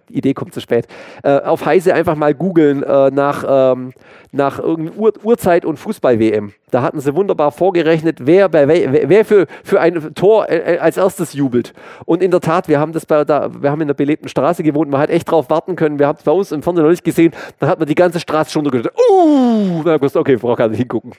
[0.10, 0.88] Idee kommt zu spät.
[1.24, 3.94] Äh, auf Heise einfach mal googeln äh, nach, ähm,
[4.32, 6.54] nach Ur Uhrzeit und Fußball-WM.
[6.72, 10.78] Da hatten sie wunderbar vorgerechnet, wer, bei wer, wer für, für ein Tor äh, äh,
[10.80, 11.74] als erstes jubelt.
[12.06, 14.64] Und in der Tat, wir haben das bei, da, wir haben in der belebten Straße
[14.64, 16.00] gewohnt, man hat echt drauf warten können.
[16.00, 17.34] Wir haben es bei uns im Fernsehen noch nicht gesehen.
[17.60, 18.94] Dann hat man die ganze Straße schon gehört.
[19.10, 21.14] Uh, dann gesagt, okay, braucht gar nicht hingucken.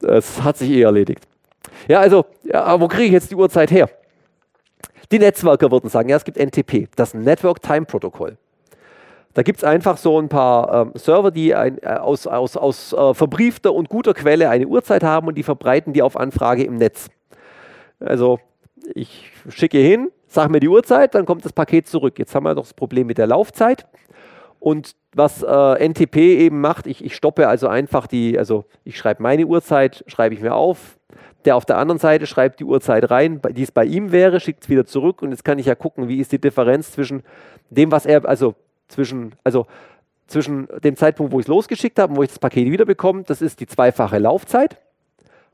[0.00, 1.22] Das hat sich eh erledigt.
[1.88, 3.88] Ja, also, ja, wo kriege ich jetzt die Uhrzeit her?
[5.10, 8.36] Die Netzwerker würden sagen, ja, es gibt NTP, das Network Time Protocol.
[9.34, 12.92] Da gibt es einfach so ein paar ähm, Server, die ein, äh, aus, aus, aus
[12.92, 16.74] äh, verbriefter und guter Quelle eine Uhrzeit haben und die verbreiten die auf Anfrage im
[16.74, 17.08] Netz.
[17.98, 18.40] Also
[18.94, 22.18] ich schicke hin, sage mir die Uhrzeit, dann kommt das Paket zurück.
[22.18, 23.86] Jetzt haben wir doch das Problem mit der Laufzeit.
[24.58, 29.22] Und was äh, NTP eben macht, ich, ich stoppe also einfach die, also ich schreibe
[29.22, 30.98] meine Uhrzeit, schreibe ich mir auf,
[31.44, 34.64] Der auf der anderen Seite schreibt die Uhrzeit rein, die es bei ihm wäre, schickt
[34.64, 37.22] es wieder zurück und jetzt kann ich ja gucken, wie ist die Differenz zwischen
[37.70, 38.54] dem, was er, also
[38.88, 39.66] zwischen, also
[40.26, 43.42] zwischen dem Zeitpunkt, wo ich es losgeschickt habe und wo ich das Paket wiederbekomme, das
[43.42, 44.78] ist die zweifache Laufzeit.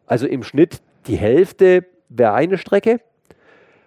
[0.07, 3.01] Also im Schnitt die Hälfte wäre eine Strecke.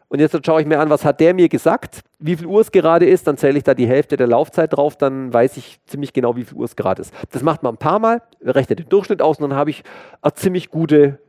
[0.09, 2.71] Und jetzt schaue ich mir an, was hat der mir gesagt, wie viel Uhr es
[2.71, 6.11] gerade ist, dann zähle ich da die Hälfte der Laufzeit drauf, dann weiß ich ziemlich
[6.11, 7.13] genau, wie viel Uhr es gerade ist.
[7.31, 9.83] Das macht man ein paar Mal, rechnet den Durchschnitt aus und dann habe ich
[10.21, 11.19] eine ziemlich gute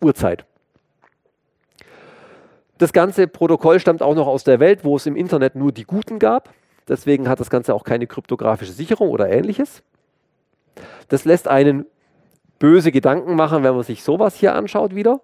[0.00, 0.44] Uhrzeit.
[2.78, 5.84] Das ganze Protokoll stammt auch noch aus der Welt, wo es im Internet nur die
[5.84, 6.50] Guten gab.
[6.86, 9.82] Deswegen hat das Ganze auch keine kryptografische Sicherung oder ähnliches.
[11.08, 11.86] Das lässt einen
[12.58, 15.20] böse Gedanken machen, wenn man sich sowas hier anschaut wieder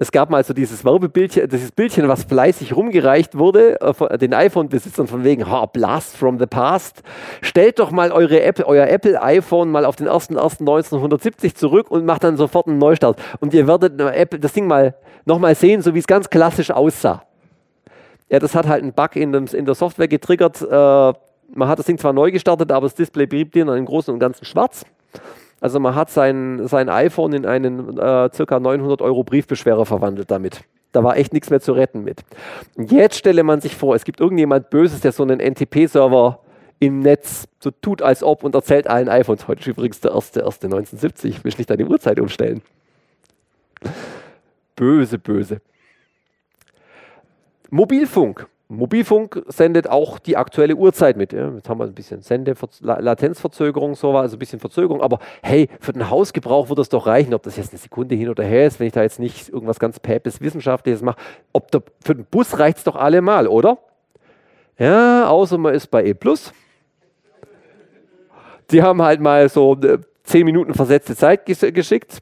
[0.00, 4.32] es gab mal so dieses Werbebildchen, dieses Bildchen, was fleißig rumgereicht wurde, äh, von den
[4.32, 7.02] iPhone-Besitzern von wegen, ha, Blast from the Past.
[7.42, 12.24] Stellt doch mal eure Apple, euer Apple iPhone mal auf den 01.01.1970 zurück und macht
[12.24, 13.20] dann sofort einen Neustart.
[13.40, 14.94] Und ihr werdet Apple, das Ding mal
[15.26, 17.22] nochmal sehen, so wie es ganz klassisch aussah.
[18.30, 20.62] Ja, das hat halt einen Bug in, dem, in der Software getriggert.
[20.62, 24.14] Äh, man hat das Ding zwar neu gestartet, aber das Display blieb dir im Großen
[24.14, 24.86] und Ganzen schwarz.
[25.60, 30.62] Also man hat sein, sein iPhone in einen äh, circa 900 Euro Briefbeschwerer verwandelt damit.
[30.92, 32.22] Da war echt nichts mehr zu retten mit.
[32.76, 36.40] Und jetzt stelle man sich vor, es gibt irgendjemand Böses, der so einen NTP-Server
[36.80, 39.46] im Netz so tut, als ob und erzählt allen iPhones.
[39.46, 41.26] Heute ist übrigens der 1.1.1970.
[41.26, 42.62] Ich will nicht deine Uhrzeit umstellen.
[44.74, 45.60] Böse, böse.
[47.68, 48.48] Mobilfunk.
[48.70, 51.32] Mobilfunk sendet auch die aktuelle Uhrzeit mit.
[51.32, 55.68] Jetzt haben wir ein bisschen Sende Latenzverzögerung, so war also ein bisschen Verzögerung, aber hey,
[55.80, 58.68] für den Hausgebrauch wird das doch reichen, ob das jetzt eine Sekunde hin oder her
[58.68, 61.18] ist, wenn ich da jetzt nicht irgendwas ganz päpes Wissenschaftliches mache.
[61.52, 63.78] Ob der, für den Bus reicht es doch allemal, oder?
[64.78, 66.14] Ja, außer man ist bei E.
[68.70, 72.20] Die haben halt mal so 10 äh, Minuten versetzte Zeit geschickt.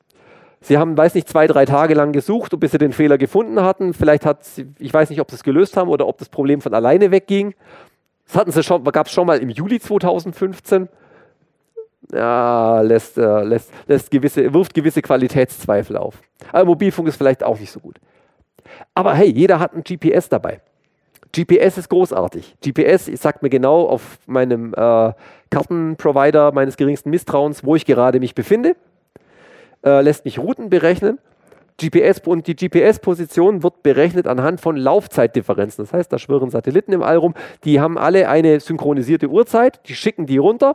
[0.61, 3.95] Sie haben, weiß nicht, zwei, drei Tage lang gesucht, bis sie den Fehler gefunden hatten.
[3.95, 6.61] Vielleicht hat sie, ich weiß nicht, ob sie es gelöst haben oder ob das Problem
[6.61, 7.55] von alleine wegging.
[8.27, 10.89] Das hatten sie schon, gab es schon mal im Juli 2015.
[12.13, 16.21] Ja, lässt, äh, lässt, lässt gewisse, wirft gewisse Qualitätszweifel auf.
[16.53, 17.97] Aber Mobilfunk ist vielleicht auch nicht so gut.
[18.95, 20.61] Aber hey, jeder hat ein GPS dabei.
[21.33, 22.57] GPS ist großartig.
[22.65, 25.13] GPS sagt mir genau auf meinem äh,
[25.51, 28.77] Kartenprovider meines geringsten Misstrauens, wo ich gerade mich befinde
[29.85, 31.19] äh, lässt mich Routen berechnen.
[31.81, 35.85] GPS und die GPS-Position wird berechnet anhand von Laufzeitdifferenzen.
[35.85, 39.95] Das heißt, da schwirren Satelliten im All rum, die haben alle eine synchronisierte Uhrzeit, die
[39.95, 40.75] schicken die runter,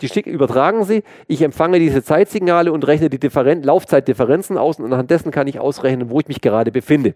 [0.00, 4.86] die schicken, übertragen sie, ich empfange diese Zeitsignale und rechne die Differen Laufzeitdifferenzen aus und
[4.86, 7.14] anhand dessen kann ich ausrechnen, wo ich mich gerade befinde.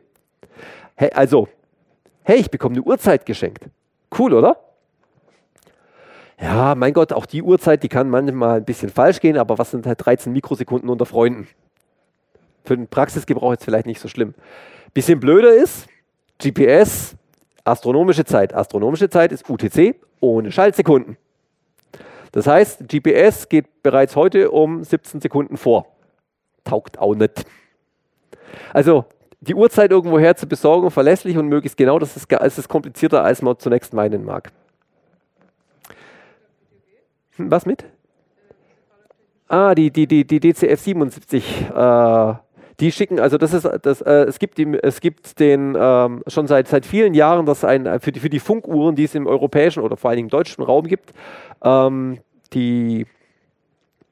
[0.94, 1.48] Hey, also,
[2.22, 3.64] hey, ich bekomme eine Uhrzeit geschenkt.
[4.18, 4.65] Cool, oder?
[6.40, 9.70] Ja, mein Gott, auch die Uhrzeit, die kann manchmal ein bisschen falsch gehen, aber was
[9.70, 11.48] sind halt 13 Mikrosekunden unter Freunden?
[12.64, 14.34] Für den Praxisgebrauch jetzt vielleicht nicht so schlimm.
[14.92, 15.86] Bisschen blöder ist,
[16.38, 17.16] GPS,
[17.64, 18.54] astronomische Zeit.
[18.54, 21.16] Astronomische Zeit ist UTC ohne Schaltsekunden.
[22.32, 25.86] Das heißt, GPS geht bereits heute um 17 Sekunden vor.
[26.64, 27.46] Taugt auch nicht.
[28.74, 29.06] Also
[29.40, 33.22] die Uhrzeit irgendwo her zu besorgen, verlässlich und möglichst genau, das ist, das ist komplizierter,
[33.22, 34.52] als man zunächst meinen mag.
[37.36, 37.84] Hm, was mit?
[39.48, 41.70] Ah, die, die, die, die DCF 77.
[41.74, 42.34] Äh,
[42.80, 46.46] die schicken, also das ist, das, äh, es gibt, die, es gibt den ähm, schon
[46.46, 49.80] seit, seit vielen Jahren, dass ein, für, die, für die Funkuhren, die es im europäischen
[49.82, 51.14] oder vor allen Dingen deutschen Raum gibt,
[51.62, 52.18] ähm,
[52.52, 53.06] die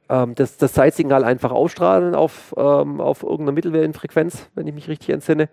[0.09, 5.11] ähm, das, das Zeitsignal einfach ausstrahlen auf, ähm, auf irgendeiner Mittelwellenfrequenz, wenn ich mich richtig
[5.11, 5.49] entsinne.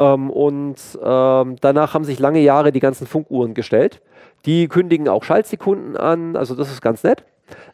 [0.00, 4.00] Ähm, und ähm, danach haben sich lange Jahre die ganzen Funkuhren gestellt.
[4.46, 7.24] Die kündigen auch Schaltsekunden an, also das ist ganz nett.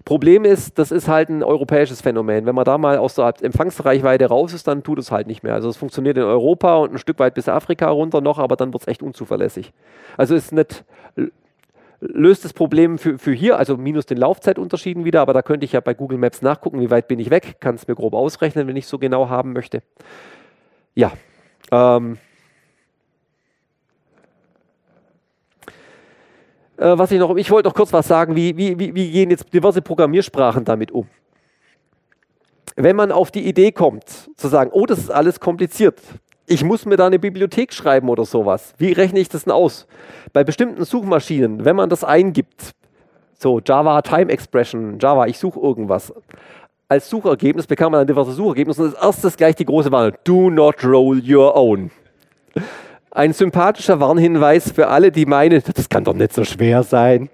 [0.05, 2.47] Problem ist, das ist halt ein europäisches Phänomen.
[2.47, 5.55] Wenn man da mal aus der Empfangsreichweite raus ist, dann tut es halt nicht mehr.
[5.55, 8.73] Also es funktioniert in Europa und ein Stück weit bis Afrika runter noch, aber dann
[8.73, 9.73] wird es echt unzuverlässig.
[10.16, 10.85] Also ist nicht,
[12.01, 15.73] löst das Problem für, für hier, also minus den Laufzeitunterschieden wieder, aber da könnte ich
[15.73, 18.66] ja bei Google Maps nachgucken, wie weit bin ich weg, kann es mir grob ausrechnen,
[18.66, 19.82] wenn ich so genau haben möchte.
[20.94, 21.12] Ja,
[21.70, 22.18] ähm,
[26.76, 29.30] Äh, was ich noch, ich wollte noch kurz was sagen, wie, wie, wie, wie gehen
[29.30, 31.09] jetzt diverse Programmiersprachen damit um?
[32.76, 34.05] Wenn man auf die Idee kommt,
[34.36, 36.01] zu sagen, oh, das ist alles kompliziert,
[36.47, 39.86] ich muss mir da eine Bibliothek schreiben oder sowas, wie rechne ich das denn aus?
[40.32, 42.74] Bei bestimmten Suchmaschinen, wenn man das eingibt,
[43.38, 46.12] so Java Time Expression, Java, ich suche irgendwas,
[46.88, 50.50] als Suchergebnis bekam man dann diverse Suchergebnisse und als erstes gleich die große Warnung, do
[50.50, 51.90] not roll your own.
[53.10, 57.28] Ein sympathischer Warnhinweis für alle, die meinen, das kann doch nicht so schwer sein,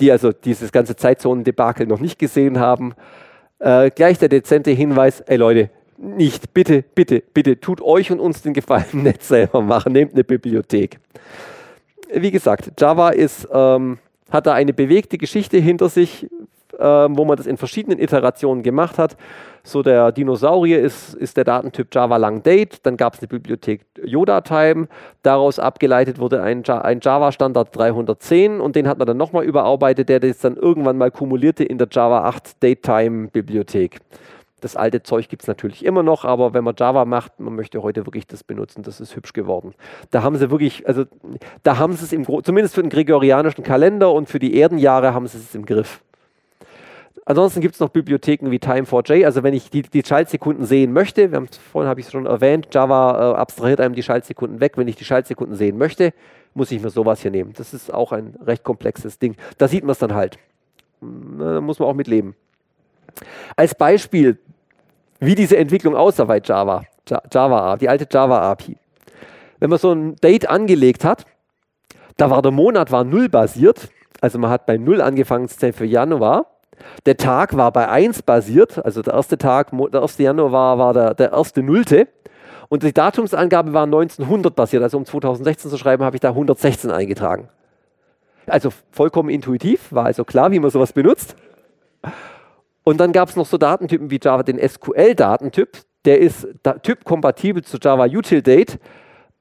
[0.00, 2.94] die also dieses ganze Zeitzonen-Debakel noch nicht gesehen haben.
[3.58, 6.52] Äh, gleich der dezente Hinweis, ey Leute, nicht.
[6.52, 9.92] Bitte, bitte, bitte, tut euch und uns den Gefallen nicht selber machen.
[9.92, 10.98] Nehmt eine Bibliothek.
[12.12, 13.98] Wie gesagt, Java ist, ähm,
[14.30, 16.28] hat da eine bewegte Geschichte hinter sich,
[16.78, 19.16] ähm, wo man das in verschiedenen Iterationen gemacht hat.
[19.64, 23.86] So der Dinosaurier ist, ist der Datentyp Java Lang Date, dann gab es eine Bibliothek
[24.04, 24.88] Yoda-Time,
[25.22, 30.18] daraus abgeleitet wurde ein, ein Java-Standard 310 und den hat man dann nochmal überarbeitet, der
[30.18, 34.00] das dann irgendwann mal kumulierte in der Java 8 Datetime-Bibliothek.
[34.62, 37.82] Das alte Zeug gibt es natürlich immer noch, aber wenn man Java macht, man möchte
[37.82, 39.74] heute wirklich das benutzen, das ist hübsch geworden.
[40.12, 41.04] Da haben sie wirklich, also
[41.64, 45.26] da haben sie es im, zumindest für den gregorianischen Kalender und für die Erdenjahre haben
[45.26, 46.00] sie es im Griff.
[47.24, 49.24] Ansonsten gibt es noch Bibliotheken wie Time4J.
[49.24, 52.26] Also wenn ich die, die Schaltsekunden sehen möchte, wir haben vorhin habe ich es schon
[52.26, 54.76] erwähnt, Java äh, abstrahiert einem die Schaltsekunden weg.
[54.76, 56.12] Wenn ich die Schaltsekunden sehen möchte,
[56.54, 57.52] muss ich mir sowas hier nehmen.
[57.56, 59.36] Das ist auch ein recht komplexes Ding.
[59.58, 60.38] Da sieht man es dann halt.
[61.00, 62.34] Da muss man auch mit leben.
[63.56, 64.38] Als Beispiel,
[65.20, 66.84] wie diese Entwicklung aussah bei Java,
[67.32, 68.76] Java, die alte Java API.
[69.60, 71.24] Wenn man so ein Date angelegt hat,
[72.16, 73.90] da war der Monat war null basiert,
[74.20, 76.46] also man hat bei null angefangen zu zählen für Januar
[77.06, 80.18] der Tag war bei 1 basiert, also der erste Tag, der 1.
[80.18, 82.08] Januar war der, der erste Nullte.
[82.68, 86.90] Und die Datumsangabe war 1900 basiert, also um 2016 zu schreiben, habe ich da 116
[86.90, 87.48] eingetragen.
[88.46, 91.36] Also vollkommen intuitiv, war also klar, wie man sowas benutzt.
[92.84, 97.62] Und dann gab es noch so Datentypen wie Java, den SQL-Datentyp, der ist da, typkompatibel
[97.62, 98.78] zu Java Util-Date,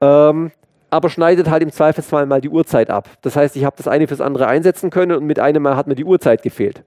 [0.02, 0.52] ähm,
[0.90, 3.10] aber schneidet halt im Zweifelsfall mal die Uhrzeit ab.
[3.22, 5.88] Das heißt, ich habe das eine fürs andere einsetzen können und mit einem Mal hat
[5.88, 6.84] mir die Uhrzeit gefehlt.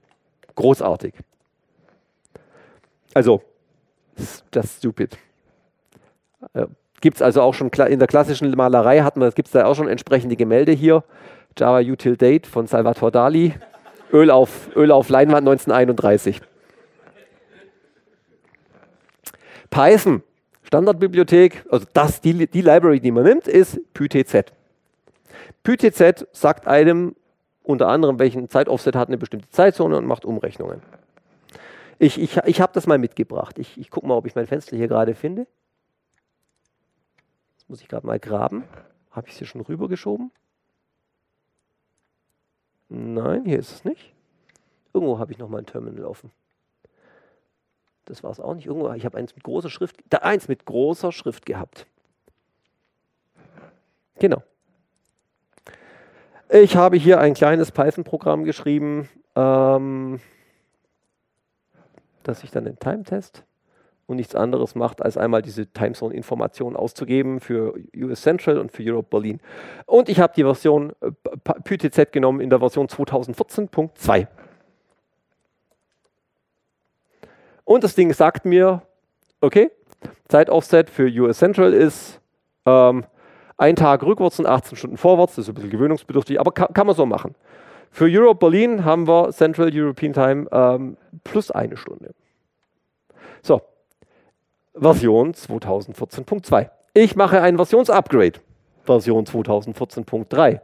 [0.55, 1.13] Großartig.
[3.13, 3.41] Also,
[4.53, 5.17] just stupid.
[6.53, 6.67] Äh,
[7.01, 9.05] gibt es also auch schon in der klassischen Malerei,
[9.35, 11.03] gibt es da auch schon entsprechende Gemälde hier.
[11.57, 13.53] Java Util Date von Salvatore Dali.
[14.11, 16.41] Öl auf, Öl auf Leinwand 1931.
[19.69, 20.23] Python,
[20.63, 24.51] Standardbibliothek, also das, die, die Library, die man nimmt, ist PyTZ.
[25.63, 27.15] PyTZ sagt einem,
[27.65, 30.81] unter anderem, welchen Zeitoffset hat eine bestimmte Zeitzone und macht Umrechnungen.
[31.97, 33.57] Ich, ich, ich habe das mal mitgebracht.
[33.57, 35.47] Ich, ich gucke mal, ob ich mein Fenster hier gerade finde.
[37.57, 38.65] Jetzt muss ich gerade mal graben.
[39.11, 40.31] Habe ich es hier schon rübergeschoben?
[42.89, 44.13] Nein, hier ist es nicht.
[44.93, 46.31] Irgendwo habe ich noch mal ein Terminal offen.
[48.05, 48.67] Das war es auch nicht.
[48.67, 51.87] Irgendwo, ich habe eins mit großer Schrift, da eins mit großer Schrift gehabt.
[54.19, 54.43] Genau.
[56.49, 60.19] Ich habe hier ein kleines Python-Programm geschrieben, ähm,
[62.21, 63.43] das sich dann den Time-Test
[64.05, 69.07] und nichts anderes macht, als einmal diese Timezone-Information auszugeben für US Central und für Europe
[69.09, 69.39] Berlin.
[69.87, 71.11] Und ich habe die Version äh,
[71.63, 74.27] PyTZ genommen in der Version 2014.2.
[77.63, 78.83] Und das Ding sagt mir,
[79.41, 79.71] okay,
[80.27, 82.21] Zeitoffset für US Central ist
[82.67, 83.05] ähm,
[83.57, 86.87] ein Tag rückwärts und 18 Stunden vorwärts, das ist ein bisschen gewöhnungsbedürftig, aber kann, kann
[86.87, 87.35] man so machen.
[87.91, 92.13] Für Europe Berlin haben wir Central European Time ähm, plus eine Stunde.
[93.41, 93.61] So,
[94.73, 96.69] Version 2014.2.
[96.93, 98.39] Ich mache ein Versionsupgrade,
[98.83, 100.59] Version 2014.3.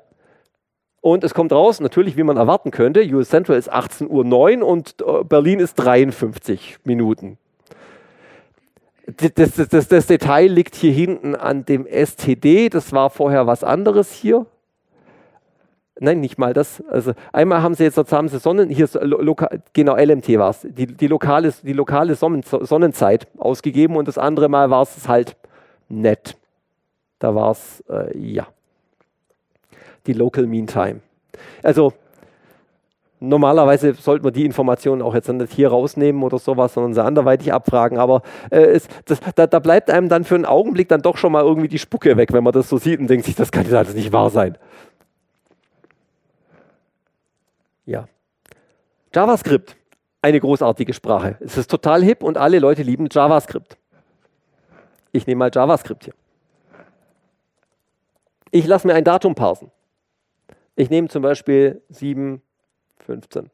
[1.00, 4.96] Und es kommt raus, natürlich, wie man erwarten könnte, US Central ist 18.09 Uhr und
[5.02, 7.38] äh, Berlin ist 53 Minuten
[9.08, 12.70] das, das, das, das, Detail liegt hier hinten an dem STD.
[12.70, 14.46] Das war vorher was anderes hier.
[16.00, 16.84] Nein, nicht mal das.
[16.90, 20.88] Also einmal haben sie jetzt haben sie Sonnen, hier lokal, genau LMT war es, die,
[20.88, 25.36] die, lokale, die lokale Sonnen, Sonnenzeit ausgegeben und das andere Mal war es halt
[25.90, 26.38] nett.
[27.20, 28.48] Da war es, äh, ja,
[30.08, 31.02] die Local Mean Time.
[31.62, 31.94] Also
[33.24, 37.54] Normalerweise sollte man die Informationen auch jetzt nicht hier rausnehmen oder sowas, sondern sie anderweitig
[37.54, 38.00] abfragen.
[38.00, 41.32] Aber äh, es, das, da, da, bleibt einem dann für einen Augenblick dann doch schon
[41.32, 43.70] mal irgendwie die Spucke weg, wenn man das so sieht und denkt sich, das kann
[43.70, 44.58] das nicht wahr sein.
[47.86, 48.08] Ja.
[49.14, 49.78] JavaScript,
[50.24, 51.38] eine großartige Sprache.
[51.42, 53.78] Es ist total hip und alle Leute lieben JavaScript.
[55.12, 56.14] Ich nehme mal JavaScript hier.
[58.50, 59.70] Ich lasse mir ein Datum parsen.
[60.76, 62.42] Ich nehme zum Beispiel 7
[63.04, 63.50] 15.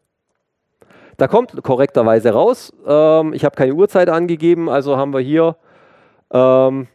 [1.17, 5.55] Da kommt korrekterweise raus, ähm, ich habe keine Uhrzeit angegeben, also haben wir hier,
[6.31, 6.87] ähm,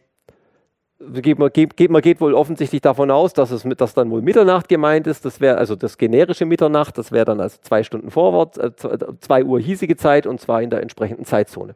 [1.15, 4.21] geht, man, geht, man geht wohl offensichtlich davon aus, dass, es mit, dass dann wohl
[4.21, 5.25] Mitternacht gemeint ist.
[5.25, 8.71] Das wäre also das generische Mitternacht, das wäre dann also zwei Stunden vorwärts, äh,
[9.19, 11.75] zwei Uhr hiesige Zeit und zwar in der entsprechenden Zeitzone.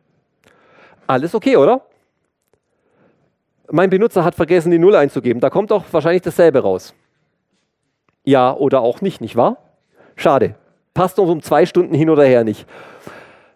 [1.05, 1.81] Alles okay, oder?
[3.69, 5.41] Mein Benutzer hat vergessen, die Null einzugeben.
[5.41, 6.93] Da kommt doch wahrscheinlich dasselbe raus.
[8.23, 9.57] Ja oder auch nicht, nicht wahr?
[10.15, 10.55] Schade
[10.97, 12.67] passt uns um zwei Stunden hin oder her nicht.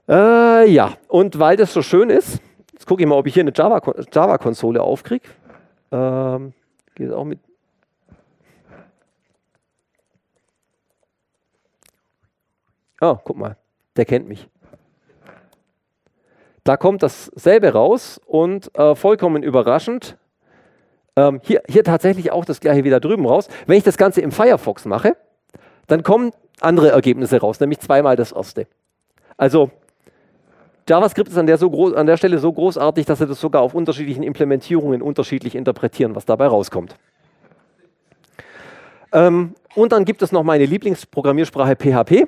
[0.08, 2.42] Äh, ja, und weil das so schön ist,
[2.82, 5.30] Jetzt gucke ich mal, ob ich hier eine Java-Konsole Java aufkriege.
[5.92, 6.52] Ähm,
[6.96, 7.40] geht auch mit.
[13.00, 13.56] Oh, guck mal,
[13.96, 14.50] der kennt mich.
[16.64, 20.18] Da kommt dasselbe raus und äh, vollkommen überraschend,
[21.16, 23.48] ähm, hier, hier tatsächlich auch das gleiche wieder drüben raus.
[23.68, 25.16] Wenn ich das Ganze im Firefox mache,
[25.86, 26.32] dann kommen
[26.64, 28.68] andere Ergebnisse raus, nämlich zweimal das erste.
[29.38, 29.72] Also
[30.88, 33.62] JavaScript ist an der, so groß, an der Stelle so großartig, dass sie das sogar
[33.62, 36.96] auf unterschiedlichen Implementierungen unterschiedlich interpretieren, was dabei rauskommt.
[39.14, 42.28] Ähm, und dann gibt es noch meine Lieblingsprogrammiersprache PHP.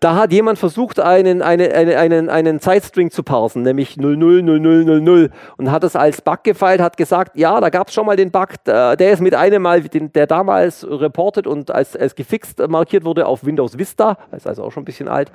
[0.00, 5.70] Da hat jemand versucht, einen, eine, eine, einen, einen Zeitstring zu parsen, nämlich 000000 und
[5.70, 8.48] hat es als Bug gefeilt, hat gesagt, ja, da gab es schon mal den Bug,
[8.64, 13.44] der ist mit einem Mal, der damals reported und als, als gefixt markiert wurde auf
[13.44, 15.30] Windows Vista, ist also auch schon ein bisschen alt.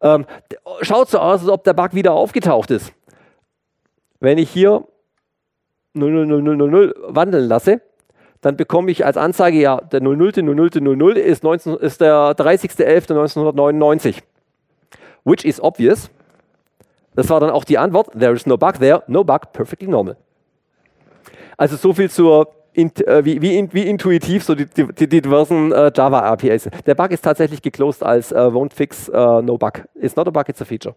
[0.00, 0.26] Ähm,
[0.82, 2.92] schaut so aus, als ob der Bug wieder aufgetaucht ist.
[4.20, 4.84] Wenn ich hier
[5.94, 7.80] 00000 wandeln lasse,
[8.44, 10.42] dann bekomme ich als Anzeige, ja, der 00.
[10.42, 10.70] 00.
[10.80, 14.16] 00 ist, 19, ist der 30.11.1999.
[15.24, 16.10] Which is obvious.
[17.14, 20.18] Das war dann auch die Antwort, there is no bug there, no bug, perfectly normal.
[21.56, 25.90] Also so viel zur, äh, wie, wie, wie, intuitiv so die, die, die diversen äh,
[25.94, 26.68] Java APIs.
[26.84, 29.84] Der Bug ist tatsächlich geclosed als äh, won't fix, uh, no bug.
[29.94, 30.94] It's not a bug, it's a feature.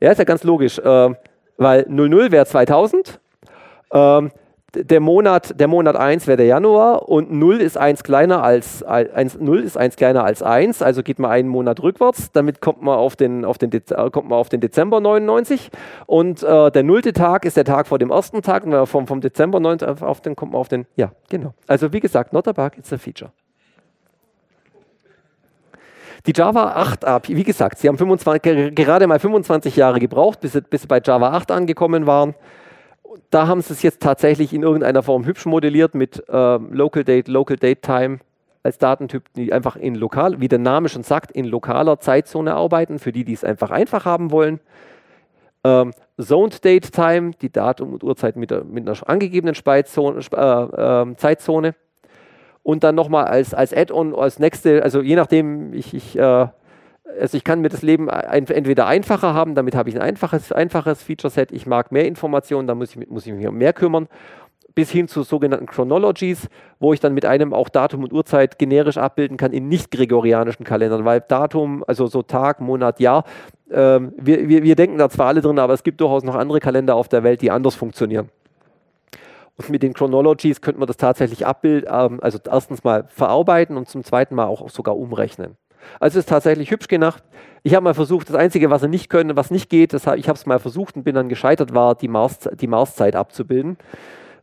[0.00, 1.14] Ja, ist ja ganz logisch, äh,
[1.58, 3.20] weil 00 wäre 2000,
[3.92, 4.32] ähm,
[4.76, 9.38] der Monat, der Monat 1 wäre der Januar und 0 ist 1 kleiner als 1,
[9.40, 12.96] 0 ist 1 kleiner als 1, also geht man einen Monat rückwärts, damit kommt man
[12.96, 13.70] auf den, auf den,
[14.12, 15.70] kommt man auf den Dezember 99
[16.06, 18.64] und äh, der nullte Tag ist der Tag vor dem ersten Tag.
[18.64, 21.54] Und vom, vom Dezember 99 auf den kommt man auf den, ja, genau.
[21.66, 23.30] Also wie gesagt, not a bug, it's a feature.
[26.26, 30.52] Die Java 8 API, wie gesagt, sie haben 25, gerade mal 25 Jahre gebraucht, bis
[30.52, 32.34] sie, bis sie bei Java 8 angekommen waren
[33.30, 37.28] da haben sie es jetzt tatsächlich in irgendeiner Form hübsch modelliert mit äh, Local Date,
[37.28, 38.18] Local Date Time
[38.62, 42.98] als Datentyp, die einfach in lokal, wie der Name schon sagt, in lokaler Zeitzone arbeiten,
[42.98, 44.58] für die, die es einfach einfach haben wollen.
[45.64, 51.16] Ähm, Zoned Date Time, die Datum und Uhrzeit mit, mit einer angegebenen Speitzone, äh, äh,
[51.16, 51.74] Zeitzone.
[52.62, 56.46] Und dann nochmal als, als Add-on, als nächste, also je nachdem, ich, ich äh,
[57.20, 61.02] also ich kann mir das Leben entweder einfacher haben, damit habe ich ein einfaches, einfaches
[61.02, 64.08] Feature-Set, ich mag mehr Informationen, da muss ich, muss ich mich um mehr kümmern,
[64.74, 66.48] bis hin zu sogenannten Chronologies,
[66.80, 70.64] wo ich dann mit einem auch Datum und Uhrzeit generisch abbilden kann in nicht gregorianischen
[70.64, 73.24] Kalendern, weil Datum, also so Tag, Monat, Jahr,
[73.70, 76.58] ähm, wir, wir, wir denken da zwar alle drin, aber es gibt durchaus noch andere
[76.60, 78.30] Kalender auf der Welt, die anders funktionieren.
[79.56, 83.88] Und mit den Chronologies könnte man das tatsächlich abbilden, ähm, also erstens mal verarbeiten und
[83.88, 85.56] zum zweiten Mal auch sogar umrechnen.
[86.00, 87.22] Also es ist tatsächlich hübsch gemacht.
[87.62, 90.28] Ich habe mal versucht, das Einzige, was er nicht können, was nicht geht, das, ich
[90.28, 93.78] habe es mal versucht und bin dann gescheitert, war die, Mars, die Marszeit abzubilden,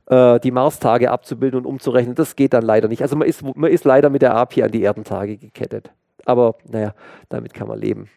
[0.08, 2.16] äh, die Marstage abzubilden und umzurechnen.
[2.16, 3.02] Das geht dann leider nicht.
[3.02, 5.92] Also man ist, man ist leider mit der API an die Erdentage gekettet.
[6.26, 6.94] Aber naja,
[7.30, 8.10] damit kann man leben.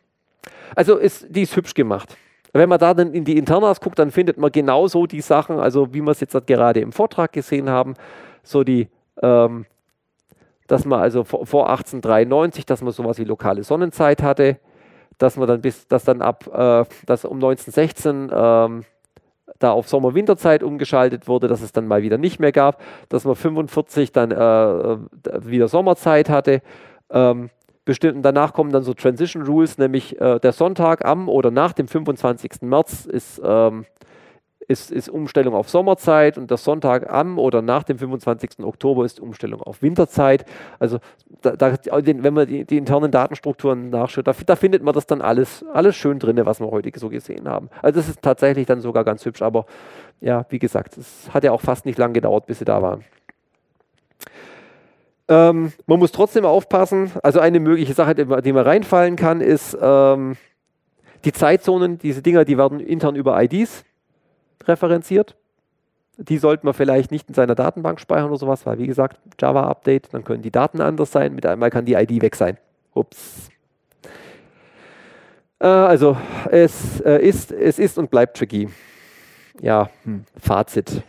[0.74, 2.16] Also ist, die ist hübsch gemacht.
[2.52, 5.92] Wenn man da dann in die Internas guckt, dann findet man genauso die Sachen, also
[5.92, 7.94] wie wir es jetzt gerade im Vortrag gesehen haben,
[8.42, 8.88] so die
[9.22, 9.66] ähm,
[10.66, 14.58] dass man also vor, 1893, dass man sowas wie lokale Sonnenzeit hatte,
[15.18, 18.84] dass man dann bis, dass dann ab, äh, dass um 1916 ähm,
[19.58, 23.34] da auf Sommer-Winterzeit umgeschaltet wurde, dass es dann mal wieder nicht mehr gab, dass man
[23.34, 24.98] 45 dann äh,
[25.46, 26.60] wieder Sommerzeit hatte.
[27.10, 27.50] Ähm,
[27.84, 31.88] bestimmt, danach kommen dann so Transition Rules, nämlich äh, der Sonntag am oder nach dem
[31.88, 32.62] 25.
[32.62, 33.84] März ist ähm,
[34.68, 38.60] ist, ist Umstellung auf Sommerzeit und der Sonntag am oder nach dem 25.
[38.62, 40.44] Oktober ist Umstellung auf Winterzeit.
[40.78, 40.98] Also
[41.42, 45.20] da, da, wenn man die, die, internen Datenstrukturen nachschaut, da, da, findet man das dann
[45.20, 47.68] alles, alles schön drin, was wir heute so gesehen haben.
[47.82, 49.66] Also das ist tatsächlich dann sogar ganz hübsch, aber
[50.20, 53.04] ja, wie gesagt, es hat ja auch fast nicht lang gedauert, bis sie da waren.
[55.26, 57.12] Ähm, man muss trotzdem aufpassen.
[57.22, 60.36] Also eine mögliche Sache, die, die man reinfallen kann, ist ähm,
[61.24, 61.98] die Zeitzonen.
[61.98, 63.84] Diese Dinger, die werden intern über IDs
[64.64, 65.36] referenziert.
[66.16, 70.14] Die sollte man vielleicht nicht in seiner Datenbank speichern oder sowas, weil wie gesagt, Java-Update,
[70.14, 72.56] dann können die Daten anders sein, mit einmal kann die ID weg sein.
[72.94, 73.50] Ups.
[75.58, 76.16] Äh, also
[76.50, 78.68] es, äh, ist, es ist und bleibt tricky.
[79.60, 80.24] Ja, hm.
[80.38, 81.02] Fazit.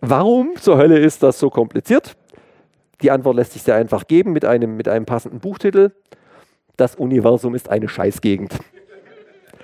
[0.00, 2.16] Warum zur Hölle ist das so kompliziert?
[3.02, 5.92] Die Antwort lässt sich sehr einfach geben mit einem, mit einem passenden Buchtitel.
[6.76, 8.54] Das Universum ist eine Scheißgegend.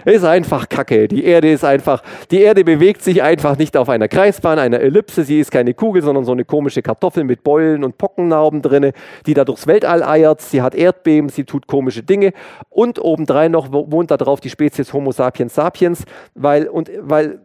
[0.05, 1.09] Ist einfach Kacke.
[1.09, 5.24] Die Erde ist einfach, die Erde bewegt sich einfach nicht auf einer Kreisbahn, einer Ellipse.
[5.24, 8.93] Sie ist keine Kugel, sondern so eine komische Kartoffel mit Beulen und Pockennarben drinne,
[9.26, 10.40] die da durchs Weltall eiert.
[10.40, 12.32] Sie hat Erdbeben, sie tut komische Dinge.
[12.70, 16.05] Und obendrein noch wohnt da drauf die Spezies Homo sapiens sapiens,
[16.35, 17.40] weil, und, weil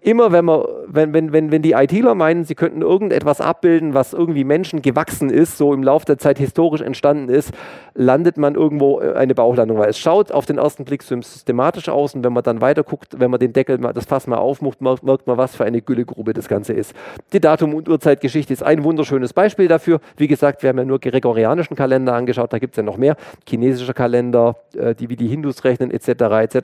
[0.00, 4.12] immer wenn, man, wenn, wenn, wenn, wenn die ITler meinen, sie könnten irgendetwas abbilden, was
[4.12, 7.52] irgendwie Menschen gewachsen ist, so im Laufe der Zeit historisch entstanden ist,
[7.94, 12.14] landet man irgendwo äh, eine Bauchlandung, weil es schaut auf den ersten Blick systematisch aus
[12.14, 15.26] und wenn man dann weiter guckt, wenn man den Deckel, das Fass mal aufmacht, merkt
[15.26, 16.94] man, was für eine Güllegrube das Ganze ist.
[17.32, 20.00] Die Datum- und Uhrzeitgeschichte ist ein wunderschönes Beispiel dafür.
[20.16, 23.16] Wie gesagt, wir haben ja nur gregorianischen Kalender angeschaut, da gibt es ja noch mehr.
[23.48, 26.08] Chinesischer Kalender, äh, die wie die Hindus rechnen, etc.
[26.08, 26.56] etc.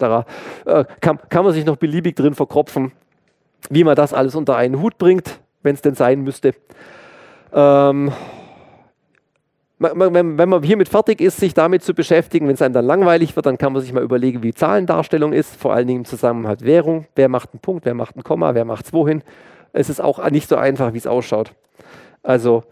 [0.65, 2.93] Äh, kann, kann man sich noch beliebig drin verkropfen,
[3.70, 6.55] wie man das alles unter einen Hut bringt, wenn es denn sein müsste.
[7.53, 8.12] Ähm,
[9.78, 13.46] wenn man hiermit fertig ist, sich damit zu beschäftigen, wenn es einem dann langweilig wird,
[13.46, 16.64] dann kann man sich mal überlegen, wie Zahlendarstellung ist, vor allen Dingen im Zusammenhang mit
[16.64, 17.06] Währung.
[17.14, 19.22] Wer macht einen Punkt, wer macht ein Komma, wer macht es wohin.
[19.72, 21.52] Es ist auch nicht so einfach, wie es ausschaut.
[22.22, 22.64] Also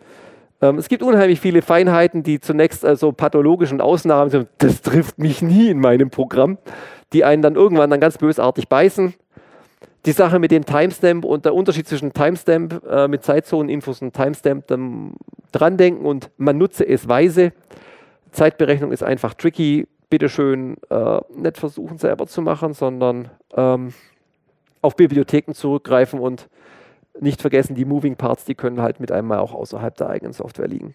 [0.60, 4.48] ähm, es gibt unheimlich viele Feinheiten, die zunächst also pathologischen Ausnahmen sind.
[4.58, 6.58] Das trifft mich nie in meinem Programm,
[7.12, 9.14] die einen dann irgendwann dann ganz bösartig beißen
[10.06, 14.70] die Sache mit dem Timestamp und der Unterschied zwischen Timestamp äh, mit Zeitzoneninfos und Timestamp
[14.70, 15.14] ähm,
[15.58, 17.52] dran denken und man nutze es weise.
[18.30, 19.88] Zeitberechnung ist einfach tricky.
[20.08, 23.92] Bitte schön äh, nicht versuchen selber zu machen, sondern ähm,
[24.82, 26.48] auf Bibliotheken zurückgreifen und
[27.20, 30.68] nicht vergessen, die Moving Parts, die können halt mit einmal auch außerhalb der eigenen Software
[30.68, 30.94] liegen.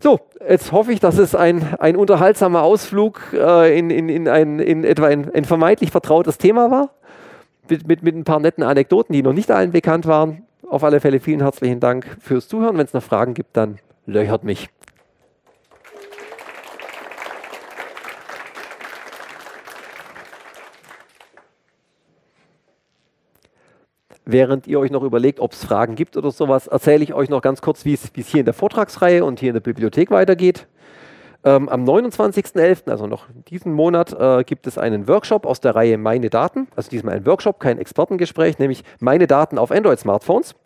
[0.00, 4.58] So, jetzt hoffe ich, dass es ein, ein unterhaltsamer Ausflug äh, in, in, in, ein,
[4.58, 6.90] in etwa ein, ein vermeintlich vertrautes Thema war
[7.68, 10.46] mit, mit, mit ein paar netten Anekdoten, die noch nicht allen bekannt waren.
[10.74, 12.76] Auf alle Fälle vielen herzlichen Dank fürs Zuhören.
[12.76, 14.70] Wenn es noch Fragen gibt, dann löchert mich.
[24.24, 27.40] Während ihr euch noch überlegt, ob es Fragen gibt oder sowas, erzähle ich euch noch
[27.40, 30.66] ganz kurz, wie es hier in der Vortragsreihe und hier in der Bibliothek weitergeht.
[31.44, 35.98] Ähm, am 29.11., also noch diesen Monat, äh, gibt es einen Workshop aus der Reihe
[35.98, 36.66] Meine Daten.
[36.74, 40.56] Also diesmal ein Workshop, kein Expertengespräch, nämlich Meine Daten auf Android-Smartphones,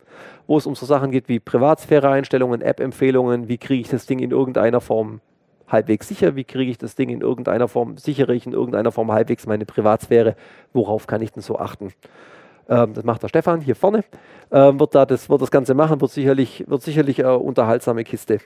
[0.48, 4.32] wo es um so Sachen geht wie Privatsphäre-Einstellungen, App-Empfehlungen, wie kriege ich das Ding in
[4.32, 5.20] irgendeiner Form
[5.68, 9.12] halbwegs sicher, wie kriege ich das Ding in irgendeiner Form, sichere ich in irgendeiner Form
[9.12, 10.34] halbwegs meine Privatsphäre,
[10.72, 11.92] worauf kann ich denn so achten?
[12.68, 14.02] Ähm, das macht der Stefan hier vorne,
[14.50, 18.40] ähm, wird, da das, wird das Ganze machen, wird sicherlich, wird sicherlich eine unterhaltsame Kiste.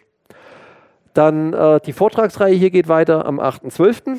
[1.14, 4.18] Dann äh, die Vortragsreihe hier geht weiter am 8.12.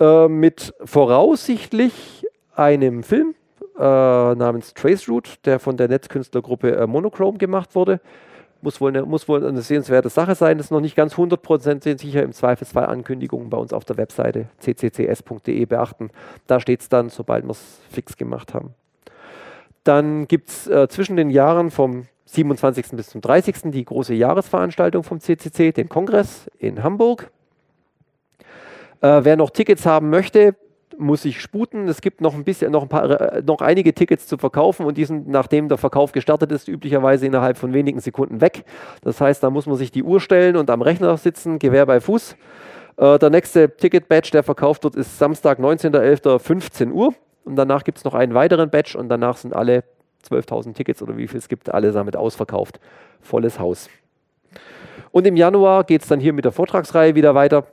[0.00, 2.26] Äh, mit voraussichtlich
[2.56, 3.34] einem Film
[3.80, 8.00] äh, namens Traceroute, der von der Netzkünstlergruppe äh, Monochrome gemacht wurde.
[8.62, 12.22] Muss wohl, eine, muss wohl eine sehenswerte Sache sein, ist noch nicht ganz 100% sicher,
[12.22, 16.10] im Zweifelsfall Ankündigungen bei uns auf der Webseite cccs.de beachten.
[16.46, 18.74] Da steht es dann, sobald wir es fix gemacht haben.
[19.82, 22.90] Dann gibt es äh, zwischen den Jahren vom 27.
[22.90, 23.70] bis zum 30.
[23.72, 27.30] die große Jahresveranstaltung vom CCC, den Kongress in Hamburg.
[29.00, 30.54] Äh, wer noch Tickets haben möchte,
[31.00, 31.88] muss sich sputen.
[31.88, 34.96] Es gibt noch ein bisschen, noch ein paar, äh, noch einige Tickets zu verkaufen und
[34.96, 38.64] die sind, nachdem der Verkauf gestartet ist, üblicherweise innerhalb von wenigen Sekunden weg.
[39.02, 42.00] Das heißt, da muss man sich die Uhr stellen und am Rechner sitzen, Gewehr bei
[42.00, 42.36] Fuß.
[42.96, 47.14] Äh, der nächste Ticket-Badge, der verkauft wird, ist Samstag, 19.11., 15 Uhr.
[47.44, 49.84] Und danach gibt es noch einen weiteren Badge und danach sind alle
[50.28, 52.78] 12.000 Tickets oder wie viel es gibt, alle damit ausverkauft.
[53.20, 53.88] Volles Haus.
[55.10, 57.66] Und im Januar geht es dann hier mit der Vortragsreihe wieder weiter.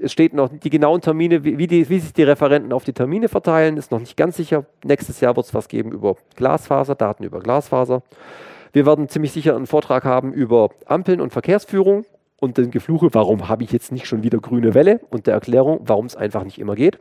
[0.00, 3.28] Es steht noch die genauen Termine, wie, die, wie sich die Referenten auf die Termine
[3.28, 4.66] verteilen, ist noch nicht ganz sicher.
[4.82, 8.02] Nächstes Jahr wird es was geben über Glasfaser, Daten über Glasfaser.
[8.72, 12.04] Wir werden ziemlich sicher einen Vortrag haben über Ampeln und Verkehrsführung
[12.40, 15.80] und den Gefluche, warum habe ich jetzt nicht schon wieder grüne Welle und der Erklärung,
[15.84, 16.98] warum es einfach nicht immer geht.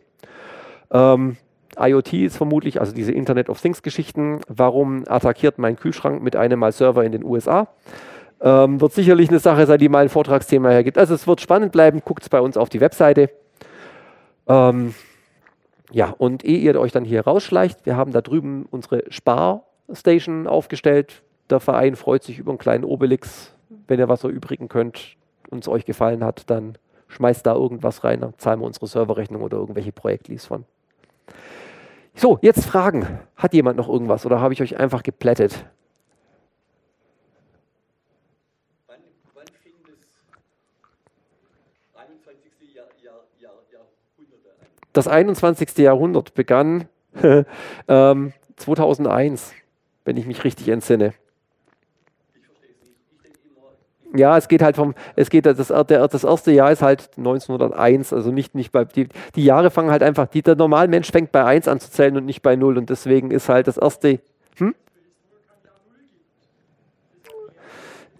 [0.92, 1.38] Ähm,
[1.78, 6.60] IoT ist vermutlich, also diese Internet of Things Geschichten, warum attackiert mein Kühlschrank mit einem
[6.60, 7.68] Mal Server in den USA?
[8.44, 10.98] Ähm, wird sicherlich eine Sache sein, die mal ein Vortragsthema hergibt.
[10.98, 13.30] Also es wird spannend bleiben, guckt es bei uns auf die Webseite.
[14.48, 14.94] Ähm,
[15.92, 21.24] ja, und ehe ihr euch dann hier rausschleicht, wir haben da drüben unsere Sparstation aufgestellt.
[21.50, 23.54] Der Verein freut sich über einen kleinen Obelix.
[23.88, 25.16] Wenn ihr was erübrigen könnt
[25.50, 26.78] und es euch gefallen hat, dann
[27.10, 30.66] schmeißt da irgendwas rein, dann zahlen wir unsere Serverrechnung oder irgendwelche Projektleads von.
[32.16, 33.20] So, jetzt Fragen.
[33.36, 35.66] Hat jemand noch irgendwas oder habe ich euch einfach geplättet?
[38.88, 38.98] Wann,
[39.34, 40.00] wann fing das
[41.96, 42.52] 21.
[42.74, 44.68] Jahr, Jahr, Jahr, Jahrhundert an?
[44.94, 45.78] Das 21.
[45.80, 46.88] Jahrhundert begann
[47.88, 49.54] ähm, 2001,
[50.06, 51.14] wenn ich mich richtig entsinne.
[54.16, 58.32] Ja, es geht halt vom, es geht, das, das erste Jahr ist halt 1901, also
[58.32, 61.44] nicht, nicht bei, die, die Jahre fangen halt einfach, die, der normale Mensch fängt bei
[61.44, 64.20] 1 an zu zählen und nicht bei 0 und deswegen ist halt das erste,
[64.58, 64.76] hm?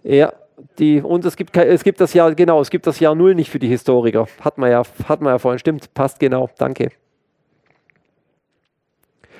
[0.02, 0.32] Ja,
[0.78, 3.50] die, und es gibt, es gibt das Jahr, genau, es gibt das Jahr 0 nicht
[3.50, 4.26] für die Historiker.
[4.40, 6.90] Hat man ja, hat man ja vorhin, stimmt, passt genau, danke.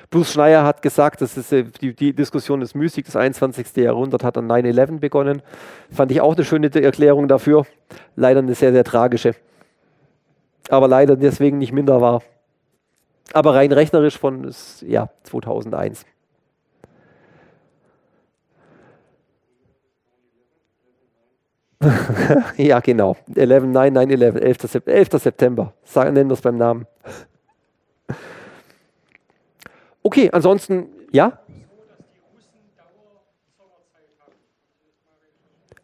[0.09, 3.75] Bruce Schneier hat gesagt, das ist, äh, die, die Diskussion ist müßig, das 21.
[3.75, 5.41] Jahrhundert hat an 9-11 begonnen.
[5.91, 7.65] Fand ich auch eine schöne Erklärung dafür.
[8.15, 9.35] Leider eine sehr, sehr tragische.
[10.69, 12.21] Aber leider deswegen nicht minder wahr.
[13.33, 16.05] Aber rein rechnerisch von ja, 2001.
[22.57, 23.15] ja, genau.
[23.35, 24.87] 11, 9, 9, 11, 11.
[24.87, 25.09] 11.
[25.21, 25.73] September.
[25.83, 26.85] Sagen, nennen wir es beim Namen.
[30.03, 31.39] Okay, ansonsten, ja?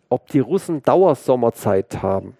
[0.09, 2.37] Ob die Russen Dauersommerzeit haben?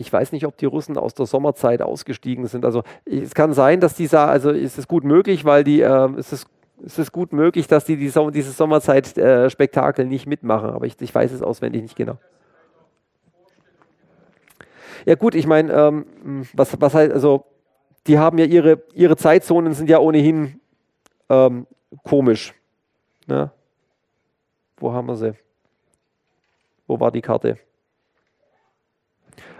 [0.00, 2.64] Ich weiß nicht, ob die Russen aus der Sommerzeit ausgestiegen sind.
[2.64, 6.08] Also es kann sein, dass die sagen, also ist es gut möglich, weil die, äh,
[6.16, 6.46] es ist
[6.84, 11.00] es ist gut möglich, dass die, die Sommer, dieses Sommerzeit-Spektakel äh, nicht mitmachen, aber ich,
[11.00, 12.18] ich, weiß es auswendig nicht genau.
[15.04, 16.06] Ja gut, ich meine, ähm,
[16.52, 17.44] was, was heißt, also
[18.06, 20.60] die haben ja ihre, ihre Zeitzonen sind ja ohnehin
[21.28, 21.66] ähm,
[22.04, 22.54] komisch.
[23.26, 23.50] Ne?
[24.76, 25.34] Wo haben wir sie?
[26.86, 27.58] Wo war die Karte?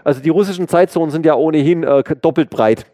[0.03, 2.85] Also die russischen Zeitzonen sind ja ohnehin äh, doppelt breit.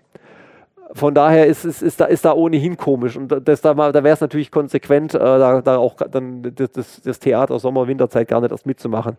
[0.96, 3.18] Von daher ist, ist, ist, da, ist da ohnehin komisch.
[3.18, 7.20] Und das, da, da wäre es natürlich konsequent, äh, da, da, auch dann das, das
[7.20, 9.18] Theater Sommer, Winterzeit gar nicht erst mitzumachen.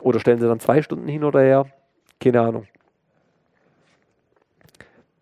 [0.00, 1.66] Oder stellen sie dann zwei Stunden hin oder her?
[2.18, 2.66] Keine Ahnung.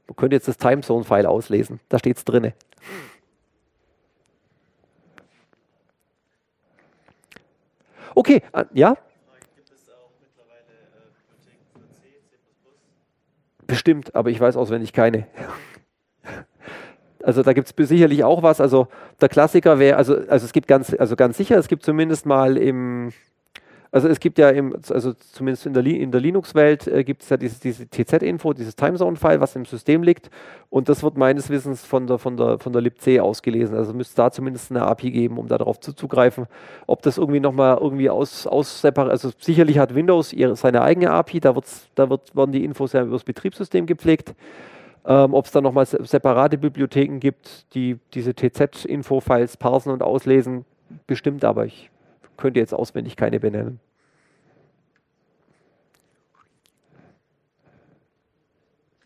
[0.07, 1.81] Man könnte jetzt das Timezone-File auslesen.
[1.89, 2.53] Da steht es drin.
[8.15, 8.97] Okay, äh, ja?
[13.87, 15.29] Bestimmt, aber ich weiß auswendig keine.
[17.23, 18.61] Also da gibt es sicherlich auch was.
[18.61, 18.89] Also
[19.21, 22.57] der Klassiker wäre, also, also es gibt ganz, also ganz sicher, es gibt zumindest mal
[22.57, 23.13] im,
[23.97, 27.39] also es gibt ja im, also zumindest in der, der Linux-Welt äh, gibt es ja
[27.39, 30.29] diese, diese TZ-Info, dieses Timezone-File, was im System liegt.
[30.69, 33.75] Und das wird meines Wissens von der, von der, von der libc ausgelesen.
[33.75, 36.45] Also müsste es da zumindest eine API geben, um darauf zuzugreifen.
[36.87, 41.41] Ob das irgendwie nochmal irgendwie aus, aus also sicherlich hat Windows ihre, seine eigene API,
[41.41, 44.35] da, wird's, da wird, werden die Infos ja über das Betriebssystem gepflegt.
[45.07, 50.67] Ähm, Ob es da nochmal separate Bibliotheken gibt, die diese TZ-Info-Files parsen und auslesen,
[51.07, 51.91] bestimmt, aber ich
[52.37, 53.81] könnte jetzt auswendig keine benennen.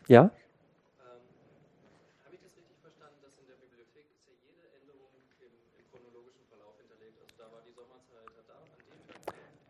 [0.11, 0.31] Tag?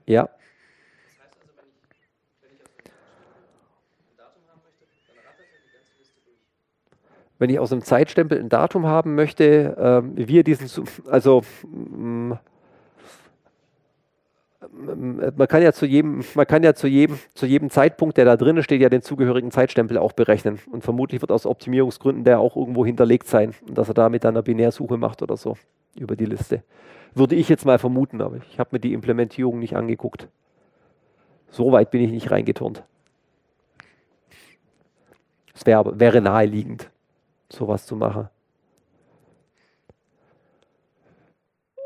[0.07, 0.23] Ja.
[0.23, 1.77] Das heißt also, wenn ich,
[2.41, 2.89] wenn ich aus dem
[4.09, 6.37] ein Datum haben möchte, dann rattert er die ganze Liste durch.
[7.37, 12.39] Wenn ich aus einem Zeitstempel ein Datum haben möchte, ähm, wir diesen, also mh, mm,
[14.69, 18.37] man kann ja zu jedem, man kann ja zu jedem, zu jedem Zeitpunkt, der da
[18.37, 20.59] drin steht, ja den zugehörigen Zeitstempel auch berechnen.
[20.71, 24.41] Und vermutlich wird aus Optimierungsgründen der auch irgendwo hinterlegt sein dass er da mit einer
[24.41, 25.57] Binärsuche macht oder so
[25.95, 26.63] über die Liste.
[27.13, 30.27] Würde ich jetzt mal vermuten, aber ich habe mir die Implementierung nicht angeguckt.
[31.49, 32.83] So weit bin ich nicht reingeturnt.
[35.53, 36.89] Es wär, wäre naheliegend,
[37.49, 38.29] sowas zu machen.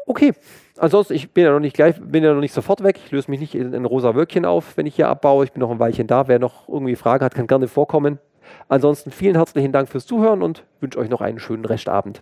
[0.06, 0.34] Okay,
[0.78, 3.00] ansonsten, ich bin ja noch nicht gleich, bin ja noch nicht sofort weg.
[3.04, 5.46] Ich löse mich nicht in ein rosa Wölkchen auf, wenn ich hier abbaue.
[5.46, 6.28] Ich bin noch ein Weilchen da.
[6.28, 8.20] Wer noch irgendwie Fragen hat, kann gerne vorkommen.
[8.70, 12.22] Ansonsten vielen herzlichen Dank fürs Zuhören und wünsche euch noch einen schönen Restabend.